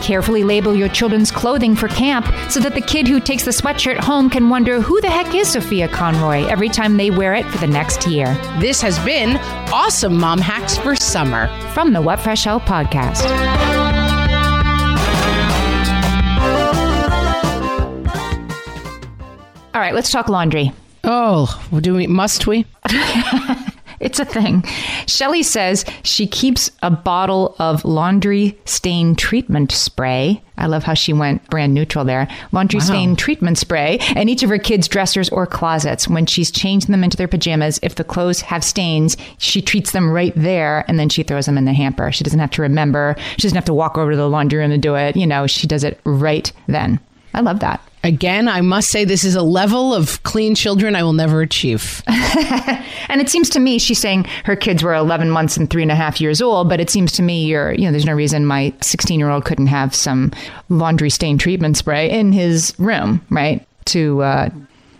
Carefully 0.00 0.44
label 0.44 0.76
your 0.76 0.88
children's 0.88 1.32
clothing 1.32 1.74
for 1.74 1.88
camp 1.88 2.24
so 2.50 2.60
that 2.60 2.74
the 2.74 2.80
kid 2.80 3.08
who 3.08 3.18
takes 3.18 3.44
the 3.44 3.50
sweatshirt 3.50 3.98
home 3.98 4.30
can 4.30 4.48
wonder 4.48 4.80
who 4.80 5.00
the 5.00 5.10
heck 5.10 5.34
is 5.34 5.50
Sophia 5.50 5.88
Conroy 5.88 6.46
every 6.46 6.68
time 6.68 6.96
they 6.96 7.10
wear 7.10 7.34
it 7.34 7.46
for 7.46 7.58
the 7.58 7.66
next 7.66 8.06
year. 8.06 8.32
This 8.60 8.80
has 8.80 8.96
been 9.00 9.38
Awesome 9.72 10.16
Mom 10.16 10.38
Hacks 10.38 10.78
for 10.78 10.94
Summer 10.94 11.48
from 11.72 11.92
the 11.92 12.00
What 12.00 12.20
Fresh 12.20 12.44
Hell 12.44 12.60
podcast. 12.60 13.69
Right, 19.90 19.96
let's 19.96 20.12
talk 20.12 20.28
laundry. 20.28 20.72
Oh, 21.02 21.60
do 21.80 21.94
we? 21.94 22.06
Must 22.06 22.46
we? 22.46 22.64
It's 24.00 24.18
a 24.18 24.24
thing. 24.24 24.64
Shelly 25.06 25.42
says 25.42 25.84
she 26.04 26.26
keeps 26.26 26.70
a 26.82 26.90
bottle 26.90 27.54
of 27.58 27.84
laundry 27.84 28.58
stain 28.64 29.14
treatment 29.14 29.72
spray. 29.72 30.42
I 30.56 30.68
love 30.68 30.84
how 30.84 30.94
she 30.94 31.12
went 31.12 31.46
brand 31.50 31.74
neutral 31.74 32.06
there. 32.06 32.26
Laundry 32.50 32.78
wow. 32.78 32.86
stain 32.86 33.14
treatment 33.14 33.58
spray 33.58 33.98
in 34.16 34.30
each 34.30 34.42
of 34.42 34.48
her 34.48 34.58
kids' 34.58 34.88
dressers 34.88 35.28
or 35.28 35.44
closets. 35.46 36.08
When 36.08 36.24
she's 36.24 36.50
changing 36.50 36.92
them 36.92 37.04
into 37.04 37.18
their 37.18 37.28
pajamas, 37.28 37.78
if 37.82 37.96
the 37.96 38.04
clothes 38.04 38.40
have 38.40 38.64
stains, 38.64 39.18
she 39.36 39.60
treats 39.60 39.92
them 39.92 40.10
right 40.10 40.32
there 40.34 40.86
and 40.88 40.98
then 40.98 41.10
she 41.10 41.22
throws 41.22 41.44
them 41.44 41.58
in 41.58 41.66
the 41.66 41.74
hamper. 41.74 42.10
She 42.10 42.24
doesn't 42.24 42.40
have 42.40 42.52
to 42.52 42.62
remember. 42.62 43.16
She 43.36 43.42
doesn't 43.42 43.56
have 43.56 43.66
to 43.66 43.74
walk 43.74 43.98
over 43.98 44.12
to 44.12 44.16
the 44.16 44.30
laundry 44.30 44.60
room 44.60 44.72
and 44.72 44.82
do 44.82 44.94
it. 44.94 45.14
You 45.14 45.26
know, 45.26 45.46
she 45.46 45.66
does 45.66 45.84
it 45.84 46.00
right 46.04 46.50
then. 46.68 47.00
I 47.34 47.42
love 47.42 47.60
that. 47.60 47.82
Again, 48.02 48.48
I 48.48 48.62
must 48.62 48.90
say 48.90 49.04
this 49.04 49.24
is 49.24 49.34
a 49.34 49.42
level 49.42 49.94
of 49.94 50.22
clean 50.22 50.54
children 50.54 50.94
I 50.96 51.02
will 51.02 51.12
never 51.12 51.42
achieve. 51.42 52.02
and 53.08 53.20
it 53.20 53.28
seems 53.28 53.50
to 53.50 53.60
me 53.60 53.78
she's 53.78 53.98
saying 53.98 54.24
her 54.44 54.56
kids 54.56 54.82
were 54.82 54.94
11 54.94 55.28
months 55.28 55.58
and 55.58 55.68
three 55.68 55.82
and 55.82 55.90
a 55.90 55.94
half 55.94 56.20
years 56.20 56.40
old, 56.40 56.68
but 56.68 56.80
it 56.80 56.88
seems 56.88 57.12
to 57.12 57.22
me 57.22 57.44
you're, 57.44 57.72
you 57.72 57.84
know, 57.84 57.90
there's 57.90 58.06
no 58.06 58.14
reason 58.14 58.46
my 58.46 58.72
16 58.80 59.18
year 59.18 59.28
old 59.28 59.44
couldn't 59.44 59.66
have 59.66 59.94
some 59.94 60.32
laundry 60.70 61.10
stain 61.10 61.36
treatment 61.36 61.76
spray 61.76 62.10
in 62.10 62.32
his 62.32 62.74
room, 62.78 63.20
right? 63.28 63.66
To, 63.86 64.22
uh, 64.22 64.48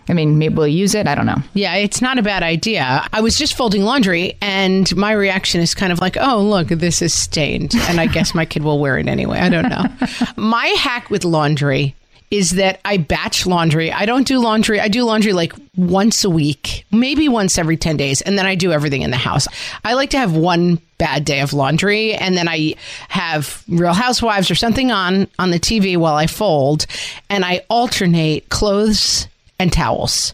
I 0.07 0.13
mean, 0.13 0.37
maybe 0.37 0.53
we'll 0.53 0.67
use 0.67 0.93
it. 0.93 1.07
I 1.07 1.15
don't 1.15 1.25
know. 1.25 1.41
Yeah, 1.53 1.75
it's 1.75 2.01
not 2.01 2.19
a 2.19 2.21
bad 2.21 2.43
idea. 2.43 3.07
I 3.13 3.21
was 3.21 3.37
just 3.37 3.55
folding 3.55 3.83
laundry, 3.83 4.37
and 4.41 4.93
my 4.95 5.13
reaction 5.13 5.61
is 5.61 5.73
kind 5.73 5.93
of 5.93 5.99
like, 5.99 6.17
oh, 6.19 6.41
look, 6.41 6.67
this 6.67 7.01
is 7.01 7.13
stained. 7.13 7.73
And 7.87 7.99
I 7.99 8.07
guess 8.07 8.35
my 8.35 8.45
kid 8.45 8.63
will 8.63 8.79
wear 8.79 8.97
it 8.97 9.07
anyway. 9.07 9.39
I 9.39 9.49
don't 9.49 9.69
know. 9.69 9.85
my 10.35 10.67
hack 10.67 11.09
with 11.09 11.23
laundry 11.23 11.95
is 12.31 12.51
that 12.51 12.79
I 12.85 12.97
batch 12.97 13.45
laundry. 13.45 13.91
I 13.91 14.05
don't 14.05 14.25
do 14.25 14.39
laundry. 14.39 14.79
I 14.79 14.87
do 14.87 15.03
laundry 15.03 15.33
like 15.33 15.53
once 15.75 16.23
a 16.23 16.29
week, 16.29 16.85
maybe 16.91 17.27
once 17.27 17.57
every 17.57 17.75
10 17.77 17.97
days, 17.97 18.21
and 18.21 18.37
then 18.37 18.45
I 18.45 18.55
do 18.55 18.71
everything 18.71 19.01
in 19.01 19.11
the 19.11 19.17
house. 19.17 19.47
I 19.83 19.93
like 19.93 20.09
to 20.11 20.17
have 20.17 20.33
one 20.35 20.79
bad 20.97 21.25
day 21.25 21.41
of 21.41 21.51
laundry 21.51 22.13
and 22.13 22.37
then 22.37 22.47
I 22.47 22.75
have 23.09 23.63
Real 23.67 23.91
Housewives 23.91 24.51
or 24.51 24.55
something 24.55 24.91
on 24.91 25.27
on 25.39 25.49
the 25.49 25.59
TV 25.59 25.97
while 25.97 26.13
I 26.13 26.27
fold 26.27 26.85
and 27.27 27.43
I 27.43 27.63
alternate 27.71 28.49
clothes 28.49 29.27
and 29.61 29.71
towels 29.71 30.33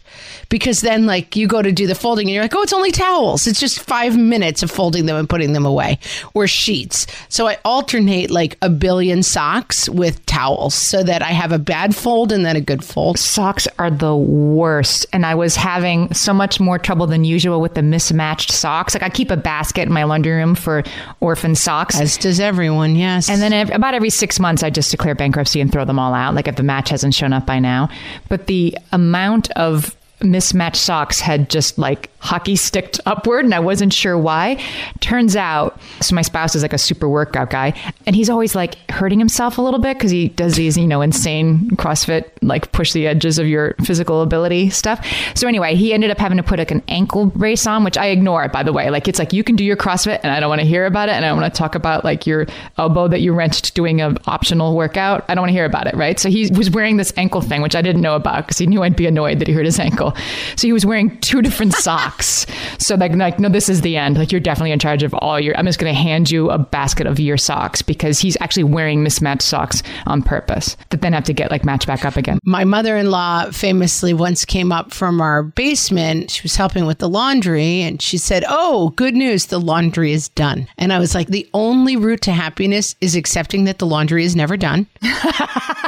because 0.50 0.82
then 0.82 1.06
like 1.06 1.36
you 1.36 1.48
go 1.48 1.62
to 1.62 1.72
do 1.72 1.86
the 1.86 1.96
folding 1.96 2.28
and 2.28 2.34
you're 2.34 2.44
like 2.44 2.56
oh 2.56 2.62
it's 2.62 2.74
only 2.74 2.92
towels 2.92 3.46
it's 3.48 3.60
just 3.60 3.80
five 3.80 4.18
minutes 4.18 4.64
of 4.64 4.72
folding 4.72 5.06
them 5.06 5.16
and 5.16 5.30
putting 5.30 5.54
them 5.54 5.66
away 5.66 6.00
or 6.34 6.48
sheets 6.48 7.06
so 7.30 7.48
i 7.48 7.58
alternate 7.66 8.32
like 8.32 8.58
a 8.62 8.70
billion 8.70 9.22
socks 9.22 9.90
with 9.90 10.26
towels 10.26 10.74
so 10.74 11.04
that 11.04 11.22
i 11.22 11.32
have 11.32 11.52
a 11.52 11.60
bad 11.60 11.96
fold 11.96 12.32
and 12.32 12.46
then 12.46 12.56
a 12.56 12.62
good 12.62 12.84
fold 12.84 13.18
Socks 13.18 13.68
are 13.78 13.92
the 13.92 14.16
worst. 14.16 15.06
And 15.12 15.26
I 15.26 15.36
was 15.36 15.56
having 15.56 16.14
so 16.14 16.34
much 16.34 16.60
more 16.60 16.80
trouble 16.80 17.08
than 17.08 17.24
usual 17.24 17.60
with 17.62 17.74
the 17.74 17.82
mismatched 17.82 18.52
socks. 18.52 18.94
Like 18.94 19.04
I 19.04 19.10
keep 19.10 19.32
a 19.32 19.38
basket 19.38 19.84
in 19.84 19.94
my 19.94 20.04
laundry 20.04 20.34
room 20.34 20.56
for 20.56 20.84
orphan 21.20 21.56
socks. 21.56 22.00
as 22.00 22.18
does 22.18 22.40
everyone 22.40 22.96
yes 22.96 23.30
And 23.30 23.42
then 23.42 23.54
ev- 23.54 23.72
about 23.72 23.94
every 23.94 24.10
six 24.10 24.40
months, 24.40 24.64
I 24.64 24.70
just 24.70 24.92
declare 24.92 25.16
bankruptcy 25.16 25.62
and 25.62 25.72
throw 25.72 25.86
them 25.86 26.00
all 26.00 26.14
out, 26.14 26.36
like 26.36 26.48
if 26.48 26.56
the 26.56 26.64
match 26.64 26.90
hasn't 26.90 27.14
shown 27.14 27.34
up 27.34 27.46
by 27.46 27.60
now. 27.60 27.90
But 28.30 28.48
the 28.48 28.78
amount 28.92 29.17
of 29.56 29.96
mismatched 30.22 30.82
socks 30.82 31.20
had 31.20 31.50
just 31.50 31.78
like 31.78 32.10
hockey 32.20 32.56
sticked 32.56 33.00
upward, 33.06 33.46
and 33.46 33.54
I 33.54 33.60
wasn't 33.60 33.94
sure 33.94 34.18
why. 34.18 34.62
Turns 35.00 35.36
out, 35.36 35.80
so 36.02 36.16
my 36.16 36.22
spouse 36.22 36.56
is 36.56 36.62
like 36.62 36.74
a 36.74 36.78
super 36.78 37.08
workout 37.08 37.50
guy, 37.50 37.74
and 38.06 38.16
he's 38.16 38.30
always 38.30 38.56
like 38.56 38.76
hurting 38.90 39.20
himself 39.20 39.58
a 39.58 39.62
little 39.62 39.80
bit 39.80 39.98
because 39.98 40.12
he 40.12 40.30
does 40.30 40.56
these, 40.56 40.78
you 40.78 40.88
know, 40.88 41.02
insane 41.02 41.70
CrossFit, 41.72 42.30
like 42.42 42.72
push 42.72 42.94
the 42.94 43.08
edges 43.08 43.38
of 43.40 43.48
your 43.48 43.76
physical 43.84 44.22
ability 44.22 44.70
stuff. 44.70 45.06
So 45.36 45.48
anyway, 45.48 45.76
he 45.76 45.94
ended 45.94 46.10
up 46.10 46.18
having 46.18 46.38
to 46.38 46.44
put 46.44 46.60
like 46.60 46.72
an 46.72 46.84
ankle 46.88 47.28
brace 47.28 47.68
on, 47.68 47.84
which 47.84 47.98
I 47.98 48.08
ignore, 48.08 48.44
it 48.44 48.52
by 48.52 48.64
the 48.64 48.74
way. 48.74 48.90
Like 48.90 49.08
it's 49.08 49.20
like 49.20 49.34
you 49.34 49.44
can 49.44 49.56
do 49.56 49.64
your 49.64 49.78
CrossFit, 49.78 50.20
and 50.24 50.32
I 50.32 50.40
don't 50.40 50.50
want 50.50 50.62
to 50.62 50.68
hear 50.68 50.86
about 50.86 51.10
it, 51.10 51.14
and 51.14 51.24
I 51.24 51.30
don't 51.30 51.40
want 51.40 51.54
to 51.54 51.58
talk 51.58 51.76
about 51.76 52.04
like 52.04 52.26
your 52.26 52.48
elbow 52.78 53.08
that 53.08 53.22
you 53.22 53.34
wrenched 53.34 53.76
doing 53.76 54.02
an 54.02 54.18
optional 54.26 54.76
workout. 54.76 55.26
I 55.28 55.36
don't 55.36 55.44
want 55.44 55.50
to 55.50 55.56
hear 55.56 55.66
about 55.66 55.88
it, 55.88 55.96
right? 55.96 56.20
So 56.20 56.30
he 56.30 56.50
was 56.52 56.72
wearing 56.72 56.98
this 56.98 57.14
ankle 57.18 57.42
thing, 57.42 57.62
which 57.62 57.76
I 57.76 57.82
didn't 57.82 58.02
know 58.02 58.16
about 58.16 58.46
because 58.46 58.58
he 58.58 58.66
knew 58.66 58.84
I'd 58.84 58.96
be 58.96 59.06
annoyed 59.06 59.40
that 59.40 59.48
he 59.48 59.54
hurt 59.54 59.66
his 59.66 59.80
ankle. 59.80 60.07
So 60.56 60.68
he 60.68 60.74
was 60.74 60.86
wearing 60.86 61.18
two 61.20 61.42
different 61.42 61.74
socks. 61.76 62.46
So 62.80 62.96
like, 62.96 63.16
like 63.16 63.40
no, 63.40 63.50
this 63.50 63.70
is 63.70 63.82
the 63.82 63.98
end. 63.98 64.18
Like 64.18 64.32
you're 64.32 64.42
definitely 64.42 64.72
in 64.72 64.80
charge 64.80 65.04
of 65.04 65.14
all 65.16 65.40
your. 65.40 65.58
I'm 65.58 65.66
just 65.66 65.80
going 65.80 65.94
to 65.94 66.00
hand 66.00 66.30
you 66.30 66.50
a 66.50 66.58
basket 66.58 67.08
of 67.08 67.20
your 67.20 67.38
socks 67.38 67.82
because 67.82 68.20
he's 68.20 68.38
actually 68.42 68.64
wearing 68.64 69.04
mismatched 69.04 69.42
socks 69.44 69.84
on 70.06 70.22
purpose 70.22 70.78
that 70.90 71.02
then 71.02 71.14
have 71.14 71.24
to 71.26 71.34
get 71.34 71.52
like 71.52 71.66
matched 71.66 71.88
back 71.88 72.06
up 72.06 72.16
again. 72.16 72.40
my 72.44 72.64
mother-in-law 72.64 73.52
famously 73.52 74.14
once 74.14 74.46
came 74.46 74.72
up 74.72 74.94
from 74.94 75.22
our 75.22 75.44
basement 75.44 76.30
she 76.32 76.42
was 76.44 76.56
helping 76.56 76.86
with 76.86 77.00
the 77.00 77.10
laundry 77.10 77.82
and 77.82 78.02
she 78.02 78.18
said 78.18 78.44
oh 78.48 78.90
good 78.92 79.14
news 79.14 79.48
the 79.48 79.60
laundry 79.60 80.12
is 80.12 80.30
done 80.30 80.68
and 80.78 80.94
i 80.94 81.00
was 81.00 81.16
like 81.16 81.28
the 81.28 81.50
only 81.54 81.96
route 81.96 82.22
to 82.22 82.32
happiness 82.32 82.96
is 83.02 83.16
accepting 83.16 83.66
that 83.66 83.80
the 83.80 83.86
laundry 83.86 84.24
is 84.24 84.36
never 84.36 84.58
done 84.58 84.88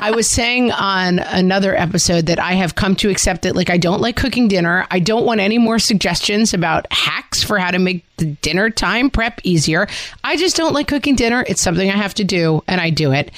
I 0.01 0.11
was 0.15 0.29
saying 0.29 0.71
on 0.71 1.19
another 1.19 1.75
episode 1.75 2.27
that 2.27 2.39
I 2.39 2.53
have 2.53 2.75
come 2.75 2.95
to 2.97 3.09
accept 3.09 3.41
that 3.41 3.55
like 3.55 3.69
I 3.69 3.77
don't 3.77 3.99
like 3.99 4.08
cooking 4.11 4.47
dinner. 4.47 4.85
I 4.89 4.99
don't 4.99 5.25
want 5.25 5.39
any 5.39 5.57
more 5.57 5.79
suggestions 5.79 6.53
about 6.53 6.91
hacks 6.91 7.43
for 7.43 7.57
how 7.57 7.71
to 7.71 7.79
make 7.79 8.05
the 8.19 8.25
dinner 8.25 8.69
time 8.69 9.09
prep 9.09 9.39
easier. 9.43 9.87
I 10.23 10.37
just 10.37 10.55
don't 10.55 10.73
like 10.73 10.87
cooking 10.87 11.15
dinner. 11.15 11.43
It's 11.47 11.61
something 11.61 11.89
I 11.89 11.95
have 11.95 12.13
to 12.15 12.23
do 12.23 12.63
and 12.67 12.79
I 12.79 12.89
do 12.89 13.11
it. 13.11 13.31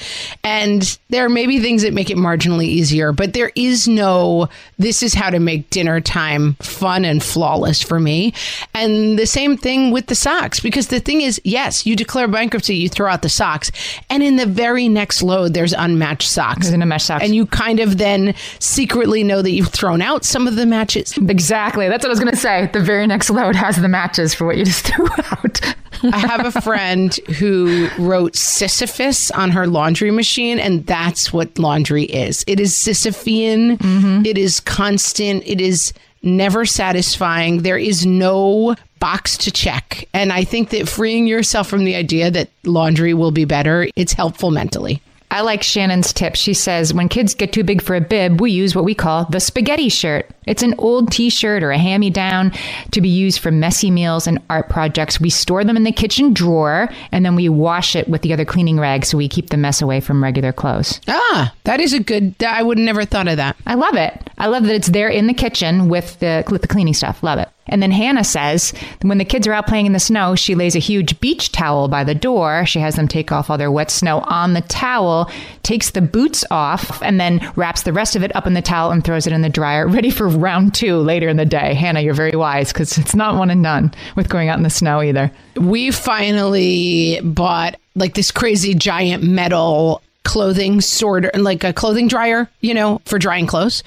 And 0.44 0.98
there 1.08 1.28
may 1.28 1.46
be 1.46 1.60
things 1.60 1.82
that 1.82 1.92
make 1.92 2.10
it 2.10 2.16
marginally 2.16 2.66
easier, 2.66 3.12
but 3.12 3.32
there 3.32 3.52
is 3.54 3.88
no 3.88 4.48
this 4.78 5.02
is 5.02 5.14
how 5.14 5.30
to 5.30 5.38
make 5.38 5.70
dinner 5.70 6.00
time 6.00 6.54
fun 6.54 7.04
and 7.04 7.22
flawless 7.22 7.80
for 7.82 8.00
me. 8.00 8.34
And 8.74 9.18
the 9.18 9.26
same 9.26 9.56
thing 9.56 9.90
with 9.90 10.06
the 10.06 10.14
socks 10.14 10.60
because 10.60 10.88
the 10.88 11.00
thing 11.00 11.20
is, 11.20 11.40
yes, 11.44 11.86
you 11.86 11.96
declare 11.96 12.28
bankruptcy, 12.28 12.76
you 12.76 12.88
throw 12.88 13.10
out 13.10 13.22
the 13.22 13.28
socks, 13.28 13.70
and 14.10 14.22
in 14.22 14.36
the 14.36 14.46
very 14.46 14.88
next 14.88 15.22
load 15.22 15.54
there's 15.54 15.72
unmatched 15.72 16.28
socks. 16.28 16.68
There's 16.68 16.74
unmatched 16.74 17.06
socks. 17.06 17.24
And 17.24 17.34
you 17.34 17.46
kind 17.46 17.80
of 17.80 17.98
then 17.98 18.34
secretly 18.58 19.22
know 19.22 19.42
that 19.42 19.52
you've 19.52 19.68
thrown 19.68 20.02
out 20.02 20.24
some 20.24 20.46
of 20.46 20.56
the 20.56 20.66
matches. 20.66 21.16
Exactly. 21.16 21.88
That's 21.88 22.04
what 22.04 22.08
I 22.08 22.12
was 22.12 22.20
going 22.20 22.32
to 22.32 22.38
say. 22.38 22.68
The 22.72 22.80
very 22.80 23.06
next 23.06 23.30
load 23.30 23.54
has 23.54 23.76
the 23.76 23.88
matches 23.88 24.34
for 24.34 24.46
what 24.46 24.56
you 24.56 24.64
just 24.72 24.86
threw 24.86 25.08
out. 25.30 25.60
I 26.04 26.18
have 26.18 26.46
a 26.46 26.60
friend 26.60 27.14
who 27.38 27.88
wrote 27.98 28.34
Sisyphus 28.34 29.30
on 29.30 29.50
her 29.50 29.66
laundry 29.66 30.10
machine, 30.10 30.58
and 30.58 30.84
that's 30.86 31.32
what 31.32 31.58
laundry 31.58 32.04
is. 32.04 32.44
It 32.46 32.58
is 32.58 32.72
Sisyphean, 32.74 33.78
mm-hmm. 33.78 34.26
It 34.26 34.38
is 34.38 34.60
constant, 34.60 35.44
it 35.46 35.60
is 35.60 35.92
never 36.22 36.64
satisfying. 36.64 37.62
There 37.62 37.78
is 37.78 38.06
no 38.06 38.74
box 38.98 39.36
to 39.38 39.50
check. 39.50 40.08
And 40.14 40.32
I 40.32 40.44
think 40.44 40.70
that 40.70 40.88
freeing 40.88 41.26
yourself 41.26 41.68
from 41.68 41.84
the 41.84 41.96
idea 41.96 42.30
that 42.30 42.50
laundry 42.64 43.14
will 43.14 43.32
be 43.32 43.44
better, 43.44 43.88
it's 43.96 44.12
helpful 44.12 44.50
mentally. 44.50 45.02
I 45.32 45.40
like 45.40 45.62
Shannon's 45.62 46.12
tip. 46.12 46.36
She 46.36 46.52
says, 46.52 46.92
when 46.92 47.08
kids 47.08 47.34
get 47.34 47.54
too 47.54 47.64
big 47.64 47.80
for 47.80 47.96
a 47.96 48.02
bib, 48.02 48.38
we 48.38 48.50
use 48.50 48.74
what 48.74 48.84
we 48.84 48.94
call 48.94 49.24
the 49.24 49.40
spaghetti 49.40 49.88
shirt. 49.88 50.28
It's 50.46 50.62
an 50.62 50.74
old 50.76 51.10
t 51.10 51.30
shirt 51.30 51.62
or 51.62 51.70
a 51.70 51.78
hand 51.78 52.02
me 52.02 52.10
down 52.10 52.52
to 52.90 53.00
be 53.00 53.08
used 53.08 53.38
for 53.38 53.50
messy 53.50 53.90
meals 53.90 54.26
and 54.26 54.42
art 54.50 54.68
projects. 54.68 55.18
We 55.18 55.30
store 55.30 55.64
them 55.64 55.78
in 55.78 55.84
the 55.84 55.92
kitchen 55.92 56.34
drawer 56.34 56.90
and 57.12 57.24
then 57.24 57.34
we 57.34 57.48
wash 57.48 57.96
it 57.96 58.10
with 58.10 58.20
the 58.20 58.34
other 58.34 58.44
cleaning 58.44 58.78
rags 58.78 59.08
so 59.08 59.16
we 59.16 59.26
keep 59.26 59.48
the 59.48 59.56
mess 59.56 59.80
away 59.80 60.00
from 60.00 60.22
regular 60.22 60.52
clothes. 60.52 61.00
Ah, 61.08 61.54
that 61.64 61.80
is 61.80 61.94
a 61.94 62.00
good, 62.00 62.34
I 62.46 62.62
would 62.62 62.76
never 62.76 63.06
thought 63.06 63.28
of 63.28 63.38
that. 63.38 63.56
I 63.66 63.72
love 63.72 63.94
it. 63.94 64.28
I 64.36 64.48
love 64.48 64.64
that 64.64 64.74
it's 64.74 64.88
there 64.88 65.08
in 65.08 65.28
the 65.28 65.34
kitchen 65.34 65.88
with 65.88 66.18
the, 66.18 66.44
with 66.50 66.60
the 66.60 66.68
cleaning 66.68 66.92
stuff. 66.92 67.22
Love 67.22 67.38
it. 67.38 67.48
And 67.72 67.82
then 67.82 67.90
Hannah 67.90 68.22
says 68.22 68.72
when 69.00 69.18
the 69.18 69.24
kids 69.24 69.46
are 69.46 69.52
out 69.52 69.66
playing 69.66 69.86
in 69.86 69.92
the 69.92 69.98
snow, 69.98 70.34
she 70.34 70.54
lays 70.54 70.76
a 70.76 70.80
huge 70.80 71.18
beach 71.20 71.50
towel 71.50 71.88
by 71.88 72.04
the 72.04 72.14
door. 72.14 72.64
She 72.66 72.78
has 72.80 72.96
them 72.96 73.08
take 73.08 73.32
off 73.32 73.50
all 73.50 73.58
their 73.58 73.72
wet 73.72 73.90
snow 73.90 74.20
on 74.20 74.52
the 74.52 74.60
towel, 74.60 75.30
takes 75.62 75.90
the 75.90 76.02
boots 76.02 76.44
off, 76.50 77.02
and 77.02 77.18
then 77.18 77.40
wraps 77.56 77.82
the 77.82 77.92
rest 77.92 78.14
of 78.14 78.22
it 78.22 78.34
up 78.36 78.46
in 78.46 78.54
the 78.54 78.62
towel 78.62 78.90
and 78.90 79.02
throws 79.02 79.26
it 79.26 79.32
in 79.32 79.42
the 79.42 79.48
dryer, 79.48 79.88
ready 79.88 80.10
for 80.10 80.28
round 80.28 80.74
two 80.74 80.98
later 80.98 81.28
in 81.28 81.38
the 81.38 81.46
day. 81.46 81.74
Hannah, 81.74 82.00
you're 82.00 82.14
very 82.14 82.36
wise 82.36 82.72
because 82.72 82.98
it's 82.98 83.14
not 83.14 83.36
one 83.36 83.50
and 83.50 83.62
done 83.62 83.92
with 84.14 84.28
going 84.28 84.48
out 84.48 84.58
in 84.58 84.62
the 84.62 84.70
snow 84.70 85.02
either. 85.02 85.32
we 85.56 85.90
finally 85.90 87.20
bought 87.22 87.76
like 87.94 88.14
this 88.14 88.30
crazy 88.30 88.74
giant 88.74 89.22
metal 89.22 90.02
clothing 90.24 90.80
sorter 90.80 91.30
like 91.34 91.64
a 91.64 91.72
clothing 91.72 92.08
dryer 92.08 92.48
you 92.60 92.72
know 92.72 93.00
for 93.04 93.18
drying 93.18 93.46
clothes 93.46 93.82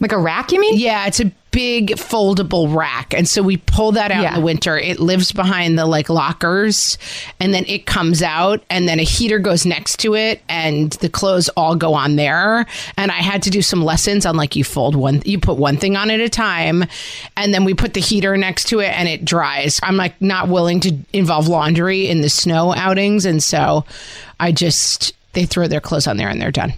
Like 0.00 0.12
a 0.12 0.18
rack, 0.18 0.50
you 0.52 0.60
mean? 0.60 0.76
yeah 0.76 1.06
it's 1.06 1.20
a 1.20 1.30
big 1.52 1.90
foldable 1.90 2.74
rack 2.74 3.14
and 3.14 3.28
so 3.28 3.40
we 3.40 3.56
pull 3.58 3.92
that 3.92 4.10
out 4.10 4.22
Yeah. 4.22 4.30
in 4.30 4.40
the 4.40 4.44
winter 4.44 4.76
it 4.76 4.98
lives 4.98 5.30
behind 5.30 5.78
the 5.78 5.86
like 5.86 6.08
lockers 6.08 6.98
and 7.38 7.54
then 7.54 7.64
it 7.68 7.86
comes 7.86 8.24
out 8.24 8.60
and 8.68 8.88
then 8.88 8.98
a 8.98 9.04
heater 9.04 9.38
goes 9.38 9.64
next 9.64 9.98
to 10.00 10.16
it 10.16 10.42
and 10.48 10.90
the 10.94 11.08
clothes 11.08 11.48
all 11.50 11.76
go 11.76 11.94
on 11.94 12.16
there 12.16 12.66
and 12.96 13.12
i 13.12 13.22
had 13.22 13.40
to 13.44 13.50
do 13.50 13.62
some 13.62 13.84
lessons 13.84 14.26
on 14.26 14.36
like 14.36 14.56
you 14.56 14.64
fold 14.64 14.96
one 14.96 15.22
you 15.24 15.38
put 15.38 15.56
one 15.56 15.76
thing 15.76 15.96
on 15.96 16.10
at 16.10 16.18
a 16.18 16.28
time 16.28 16.82
and 17.36 17.54
then 17.54 17.62
we 17.64 17.72
put 17.72 17.94
the 17.94 18.00
heater 18.00 18.36
next 18.36 18.64
to 18.64 18.80
it 18.80 18.88
and 18.98 19.08
it 19.08 19.24
dries 19.24 19.78
i'm 19.84 19.96
like 19.96 20.20
not 20.20 20.48
willing 20.48 20.80
to 20.80 20.92
involve 21.12 21.46
laundry 21.46 22.08
in 22.08 22.20
the 22.20 22.28
snow 22.28 22.74
outings 22.74 23.24
and 23.24 23.44
so 23.44 23.84
i 24.40 24.50
just 24.50 25.12
they 25.34 25.46
throw 25.46 25.68
their 25.68 25.80
clothes 25.80 26.08
on 26.08 26.16
there 26.16 26.28
and 26.28 26.40
they're 26.42 26.50
done 26.50 26.74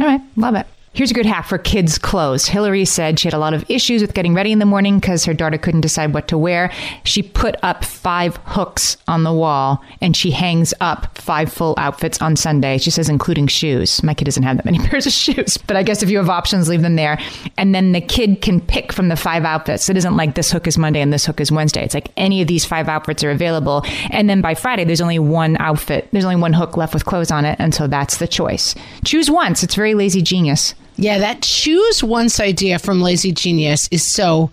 All 0.00 0.04
right, 0.04 0.20
love 0.34 0.56
it. 0.56 0.66
Here's 0.96 1.10
a 1.10 1.14
good 1.14 1.26
hack 1.26 1.44
for 1.44 1.58
kids' 1.58 1.98
clothes. 1.98 2.46
Hillary 2.46 2.86
said 2.86 3.18
she 3.18 3.28
had 3.28 3.34
a 3.34 3.38
lot 3.38 3.52
of 3.52 3.70
issues 3.70 4.00
with 4.00 4.14
getting 4.14 4.32
ready 4.32 4.50
in 4.50 4.60
the 4.60 4.64
morning 4.64 4.98
because 4.98 5.26
her 5.26 5.34
daughter 5.34 5.58
couldn't 5.58 5.82
decide 5.82 6.14
what 6.14 6.26
to 6.28 6.38
wear. 6.38 6.72
She 7.04 7.22
put 7.22 7.54
up 7.62 7.84
five 7.84 8.38
hooks 8.46 8.96
on 9.06 9.22
the 9.22 9.32
wall 9.32 9.84
and 10.00 10.16
she 10.16 10.30
hangs 10.30 10.72
up 10.80 11.18
five 11.18 11.52
full 11.52 11.74
outfits 11.76 12.22
on 12.22 12.34
Sunday. 12.34 12.78
She 12.78 12.90
says, 12.90 13.10
including 13.10 13.46
shoes. 13.46 14.02
My 14.02 14.14
kid 14.14 14.24
doesn't 14.24 14.42
have 14.42 14.56
that 14.56 14.64
many 14.64 14.78
pairs 14.88 15.04
of 15.04 15.12
shoes, 15.12 15.58
but 15.58 15.76
I 15.76 15.82
guess 15.82 16.02
if 16.02 16.08
you 16.08 16.16
have 16.16 16.30
options, 16.30 16.66
leave 16.66 16.80
them 16.80 16.96
there. 16.96 17.20
And 17.58 17.74
then 17.74 17.92
the 17.92 18.00
kid 18.00 18.40
can 18.40 18.58
pick 18.58 18.90
from 18.90 19.08
the 19.08 19.16
five 19.16 19.44
outfits. 19.44 19.90
It 19.90 19.98
isn't 19.98 20.16
like 20.16 20.34
this 20.34 20.50
hook 20.50 20.66
is 20.66 20.78
Monday 20.78 21.02
and 21.02 21.12
this 21.12 21.26
hook 21.26 21.42
is 21.42 21.52
Wednesday. 21.52 21.84
It's 21.84 21.92
like 21.92 22.08
any 22.16 22.40
of 22.40 22.48
these 22.48 22.64
five 22.64 22.88
outfits 22.88 23.22
are 23.22 23.30
available. 23.30 23.84
And 24.10 24.30
then 24.30 24.40
by 24.40 24.54
Friday, 24.54 24.84
there's 24.84 25.02
only 25.02 25.18
one 25.18 25.58
outfit. 25.60 26.08
There's 26.12 26.24
only 26.24 26.40
one 26.40 26.54
hook 26.54 26.78
left 26.78 26.94
with 26.94 27.04
clothes 27.04 27.30
on 27.30 27.44
it. 27.44 27.56
And 27.60 27.74
so 27.74 27.86
that's 27.86 28.16
the 28.16 28.26
choice. 28.26 28.74
Choose 29.04 29.30
once. 29.30 29.62
It's 29.62 29.74
very 29.74 29.92
lazy 29.92 30.22
genius. 30.22 30.74
Yeah, 30.96 31.18
that 31.18 31.42
choose 31.42 32.02
once 32.02 32.40
idea 32.40 32.78
from 32.78 33.00
Lazy 33.00 33.32
Genius 33.32 33.88
is 33.90 34.04
so. 34.04 34.50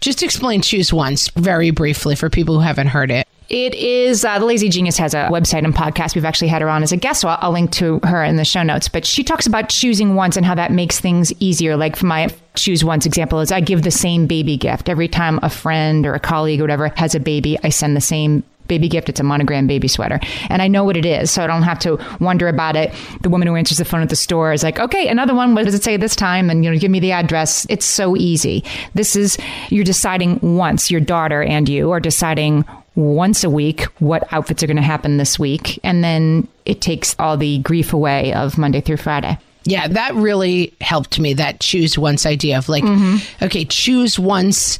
Just 0.00 0.22
explain 0.24 0.62
choose 0.62 0.92
once 0.92 1.28
very 1.36 1.70
briefly 1.70 2.16
for 2.16 2.28
people 2.28 2.56
who 2.56 2.60
haven't 2.60 2.88
heard 2.88 3.10
it. 3.12 3.28
It 3.48 3.74
is 3.74 4.24
uh, 4.24 4.38
the 4.38 4.46
Lazy 4.46 4.70
Genius 4.70 4.96
has 4.96 5.12
a 5.12 5.28
website 5.30 5.62
and 5.62 5.74
podcast. 5.74 6.14
We've 6.14 6.24
actually 6.24 6.48
had 6.48 6.62
her 6.62 6.70
on 6.70 6.82
as 6.82 6.90
a 6.90 6.96
guest, 6.96 7.20
so 7.20 7.28
I'll, 7.28 7.38
I'll 7.42 7.52
link 7.52 7.70
to 7.72 8.00
her 8.02 8.24
in 8.24 8.36
the 8.36 8.46
show 8.46 8.62
notes. 8.62 8.88
But 8.88 9.04
she 9.04 9.22
talks 9.22 9.46
about 9.46 9.68
choosing 9.68 10.14
once 10.14 10.38
and 10.38 10.46
how 10.46 10.54
that 10.54 10.72
makes 10.72 10.98
things 10.98 11.32
easier. 11.38 11.76
Like 11.76 11.94
for 11.94 12.06
my 12.06 12.30
choose 12.54 12.82
once 12.82 13.04
example 13.04 13.40
is 13.40 13.52
I 13.52 13.60
give 13.60 13.82
the 13.82 13.90
same 13.90 14.26
baby 14.26 14.56
gift 14.56 14.88
every 14.88 15.06
time 15.06 15.38
a 15.42 15.50
friend 15.50 16.06
or 16.06 16.14
a 16.14 16.20
colleague 16.20 16.60
or 16.60 16.64
whatever 16.64 16.88
has 16.96 17.14
a 17.14 17.20
baby. 17.20 17.58
I 17.62 17.68
send 17.68 17.94
the 17.94 18.00
same 18.00 18.42
baby 18.68 18.88
gift. 18.88 19.08
It's 19.08 19.20
a 19.20 19.24
monogram 19.24 19.66
baby 19.66 19.88
sweater. 19.88 20.20
And 20.48 20.62
I 20.62 20.68
know 20.68 20.84
what 20.84 20.96
it 20.96 21.06
is, 21.06 21.30
so 21.30 21.42
I 21.42 21.46
don't 21.46 21.62
have 21.62 21.78
to 21.80 21.98
wonder 22.20 22.48
about 22.48 22.76
it. 22.76 22.92
The 23.22 23.28
woman 23.28 23.48
who 23.48 23.56
answers 23.56 23.78
the 23.78 23.84
phone 23.84 24.02
at 24.02 24.08
the 24.08 24.16
store 24.16 24.52
is 24.52 24.62
like, 24.62 24.78
okay, 24.78 25.08
another 25.08 25.34
one. 25.34 25.54
What 25.54 25.64
does 25.64 25.74
it 25.74 25.82
say 25.82 25.96
this 25.96 26.16
time? 26.16 26.50
And, 26.50 26.64
you 26.64 26.70
know, 26.70 26.78
give 26.78 26.90
me 26.90 27.00
the 27.00 27.12
address. 27.12 27.66
It's 27.68 27.84
so 27.86 28.16
easy. 28.16 28.64
This 28.94 29.16
is, 29.16 29.38
you're 29.68 29.84
deciding 29.84 30.38
once, 30.40 30.90
your 30.90 31.00
daughter 31.00 31.42
and 31.42 31.68
you 31.68 31.90
are 31.90 32.00
deciding 32.00 32.64
once 32.94 33.42
a 33.42 33.50
week 33.50 33.84
what 34.00 34.30
outfits 34.32 34.62
are 34.62 34.66
going 34.66 34.76
to 34.76 34.82
happen 34.82 35.16
this 35.16 35.38
week. 35.38 35.80
And 35.82 36.04
then 36.04 36.46
it 36.64 36.80
takes 36.80 37.16
all 37.18 37.36
the 37.36 37.58
grief 37.58 37.92
away 37.92 38.32
of 38.34 38.58
Monday 38.58 38.80
through 38.80 38.98
Friday. 38.98 39.38
Yeah, 39.64 39.88
that 39.88 40.14
really 40.14 40.74
helped 40.80 41.18
me. 41.20 41.34
That 41.34 41.60
choose 41.60 41.96
once 41.96 42.26
idea 42.26 42.58
of 42.58 42.68
like, 42.68 42.84
mm-hmm. 42.84 43.44
okay, 43.44 43.64
choose 43.64 44.18
once. 44.18 44.78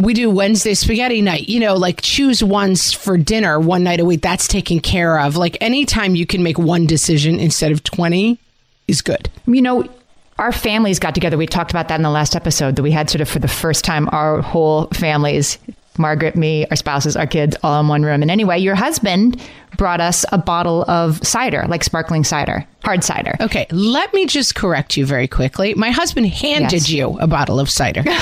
We 0.00 0.14
do 0.14 0.30
Wednesday 0.30 0.74
spaghetti 0.74 1.22
night, 1.22 1.48
you 1.48 1.60
know, 1.60 1.74
like 1.74 2.02
choose 2.02 2.42
once 2.42 2.92
for 2.92 3.16
dinner 3.16 3.58
one 3.58 3.82
night 3.82 4.00
a 4.00 4.04
week. 4.04 4.22
That's 4.22 4.46
taken 4.46 4.80
care 4.80 5.18
of. 5.18 5.36
Like 5.36 5.56
anytime 5.60 6.14
you 6.14 6.26
can 6.26 6.42
make 6.42 6.58
one 6.58 6.86
decision 6.86 7.40
instead 7.40 7.72
of 7.72 7.82
20 7.82 8.38
is 8.88 9.02
good. 9.02 9.30
You 9.46 9.62
know, 9.62 9.88
our 10.38 10.52
families 10.52 10.98
got 10.98 11.14
together. 11.14 11.38
We 11.38 11.46
talked 11.46 11.70
about 11.70 11.88
that 11.88 11.96
in 11.96 12.02
the 12.02 12.10
last 12.10 12.36
episode 12.36 12.76
that 12.76 12.82
we 12.82 12.90
had 12.90 13.08
sort 13.08 13.22
of 13.22 13.28
for 13.28 13.38
the 13.38 13.48
first 13.48 13.84
time 13.84 14.08
our 14.12 14.42
whole 14.42 14.88
families, 14.88 15.58
Margaret, 15.98 16.36
me, 16.36 16.66
our 16.66 16.76
spouses, 16.76 17.16
our 17.16 17.26
kids, 17.26 17.56
all 17.62 17.80
in 17.80 17.88
one 17.88 18.02
room. 18.02 18.22
And 18.22 18.30
anyway, 18.30 18.58
your 18.58 18.74
husband 18.74 19.40
brought 19.78 20.00
us 20.00 20.24
a 20.32 20.38
bottle 20.38 20.84
of 20.90 21.26
cider, 21.26 21.64
like 21.68 21.84
sparkling 21.84 22.24
cider, 22.24 22.66
hard 22.86 23.02
cider. 23.02 23.34
Okay, 23.40 23.66
let 23.72 24.14
me 24.14 24.26
just 24.26 24.54
correct 24.54 24.96
you 24.96 25.04
very 25.04 25.26
quickly. 25.26 25.74
My 25.74 25.90
husband 25.90 26.28
handed 26.28 26.72
Yes. 26.72 26.88
you 26.88 27.18
a 27.18 27.26
bottle 27.26 27.58
of 27.58 27.68
cider. 27.68 28.04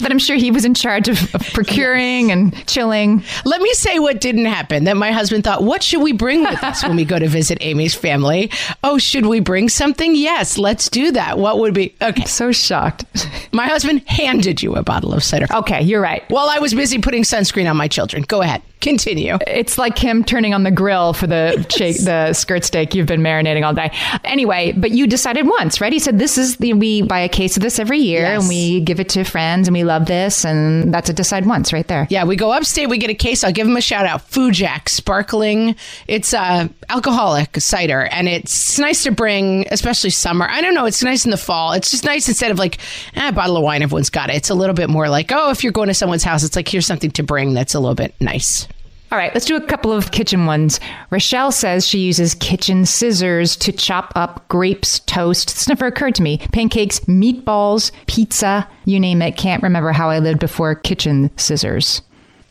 But 0.00 0.10
I'm 0.12 0.18
sure 0.20 0.36
he 0.36 0.50
was 0.52 0.64
in 0.64 0.74
charge 0.74 1.08
of, 1.08 1.34
of 1.34 1.42
procuring 1.52 2.30
and 2.30 2.54
chilling. 2.68 3.24
Let 3.44 3.60
me 3.60 3.72
say 3.74 3.98
what 3.98 4.20
didn't 4.20 4.44
happen. 4.44 4.84
That 4.84 4.96
my 4.96 5.10
husband 5.12 5.42
thought, 5.44 5.62
what 5.64 5.82
should 5.82 6.02
we 6.02 6.12
bring 6.12 6.42
with 6.42 6.62
us 6.62 6.84
when 6.84 6.94
we 6.94 7.04
go 7.04 7.18
to 7.18 7.26
visit 7.26 7.58
Amy's 7.60 7.94
family? 7.94 8.50
Oh, 8.84 8.98
should 8.98 9.26
we 9.26 9.40
bring 9.40 9.68
something? 9.68 10.14
Yes, 10.14 10.58
let's 10.58 10.88
do 10.88 11.10
that. 11.12 11.38
What 11.38 11.58
would 11.58 11.74
be? 11.74 11.94
Okay. 12.00 12.24
So 12.26 12.52
shocked. 12.52 13.04
My 13.52 13.66
husband 13.66 14.02
handed 14.06 14.62
you 14.62 14.74
a 14.76 14.82
bottle 14.82 15.12
of 15.12 15.24
cider. 15.24 15.46
Okay, 15.52 15.82
you're 15.82 16.00
right. 16.02 16.22
While 16.28 16.48
I 16.48 16.58
was 16.60 16.72
busy 16.74 16.98
putting 16.98 17.22
sunscreen 17.24 17.68
on 17.68 17.76
my 17.76 17.88
children. 17.88 18.22
Go 18.28 18.42
ahead. 18.42 18.62
Continue. 18.84 19.38
It's 19.46 19.78
like 19.78 19.96
him 19.96 20.22
turning 20.22 20.52
on 20.52 20.62
the 20.62 20.70
grill 20.70 21.14
for 21.14 21.26
the 21.26 21.66
shake, 21.74 22.04
the 22.04 22.34
skirt 22.34 22.64
steak 22.64 22.94
you've 22.94 23.06
been 23.06 23.22
marinating 23.22 23.64
all 23.64 23.72
day. 23.72 23.90
Anyway, 24.24 24.72
but 24.76 24.90
you 24.90 25.06
decided 25.06 25.46
once, 25.46 25.80
right? 25.80 25.90
He 25.90 25.98
said 25.98 26.18
this 26.18 26.36
is 26.36 26.58
the 26.58 26.74
we 26.74 27.00
buy 27.00 27.20
a 27.20 27.28
case 27.30 27.56
of 27.56 27.62
this 27.62 27.78
every 27.78 27.98
year 27.98 28.20
Yes. 28.20 28.40
and 28.42 28.48
we 28.50 28.82
give 28.82 29.00
it 29.00 29.08
to 29.10 29.24
friends 29.24 29.68
and 29.68 29.74
we 29.74 29.84
love 29.84 30.04
this 30.04 30.44
and 30.44 30.92
that's 30.92 31.08
a 31.08 31.14
decide 31.14 31.46
once 31.46 31.72
right 31.72 31.88
there. 31.88 32.06
Yeah, 32.10 32.24
we 32.24 32.36
go 32.36 32.52
upstate. 32.52 32.90
We 32.90 32.98
get 32.98 33.08
a 33.08 33.14
case. 33.14 33.42
I'll 33.42 33.52
give 33.52 33.66
him 33.66 33.76
a 33.78 33.80
shout 33.80 34.04
out. 34.04 34.30
Fujack 34.30 34.90
sparkling. 34.90 35.76
It's 36.06 36.34
uh, 36.34 36.68
alcoholic 36.90 37.58
cider, 37.60 38.02
and 38.02 38.28
it's 38.28 38.78
nice 38.78 39.02
to 39.04 39.12
bring, 39.12 39.66
especially 39.70 40.10
summer. 40.10 40.46
I 40.46 40.60
don't 40.60 40.74
know. 40.74 40.84
It's 40.84 41.02
nice 41.02 41.24
in 41.24 41.30
the 41.30 41.38
fall. 41.38 41.72
It's 41.72 41.90
just 41.90 42.04
nice 42.04 42.28
instead 42.28 42.50
of 42.50 42.58
like 42.58 42.78
eh, 43.14 43.28
a 43.28 43.32
bottle 43.32 43.56
of 43.56 43.62
wine. 43.62 43.82
Everyone's 43.82 44.10
got 44.10 44.28
it. 44.28 44.36
It's 44.36 44.50
a 44.50 44.54
little 44.54 44.74
bit 44.74 44.90
more 44.90 45.08
like 45.08 45.32
oh, 45.32 45.50
if 45.50 45.64
you're 45.64 45.72
going 45.72 45.88
to 45.88 45.94
someone's 45.94 46.22
house, 46.22 46.44
it's 46.44 46.54
like 46.54 46.68
here's 46.68 46.86
something 46.86 47.10
to 47.12 47.22
bring 47.22 47.54
that's 47.54 47.74
a 47.74 47.80
little 47.80 47.94
bit 47.94 48.14
nice. 48.20 48.68
All 49.14 49.18
right, 49.20 49.32
let's 49.32 49.46
do 49.46 49.54
a 49.54 49.60
couple 49.60 49.92
of 49.92 50.10
kitchen 50.10 50.44
ones. 50.44 50.80
Rochelle 51.10 51.52
says 51.52 51.86
she 51.86 52.00
uses 52.00 52.34
kitchen 52.34 52.84
scissors 52.84 53.54
to 53.58 53.70
chop 53.70 54.12
up 54.16 54.48
grapes, 54.48 54.98
toast. 54.98 55.54
This 55.54 55.68
never 55.68 55.86
occurred 55.86 56.16
to 56.16 56.22
me. 56.24 56.38
Pancakes, 56.52 56.98
meatballs, 56.98 57.92
pizza, 58.08 58.68
you 58.86 58.98
name 58.98 59.22
it. 59.22 59.36
Can't 59.36 59.62
remember 59.62 59.92
how 59.92 60.10
I 60.10 60.18
lived 60.18 60.40
before 60.40 60.74
kitchen 60.74 61.30
scissors. 61.36 62.02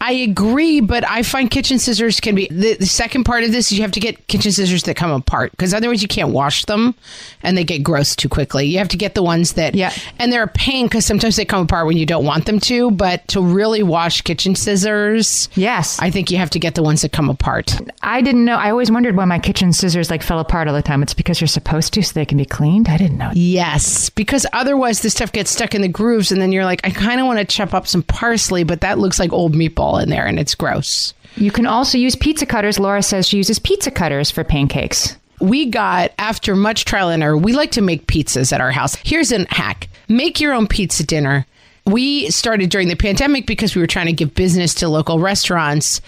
I 0.05 0.11
agree, 0.11 0.81
but 0.81 1.07
I 1.09 1.23
find 1.23 1.49
kitchen 1.49 1.79
scissors 1.79 2.19
can 2.19 2.35
be 2.35 2.47
the, 2.51 2.75
the 2.75 2.85
second 2.85 3.23
part 3.23 3.45
of 3.45 3.53
this 3.53 3.71
is 3.71 3.77
you 3.77 3.83
have 3.83 3.93
to 3.93 4.01
get 4.01 4.27
kitchen 4.27 4.51
scissors 4.51 4.83
that 4.83 4.95
come 4.97 5.11
apart 5.11 5.51
because 5.51 5.73
otherwise 5.73 6.01
you 6.01 6.09
can't 6.09 6.31
wash 6.33 6.65
them 6.65 6.93
and 7.41 7.57
they 7.57 7.63
get 7.63 7.83
gross 7.83 8.13
too 8.13 8.27
quickly. 8.27 8.65
You 8.65 8.79
have 8.79 8.89
to 8.89 8.97
get 8.97 9.15
the 9.15 9.23
ones 9.23 9.53
that, 9.53 9.75
Yeah. 9.75 9.93
and 10.19 10.31
they're 10.31 10.43
a 10.43 10.47
pain 10.49 10.87
because 10.87 11.05
sometimes 11.05 11.37
they 11.37 11.45
come 11.45 11.63
apart 11.63 11.87
when 11.87 11.95
you 11.95 12.05
don't 12.05 12.25
want 12.25 12.45
them 12.47 12.59
to. 12.61 12.91
But 12.91 13.25
to 13.29 13.41
really 13.41 13.81
wash 13.81 14.19
kitchen 14.21 14.55
scissors, 14.55 15.47
Yes. 15.55 15.97
I 16.01 16.11
think 16.11 16.29
you 16.31 16.37
have 16.37 16.49
to 16.49 16.59
get 16.59 16.75
the 16.75 16.83
ones 16.83 17.01
that 17.03 17.13
come 17.13 17.29
apart. 17.29 17.73
I 18.01 18.19
didn't 18.19 18.43
know. 18.43 18.57
I 18.57 18.71
always 18.71 18.91
wondered 18.91 19.15
why 19.15 19.23
my 19.23 19.39
kitchen 19.39 19.71
scissors 19.71 20.09
like 20.09 20.21
fell 20.21 20.39
apart 20.39 20.67
all 20.67 20.73
the 20.73 20.81
time. 20.81 21.01
It's 21.01 21.13
because 21.13 21.39
you're 21.39 21.47
supposed 21.47 21.93
to 21.93 22.03
so 22.03 22.11
they 22.13 22.25
can 22.25 22.37
be 22.37 22.45
cleaned. 22.45 22.89
I 22.89 22.97
didn't 22.97 23.17
know. 23.17 23.31
Yes, 23.33 24.09
because 24.09 24.45
otherwise 24.51 25.01
this 25.01 25.13
stuff 25.13 25.31
gets 25.31 25.49
stuck 25.51 25.73
in 25.73 25.81
the 25.81 25.87
grooves, 25.87 26.31
and 26.31 26.41
then 26.41 26.51
you're 26.51 26.65
like, 26.65 26.81
I 26.83 26.89
kind 26.89 27.21
of 27.21 27.25
want 27.27 27.39
to 27.39 27.45
chop 27.45 27.73
up 27.73 27.87
some 27.87 28.03
parsley, 28.03 28.65
but 28.65 28.81
that 28.81 28.99
looks 28.99 29.17
like 29.17 29.31
old 29.31 29.53
meatball 29.53 29.92
in 29.97 30.09
there, 30.09 30.25
and 30.25 30.39
it's 30.39 30.55
gross. 30.55 31.13
You 31.35 31.51
can 31.51 31.65
also 31.65 31.97
use 31.97 32.15
pizza 32.15 32.45
cutters. 32.45 32.79
Laura 32.79 33.01
says 33.01 33.27
she 33.27 33.37
uses 33.37 33.59
pizza 33.59 33.89
cutters 33.91 34.29
for 34.29 34.43
pancakes. 34.43 35.15
we 35.39 35.65
got 35.65 36.11
after 36.19 36.55
much 36.55 36.85
trial 36.85 37.09
and 37.09 37.23
error 37.23 37.35
we 37.35 37.53
like 37.53 37.71
to 37.71 37.81
make 37.81 38.07
pizzas 38.07 38.53
at 38.53 38.61
our 38.61 38.71
house. 38.71 38.95
Here's 39.03 39.31
a 39.31 39.45
hack. 39.53 39.89
Make 40.07 40.39
your 40.39 40.53
own 40.53 40.67
pizza 40.67 41.03
dinner. 41.05 41.45
We 41.85 42.29
started 42.29 42.69
during 42.69 42.87
the 42.87 42.95
pandemic 42.95 43.45
because 43.45 43.75
we 43.75 43.81
were 43.81 43.87
trying 43.87 44.05
to 44.05 44.13
give 44.13 44.35
business 44.35 44.73
to 44.75 44.87
local 44.87 45.19
restaurants. 45.19 45.99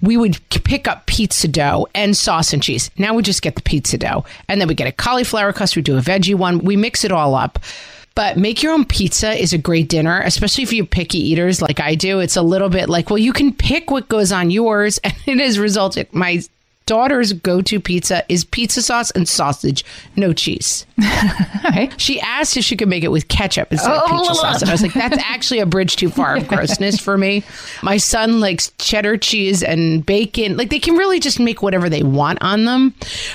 We 0.00 0.16
would 0.16 0.38
pick 0.50 0.86
up 0.86 1.06
pizza 1.06 1.48
dough 1.48 1.88
and 1.94 2.16
sauce 2.16 2.52
and 2.52 2.62
cheese. 2.62 2.90
Now 2.98 3.14
we 3.14 3.22
just 3.22 3.42
get 3.42 3.56
the 3.56 3.62
pizza 3.62 3.98
dough. 3.98 4.24
And 4.48 4.60
then 4.60 4.68
we 4.68 4.74
get 4.74 4.86
a 4.86 4.92
cauliflower 4.92 5.52
crust. 5.52 5.74
We 5.74 5.82
do 5.82 5.96
a 5.96 6.00
veggie 6.00 6.36
one. 6.36 6.60
We 6.60 6.76
mix 6.76 7.02
it 7.04 7.10
all 7.10 7.34
up 7.34 7.58
but 8.18 8.36
make 8.36 8.64
your 8.64 8.72
own 8.72 8.84
pizza 8.84 9.40
is 9.40 9.52
a 9.52 9.58
great 9.58 9.88
dinner, 9.88 10.20
especially 10.22 10.64
if 10.64 10.72
you're 10.72 10.84
picky 10.84 11.20
eaters 11.20 11.62
like 11.62 11.78
I 11.78 11.94
do. 11.94 12.18
It's 12.18 12.34
a 12.34 12.42
little 12.42 12.68
bit 12.68 12.88
like, 12.88 13.10
well, 13.10 13.18
you 13.18 13.32
can 13.32 13.52
pick 13.54 13.92
what 13.92 14.08
goes 14.08 14.32
on 14.32 14.50
yours, 14.50 14.98
and 15.04 15.14
it 15.24 15.38
has 15.38 15.56
resulted. 15.56 16.12
My 16.12 16.42
daughter's 16.88 17.34
go-to 17.34 17.78
pizza 17.78 18.24
is 18.30 18.44
pizza 18.46 18.80
sauce 18.80 19.10
and 19.10 19.28
sausage, 19.28 19.84
no 20.16 20.32
cheese. 20.32 20.86
Right. 21.64 21.92
She 22.00 22.18
asked 22.20 22.56
if 22.56 22.64
she 22.64 22.76
could 22.76 22.88
make 22.88 23.04
it 23.04 23.10
with 23.10 23.28
ketchup 23.28 23.70
instead 23.70 23.90
of 23.90 24.02
oh, 24.04 24.06
pizza 24.06 24.32
oh, 24.32 24.36
oh, 24.38 24.40
sauce, 24.40 24.62
and 24.62 24.70
I 24.70 24.72
was 24.72 24.80
like, 24.80 24.94
that's 24.94 25.18
actually 25.18 25.60
a 25.60 25.66
bridge 25.66 25.96
too 25.96 26.08
far 26.08 26.36
of 26.36 26.48
grossness 26.48 26.98
for 26.98 27.18
me. 27.18 27.42
My 27.82 27.98
son 27.98 28.40
likes 28.40 28.72
cheddar 28.78 29.18
cheese 29.18 29.62
and 29.62 30.06
bacon. 30.06 30.56
Like 30.56 30.70
they 30.70 30.78
can 30.78 30.94
really 30.94 31.20
just 31.20 31.38
make 31.38 31.60
whatever 31.60 31.90
they 31.90 32.02
want 32.02 32.38
on 32.40 32.64
them, 32.64 32.94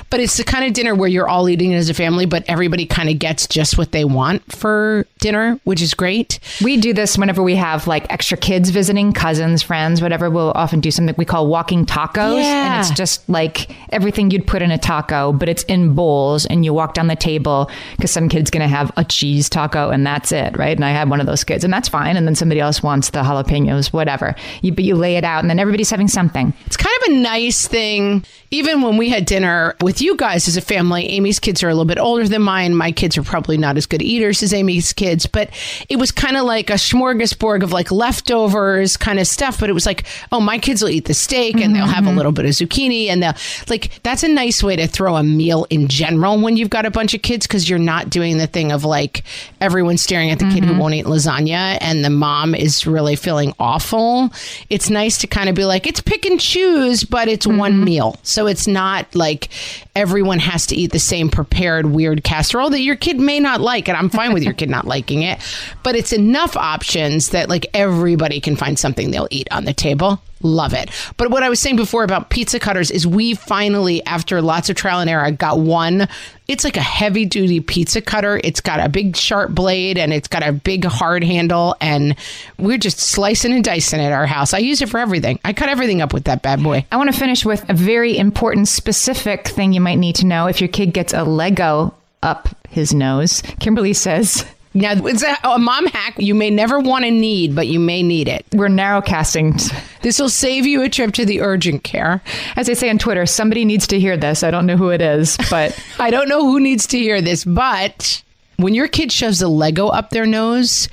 but 0.09 0.19
it's 0.19 0.37
the 0.37 0.43
kind 0.43 0.65
of 0.65 0.73
dinner 0.73 0.95
where 0.95 1.09
you're 1.09 1.27
all 1.27 1.47
eating 1.47 1.75
as 1.75 1.89
a 1.89 1.93
family, 1.93 2.25
but 2.25 2.43
everybody 2.47 2.87
kind 2.87 3.09
of 3.09 3.19
gets 3.19 3.45
just 3.45 3.77
what 3.77 3.91
they 3.91 4.03
want 4.03 4.51
for 4.51 5.05
dinner, 5.19 5.59
which 5.63 5.81
is 5.81 5.93
great. 5.93 6.39
We 6.63 6.77
do 6.77 6.91
this 6.93 7.17
whenever 7.17 7.43
we 7.43 7.55
have 7.55 7.85
like 7.85 8.11
extra 8.11 8.37
kids 8.37 8.71
visiting, 8.71 9.13
cousins, 9.13 9.61
friends, 9.61 10.01
whatever. 10.01 10.29
We'll 10.29 10.53
often 10.55 10.79
do 10.79 10.89
something 10.89 11.13
we 11.17 11.25
call 11.25 11.47
walking 11.47 11.85
tacos. 11.85 12.37
Yeah. 12.37 12.77
And 12.77 12.85
it's 12.85 12.97
just 12.97 13.27
like 13.29 13.42
everything 13.91 14.31
you'd 14.31 14.47
put 14.47 14.61
in 14.61 14.71
a 14.71 14.77
taco, 14.77 15.33
but 15.33 15.49
it's 15.49 15.63
in 15.63 15.93
bowls 15.93 16.45
and 16.45 16.65
you 16.65 16.73
walk 16.73 16.93
down 16.93 17.07
the 17.07 17.15
table 17.15 17.69
because 17.95 18.11
some 18.11 18.29
kid's 18.29 18.49
going 18.49 18.61
to 18.61 18.67
have 18.67 18.91
a 18.97 19.03
cheese 19.03 19.49
taco 19.49 19.89
and 19.89 20.05
that's 20.05 20.31
it, 20.31 20.57
right? 20.57 20.75
And 20.75 20.85
I 20.85 20.91
had 20.91 21.09
one 21.09 21.19
of 21.19 21.25
those 21.25 21.43
kids 21.43 21.63
and 21.63 21.73
that's 21.73 21.89
fine. 21.89 22.17
And 22.17 22.27
then 22.27 22.35
somebody 22.35 22.59
else 22.59 22.83
wants 22.83 23.09
the 23.11 23.21
jalapenos, 23.21 23.93
whatever. 23.93 24.35
You, 24.61 24.73
but 24.73 24.83
you 24.83 24.95
lay 24.95 25.15
it 25.15 25.23
out 25.23 25.41
and 25.41 25.49
then 25.49 25.59
everybody's 25.59 25.89
having 25.89 26.07
something. 26.07 26.53
It's 26.65 26.77
kind 26.77 26.95
of 27.01 27.13
a 27.13 27.15
nice 27.17 27.67
thing. 27.67 28.25
Even 28.51 28.81
when 28.81 28.97
we 28.97 29.09
had 29.09 29.25
dinner 29.25 29.75
with 29.81 30.01
you 30.01 30.15
guys 30.15 30.47
as 30.47 30.57
a 30.57 30.61
family, 30.61 31.07
Amy's 31.07 31.39
kids 31.39 31.63
are 31.63 31.69
a 31.69 31.73
little 31.73 31.85
bit 31.85 31.97
older 31.97 32.27
than 32.27 32.41
mine. 32.41 32.75
My 32.75 32.91
kids 32.91 33.17
are 33.17 33.23
probably 33.23 33.57
not 33.57 33.77
as 33.77 33.85
good 33.85 34.01
eaters 34.01 34.43
as 34.43 34.53
Amy's 34.53 34.93
kids, 34.93 35.25
but 35.25 35.49
it 35.89 35.97
was 35.97 36.11
kind 36.11 36.37
of 36.37 36.45
like 36.45 36.69
a 36.69 36.73
smorgasbord 36.73 37.63
of 37.63 37.71
like 37.71 37.91
leftovers 37.91 38.95
kind 38.97 39.19
of 39.19 39.27
stuff. 39.27 39.59
But 39.59 39.69
it 39.69 39.73
was 39.73 39.85
like, 39.85 40.05
oh, 40.31 40.39
my 40.39 40.59
kids 40.59 40.81
will 40.81 40.89
eat 40.89 41.05
the 41.05 41.13
steak 41.13 41.55
and 41.57 41.75
they'll 41.75 41.85
have 41.85 42.05
a 42.05 42.07
mm-hmm. 42.07 42.17
little 42.17 42.31
bit 42.31 42.45
of 42.45 42.51
zucchini. 42.51 43.07
And 43.07 43.23
they'll 43.23 43.32
like, 43.69 44.01
that's 44.03 44.23
a 44.23 44.27
nice 44.27 44.63
way 44.63 44.75
to 44.75 44.87
throw 44.87 45.15
a 45.15 45.23
meal 45.23 45.65
in 45.69 45.87
general 45.87 46.39
when 46.39 46.57
you've 46.57 46.69
got 46.69 46.85
a 46.85 46.91
bunch 46.91 47.13
of 47.13 47.21
kids 47.21 47.47
because 47.47 47.69
you're 47.69 47.79
not 47.79 48.09
doing 48.09 48.37
the 48.37 48.47
thing 48.47 48.71
of 48.71 48.83
like 48.83 49.23
everyone 49.61 49.97
staring 49.97 50.31
at 50.31 50.39
the 50.39 50.45
kid 50.45 50.63
who 50.63 50.71
mm-hmm. 50.71 50.79
won't 50.79 50.93
eat 50.93 51.05
lasagna 51.05 51.77
and 51.81 52.03
the 52.03 52.09
mom 52.09 52.55
is 52.55 52.85
really 52.85 53.15
feeling 53.15 53.53
awful. 53.59 54.29
It's 54.69 54.89
nice 54.89 55.17
to 55.19 55.27
kind 55.27 55.49
of 55.49 55.55
be 55.55 55.65
like, 55.65 55.87
it's 55.87 56.01
pick 56.01 56.25
and 56.25 56.39
choose, 56.39 57.03
but 57.03 57.27
it's 57.27 57.47
one 57.47 57.73
mm-hmm. 57.73 57.83
meal. 57.83 58.15
So 58.23 58.47
it's 58.47 58.67
not 58.67 59.13
like 59.15 59.49
everyone 59.95 60.39
has 60.39 60.65
to 60.67 60.75
eat 60.75 60.91
the 60.91 60.99
same 60.99 61.29
prepared 61.29 61.87
weird 61.87 62.23
casserole 62.23 62.69
that 62.71 62.81
your 62.81 62.95
kid 62.95 63.19
may 63.19 63.39
not 63.39 63.61
like. 63.61 63.87
And 63.87 63.97
I'm 63.97 64.09
fine 64.09 64.33
with 64.33 64.43
your 64.43 64.53
kid 64.53 64.69
not 64.69 64.85
liking 64.85 65.23
it, 65.23 65.39
but 65.83 65.95
it's 65.95 66.13
enough 66.13 66.55
options 66.55 67.29
that 67.29 67.49
like 67.49 67.65
everybody 67.73 68.39
can 68.39 68.55
find 68.55 68.77
something 68.77 69.11
they'll 69.11 69.27
eat 69.31 69.47
on 69.51 69.65
the 69.65 69.73
table. 69.73 70.21
Love 70.43 70.73
it. 70.73 70.89
But 71.15 71.31
what 71.31 71.41
I 71.41 71.49
was 71.49 71.59
saying 71.59 71.77
before 71.77 72.03
about 72.03 72.29
pizza 72.29 72.59
cutters 72.59 72.91
is 72.91 73.07
we 73.07 73.33
finally, 73.33 74.05
after 74.05 74.41
lots 74.41 74.69
of 74.69 74.75
trial 74.75 74.99
and 74.99 75.09
error, 75.09 75.31
got 75.31 75.59
one. 75.59 76.07
It's 76.49 76.65
like 76.65 76.75
a 76.75 76.81
heavy 76.81 77.25
duty 77.25 77.61
pizza 77.61 78.01
cutter. 78.01 78.41
It's 78.43 78.59
got 78.59 78.81
a 78.81 78.89
big 78.89 79.15
sharp 79.15 79.51
blade 79.51 79.97
and 79.97 80.13
it's 80.13 80.27
got 80.27 80.45
a 80.45 80.51
big 80.51 80.83
hard 80.83 81.23
handle. 81.23 81.77
And 81.79 82.17
we're 82.59 82.77
just 82.77 82.99
slicing 82.99 83.53
and 83.53 83.63
dicing 83.63 84.01
at 84.01 84.11
our 84.11 84.25
house. 84.25 84.53
I 84.53 84.57
use 84.57 84.81
it 84.81 84.89
for 84.89 84.99
everything. 84.99 85.39
I 85.45 85.53
cut 85.53 85.69
everything 85.69 86.01
up 86.01 86.13
with 86.13 86.25
that 86.25 86.41
bad 86.41 86.61
boy. 86.61 86.85
I 86.91 86.97
want 86.97 87.11
to 87.11 87.17
finish 87.17 87.45
with 87.45 87.67
a 87.69 87.73
very 87.73 88.17
important, 88.17 88.67
specific 88.67 89.47
thing 89.47 89.71
you 89.71 89.81
might 89.81 89.95
need 89.95 90.17
to 90.17 90.25
know 90.25 90.47
if 90.47 90.59
your 90.59 90.67
kid 90.67 90.93
gets 90.93 91.13
a 91.13 91.23
Lego 91.23 91.95
up 92.21 92.49
his 92.69 92.93
nose. 92.93 93.41
Kimberly 93.59 93.93
says 93.93 94.45
Now, 94.73 94.93
it's 95.05 95.23
a, 95.23 95.37
a 95.43 95.59
mom 95.59 95.85
hack 95.87 96.15
you 96.17 96.33
may 96.33 96.49
never 96.49 96.79
want 96.79 97.05
to 97.05 97.11
need, 97.11 97.55
but 97.55 97.67
you 97.67 97.79
may 97.79 98.01
need 98.01 98.27
it. 98.27 98.45
We're 98.53 98.69
narrowcasting. 98.69 99.61
This 100.03 100.19
will 100.19 100.27
save 100.27 100.65
you 100.65 100.81
a 100.81 100.89
trip 100.89 101.13
to 101.13 101.25
the 101.25 101.39
urgent 101.39 101.85
care. 101.85 102.21
As 102.57 102.69
I 102.69 102.73
say 102.73 102.89
on 102.89 102.97
Twitter, 102.97 103.25
somebody 103.25 103.63
needs 103.63 103.87
to 103.87 103.97
hear 103.97 104.17
this. 104.17 104.43
I 104.43 104.51
don't 104.51 104.65
know 104.65 104.75
who 104.75 104.89
it 104.89 104.99
is, 104.99 105.37
but 105.49 105.81
I 105.97 106.11
don't 106.11 106.27
know 106.27 106.41
who 106.41 106.59
needs 106.59 106.85
to 106.87 106.99
hear 106.99 107.21
this, 107.21 107.45
but 107.45 108.21
when 108.57 108.73
your 108.73 108.89
kid 108.89 109.13
shoves 109.13 109.41
a 109.41 109.47
Lego 109.47 109.87
up 109.87 110.09
their 110.09 110.25
nose, 110.25 110.89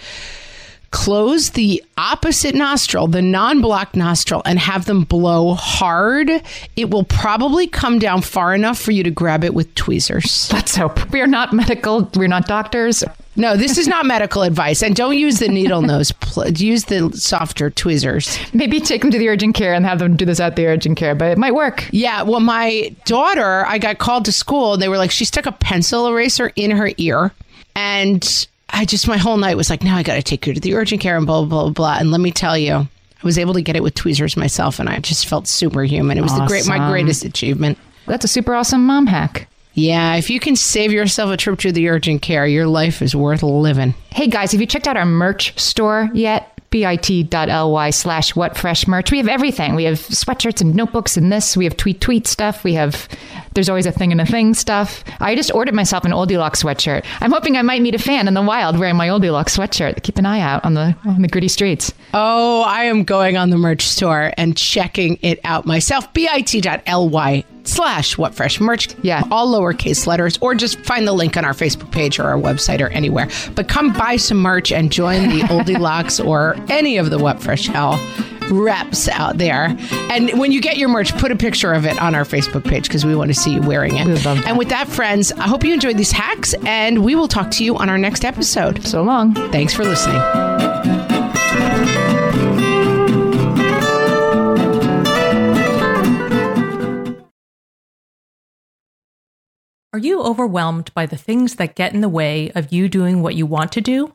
close 0.91 1.51
the 1.51 1.83
opposite 1.97 2.55
nostril, 2.55 3.07
the 3.07 3.23
non 3.23 3.61
blocked 3.61 3.97
nostril, 3.97 4.43
and 4.45 4.59
have 4.59 4.87
them 4.87 5.05
blow 5.05 5.55
hard. 5.55 6.31
It 6.77 6.91
will 6.91 7.05
probably 7.05 7.67
come 7.67 7.99
down 7.99 8.23
far 8.23 8.55
enough 8.55 8.79
for 8.79 8.93
you 8.93 9.03
to 9.03 9.11
grab 9.11 9.45
it 9.45 9.55
with 9.55 9.75
tweezers. 9.75 10.53
let's 10.53 10.77
hope. 10.77 11.11
We 11.11 11.21
are 11.21 11.27
not 11.27 11.53
medical. 11.53 12.11
We're 12.15 12.29
not 12.29 12.47
doctors. 12.47 13.05
No, 13.37 13.57
this 13.57 13.79
is 13.79 13.87
not 13.87 14.07
medical 14.07 14.43
advice. 14.43 14.83
And 14.83 14.95
don't 14.97 15.17
use 15.17 15.39
the 15.39 15.49
needle 15.49 15.83
nose. 15.83 16.13
Use 16.57 16.85
the 16.85 17.11
softer 17.15 17.71
tweezers. 17.71 18.39
Maybe 18.53 18.81
take 18.81 19.03
them 19.03 19.11
to 19.13 19.19
the 19.19 19.29
urgent 19.29 19.55
care 19.55 19.73
and 19.73 19.87
have 19.87 20.01
them 20.01 20.17
do 20.17 20.25
this 20.25 20.41
at 20.41 20.57
the 20.57 20.67
urgent 20.67 20.99
care, 20.99 21.15
but 21.15 21.31
it 21.31 21.39
might 21.39 21.55
work. 21.55 21.89
Yeah, 21.93 22.23
well, 22.23 22.41
my 22.41 22.95
daughter, 23.05 23.65
I 23.67 23.79
got 23.79 23.99
called 23.99 24.25
to 24.25 24.33
school. 24.33 24.77
They 24.77 24.89
were 24.89 24.99
like, 24.99 25.13
she 25.13 25.25
stuck 25.25 25.47
a 25.47 25.53
pencil 25.53 26.09
eraser 26.09 26.53
in 26.57 26.73
her 26.73 26.91
ear. 26.97 27.33
And 27.77 28.49
I 28.73 28.85
just, 28.85 29.09
my 29.09 29.17
whole 29.17 29.37
night 29.37 29.57
was 29.57 29.71
like, 29.71 29.83
now 29.83 29.97
I 29.97 30.03
got 30.03 30.15
to 30.15 30.23
take 30.23 30.47
you 30.47 30.55
to 30.55 30.61
the 30.61 30.75
urgent 30.75 31.01
care 31.01 31.17
and 31.17 31.27
blah, 31.27 31.45
blah, 31.45 31.65
blah, 31.65 31.71
blah. 31.71 31.97
And 31.99 32.11
let 32.11 32.21
me 32.21 32.31
tell 32.31 32.57
you, 32.57 32.75
I 32.75 32.89
was 33.23 33.39
able 33.39 33.55
to 33.55 33.63
get 33.63 33.77
it 33.77 33.83
with 33.83 33.95
tweezers 33.95 34.37
myself. 34.37 34.79
And 34.79 34.89
I 34.89 34.99
just 34.99 35.27
felt 35.27 35.47
superhuman. 35.47 36.19
It 36.19 36.23
was 36.23 36.35
the 36.35 36.47
great, 36.47 36.67
my 36.67 36.91
greatest 36.91 37.25
achievement. 37.25 37.79
That's 38.07 38.25
a 38.25 38.29
super 38.29 38.55
awesome 38.55 38.87
mom 38.87 39.07
hack. 39.07 39.49
Yeah, 39.75 40.17
if 40.17 40.31
you 40.31 40.41
can 40.41 40.57
save 40.57 40.93
yourself 40.93 41.31
a 41.31 41.37
trip 41.37 41.59
to 41.61 41.73
the 41.73 41.89
urgent 41.89 42.23
care, 42.23 42.47
your 42.47 42.67
life 42.67 43.03
is 43.03 43.15
worth 43.15 43.43
living. 43.43 43.95
Hey 44.11 44.27
guys, 44.27 44.53
have 44.53 44.61
you 44.61 44.67
checked 44.67 44.89
out 44.89 44.97
our 44.97 45.07
merch 45.07 45.59
store 45.59 46.11
yet? 46.13 46.61
bit.ly 46.71 47.91
slash 47.91 48.37
what 48.37 48.57
fresh 48.57 48.87
merch. 48.87 49.11
We 49.11 49.19
have 49.19 49.29
everything. 49.29 49.75
We 49.75 49.85
have 49.85 49.99
sweatshirts 49.99 50.61
and 50.61 50.75
notebooks 50.75 51.17
and 51.17 51.31
this. 51.31 51.57
We 51.57 51.65
have 51.65 51.77
tweet 51.77 52.01
tweet 52.01 52.27
stuff. 52.27 52.65
We 52.65 52.75
have 52.75 53.09
there's 53.55 53.69
always 53.69 53.87
a 53.87 53.93
thing 53.93 54.13
and 54.13 54.21
a 54.21 54.27
thing 54.27 54.55
stuff. 54.55 55.03
I 55.21 55.35
just 55.35 55.53
ordered 55.55 55.75
myself 55.75 56.05
an 56.05 56.13
Oldie 56.13 56.39
Lock 56.39 56.55
sweatshirt. 56.55 57.05
I'm 57.21 57.33
hoping 57.33 57.57
I 57.57 57.63
might 57.63 57.83
meet 57.83 57.95
a 57.95 57.99
fan 57.99 58.29
in 58.29 58.35
the 58.35 58.43
wild 58.43 58.79
wearing 58.79 58.97
my 58.97 59.09
Oldie 59.09 59.33
Lock 59.33 59.49
sweatshirt. 59.49 60.03
Keep 60.03 60.19
an 60.19 60.27
eye 60.27 60.41
out 60.41 60.65
on 60.65 60.75
the 60.75 60.97
on 61.05 61.23
the 61.23 61.29
gritty 61.29 61.49
streets. 61.49 61.93
Oh, 62.15 62.63
I 62.63 62.85
am 62.85 63.05
going 63.05 63.37
on 63.37 63.51
the 63.51 63.59
merch 63.59 63.83
store 63.83 64.33
and 64.37 64.57
checking 64.57 65.19
it 65.23 65.41
out 65.45 65.67
myself. 65.67 66.13
bit.ly 66.13 67.45
slash 67.65 68.17
what 68.19 68.35
fresh 68.35 68.61
merch. 68.61 68.89
Yeah. 69.03 69.23
All 69.31 69.53
lowercase 69.53 70.07
letters, 70.07 70.39
or 70.41 70.55
just 70.55 70.81
find 70.81 71.07
the 71.07 71.13
link 71.13 71.37
on 71.37 71.45
our 71.45 71.53
Facebook 71.53 71.91
page 71.93 72.19
or 72.19 72.25
our 72.25 72.39
website 72.39 72.81
or 72.81 72.89
anywhere. 72.89 73.29
But 73.55 73.69
come 73.69 73.93
buy 73.93 74.17
some 74.17 74.39
merch 74.39 74.73
and 74.73 74.91
join 74.91 75.29
the 75.29 75.41
Oldie 75.51 75.79
Locks 75.79 76.21
or 76.21 76.57
any 76.69 76.97
of 76.97 77.11
the 77.11 77.19
What 77.19 77.41
Fresh 77.43 77.67
Hell 77.67 77.99
reps 78.51 79.09
out 79.09 79.39
there. 79.39 79.77
And 80.11 80.39
when 80.39 80.53
you 80.53 80.61
get 80.61 80.77
your 80.77 80.89
merch, 80.89 81.17
put 81.19 81.31
a 81.31 81.37
picture 81.37 81.73
of 81.73 81.87
it 81.87 82.01
on 82.01 82.15
our 82.15 82.25
Facebook 82.25 82.65
page 82.65 82.85
because 82.85 83.05
we 83.05 83.15
want 83.15 83.29
to 83.31 83.35
see 83.35 83.55
you 83.55 83.63
wearing 83.63 83.97
it. 83.97 84.07
Love. 84.25 84.45
And 84.47 84.59
with 84.59 84.69
that, 84.69 84.89
friends, 84.89 85.33
I 85.33 85.47
hope 85.49 85.65
you 85.65 85.73
enjoyed 85.73 85.97
these 85.97 86.13
hacks 86.13 86.55
and 86.67 87.05
we 87.05 87.15
will 87.15 87.29
talk 87.29 87.51
to 87.53 87.65
you 87.65 87.77
on 87.77 87.89
our 87.89 87.99
next 87.99 88.25
episode. 88.25 88.85
So 88.85 89.03
long. 89.03 89.35
Thanks 89.51 89.75
for 89.75 89.85
listening. 89.85 90.21
Are 99.93 99.99
you 99.99 100.23
overwhelmed 100.23 100.95
by 100.95 101.07
the 101.07 101.17
things 101.17 101.57
that 101.57 101.75
get 101.75 101.93
in 101.93 102.01
the 102.01 102.09
way 102.09 102.53
of 102.55 102.73
you 102.73 102.89
doing 102.89 103.23
what 103.23 103.35
you 103.35 103.45
want 103.45 103.73
to 103.73 103.81
do? 103.81 104.15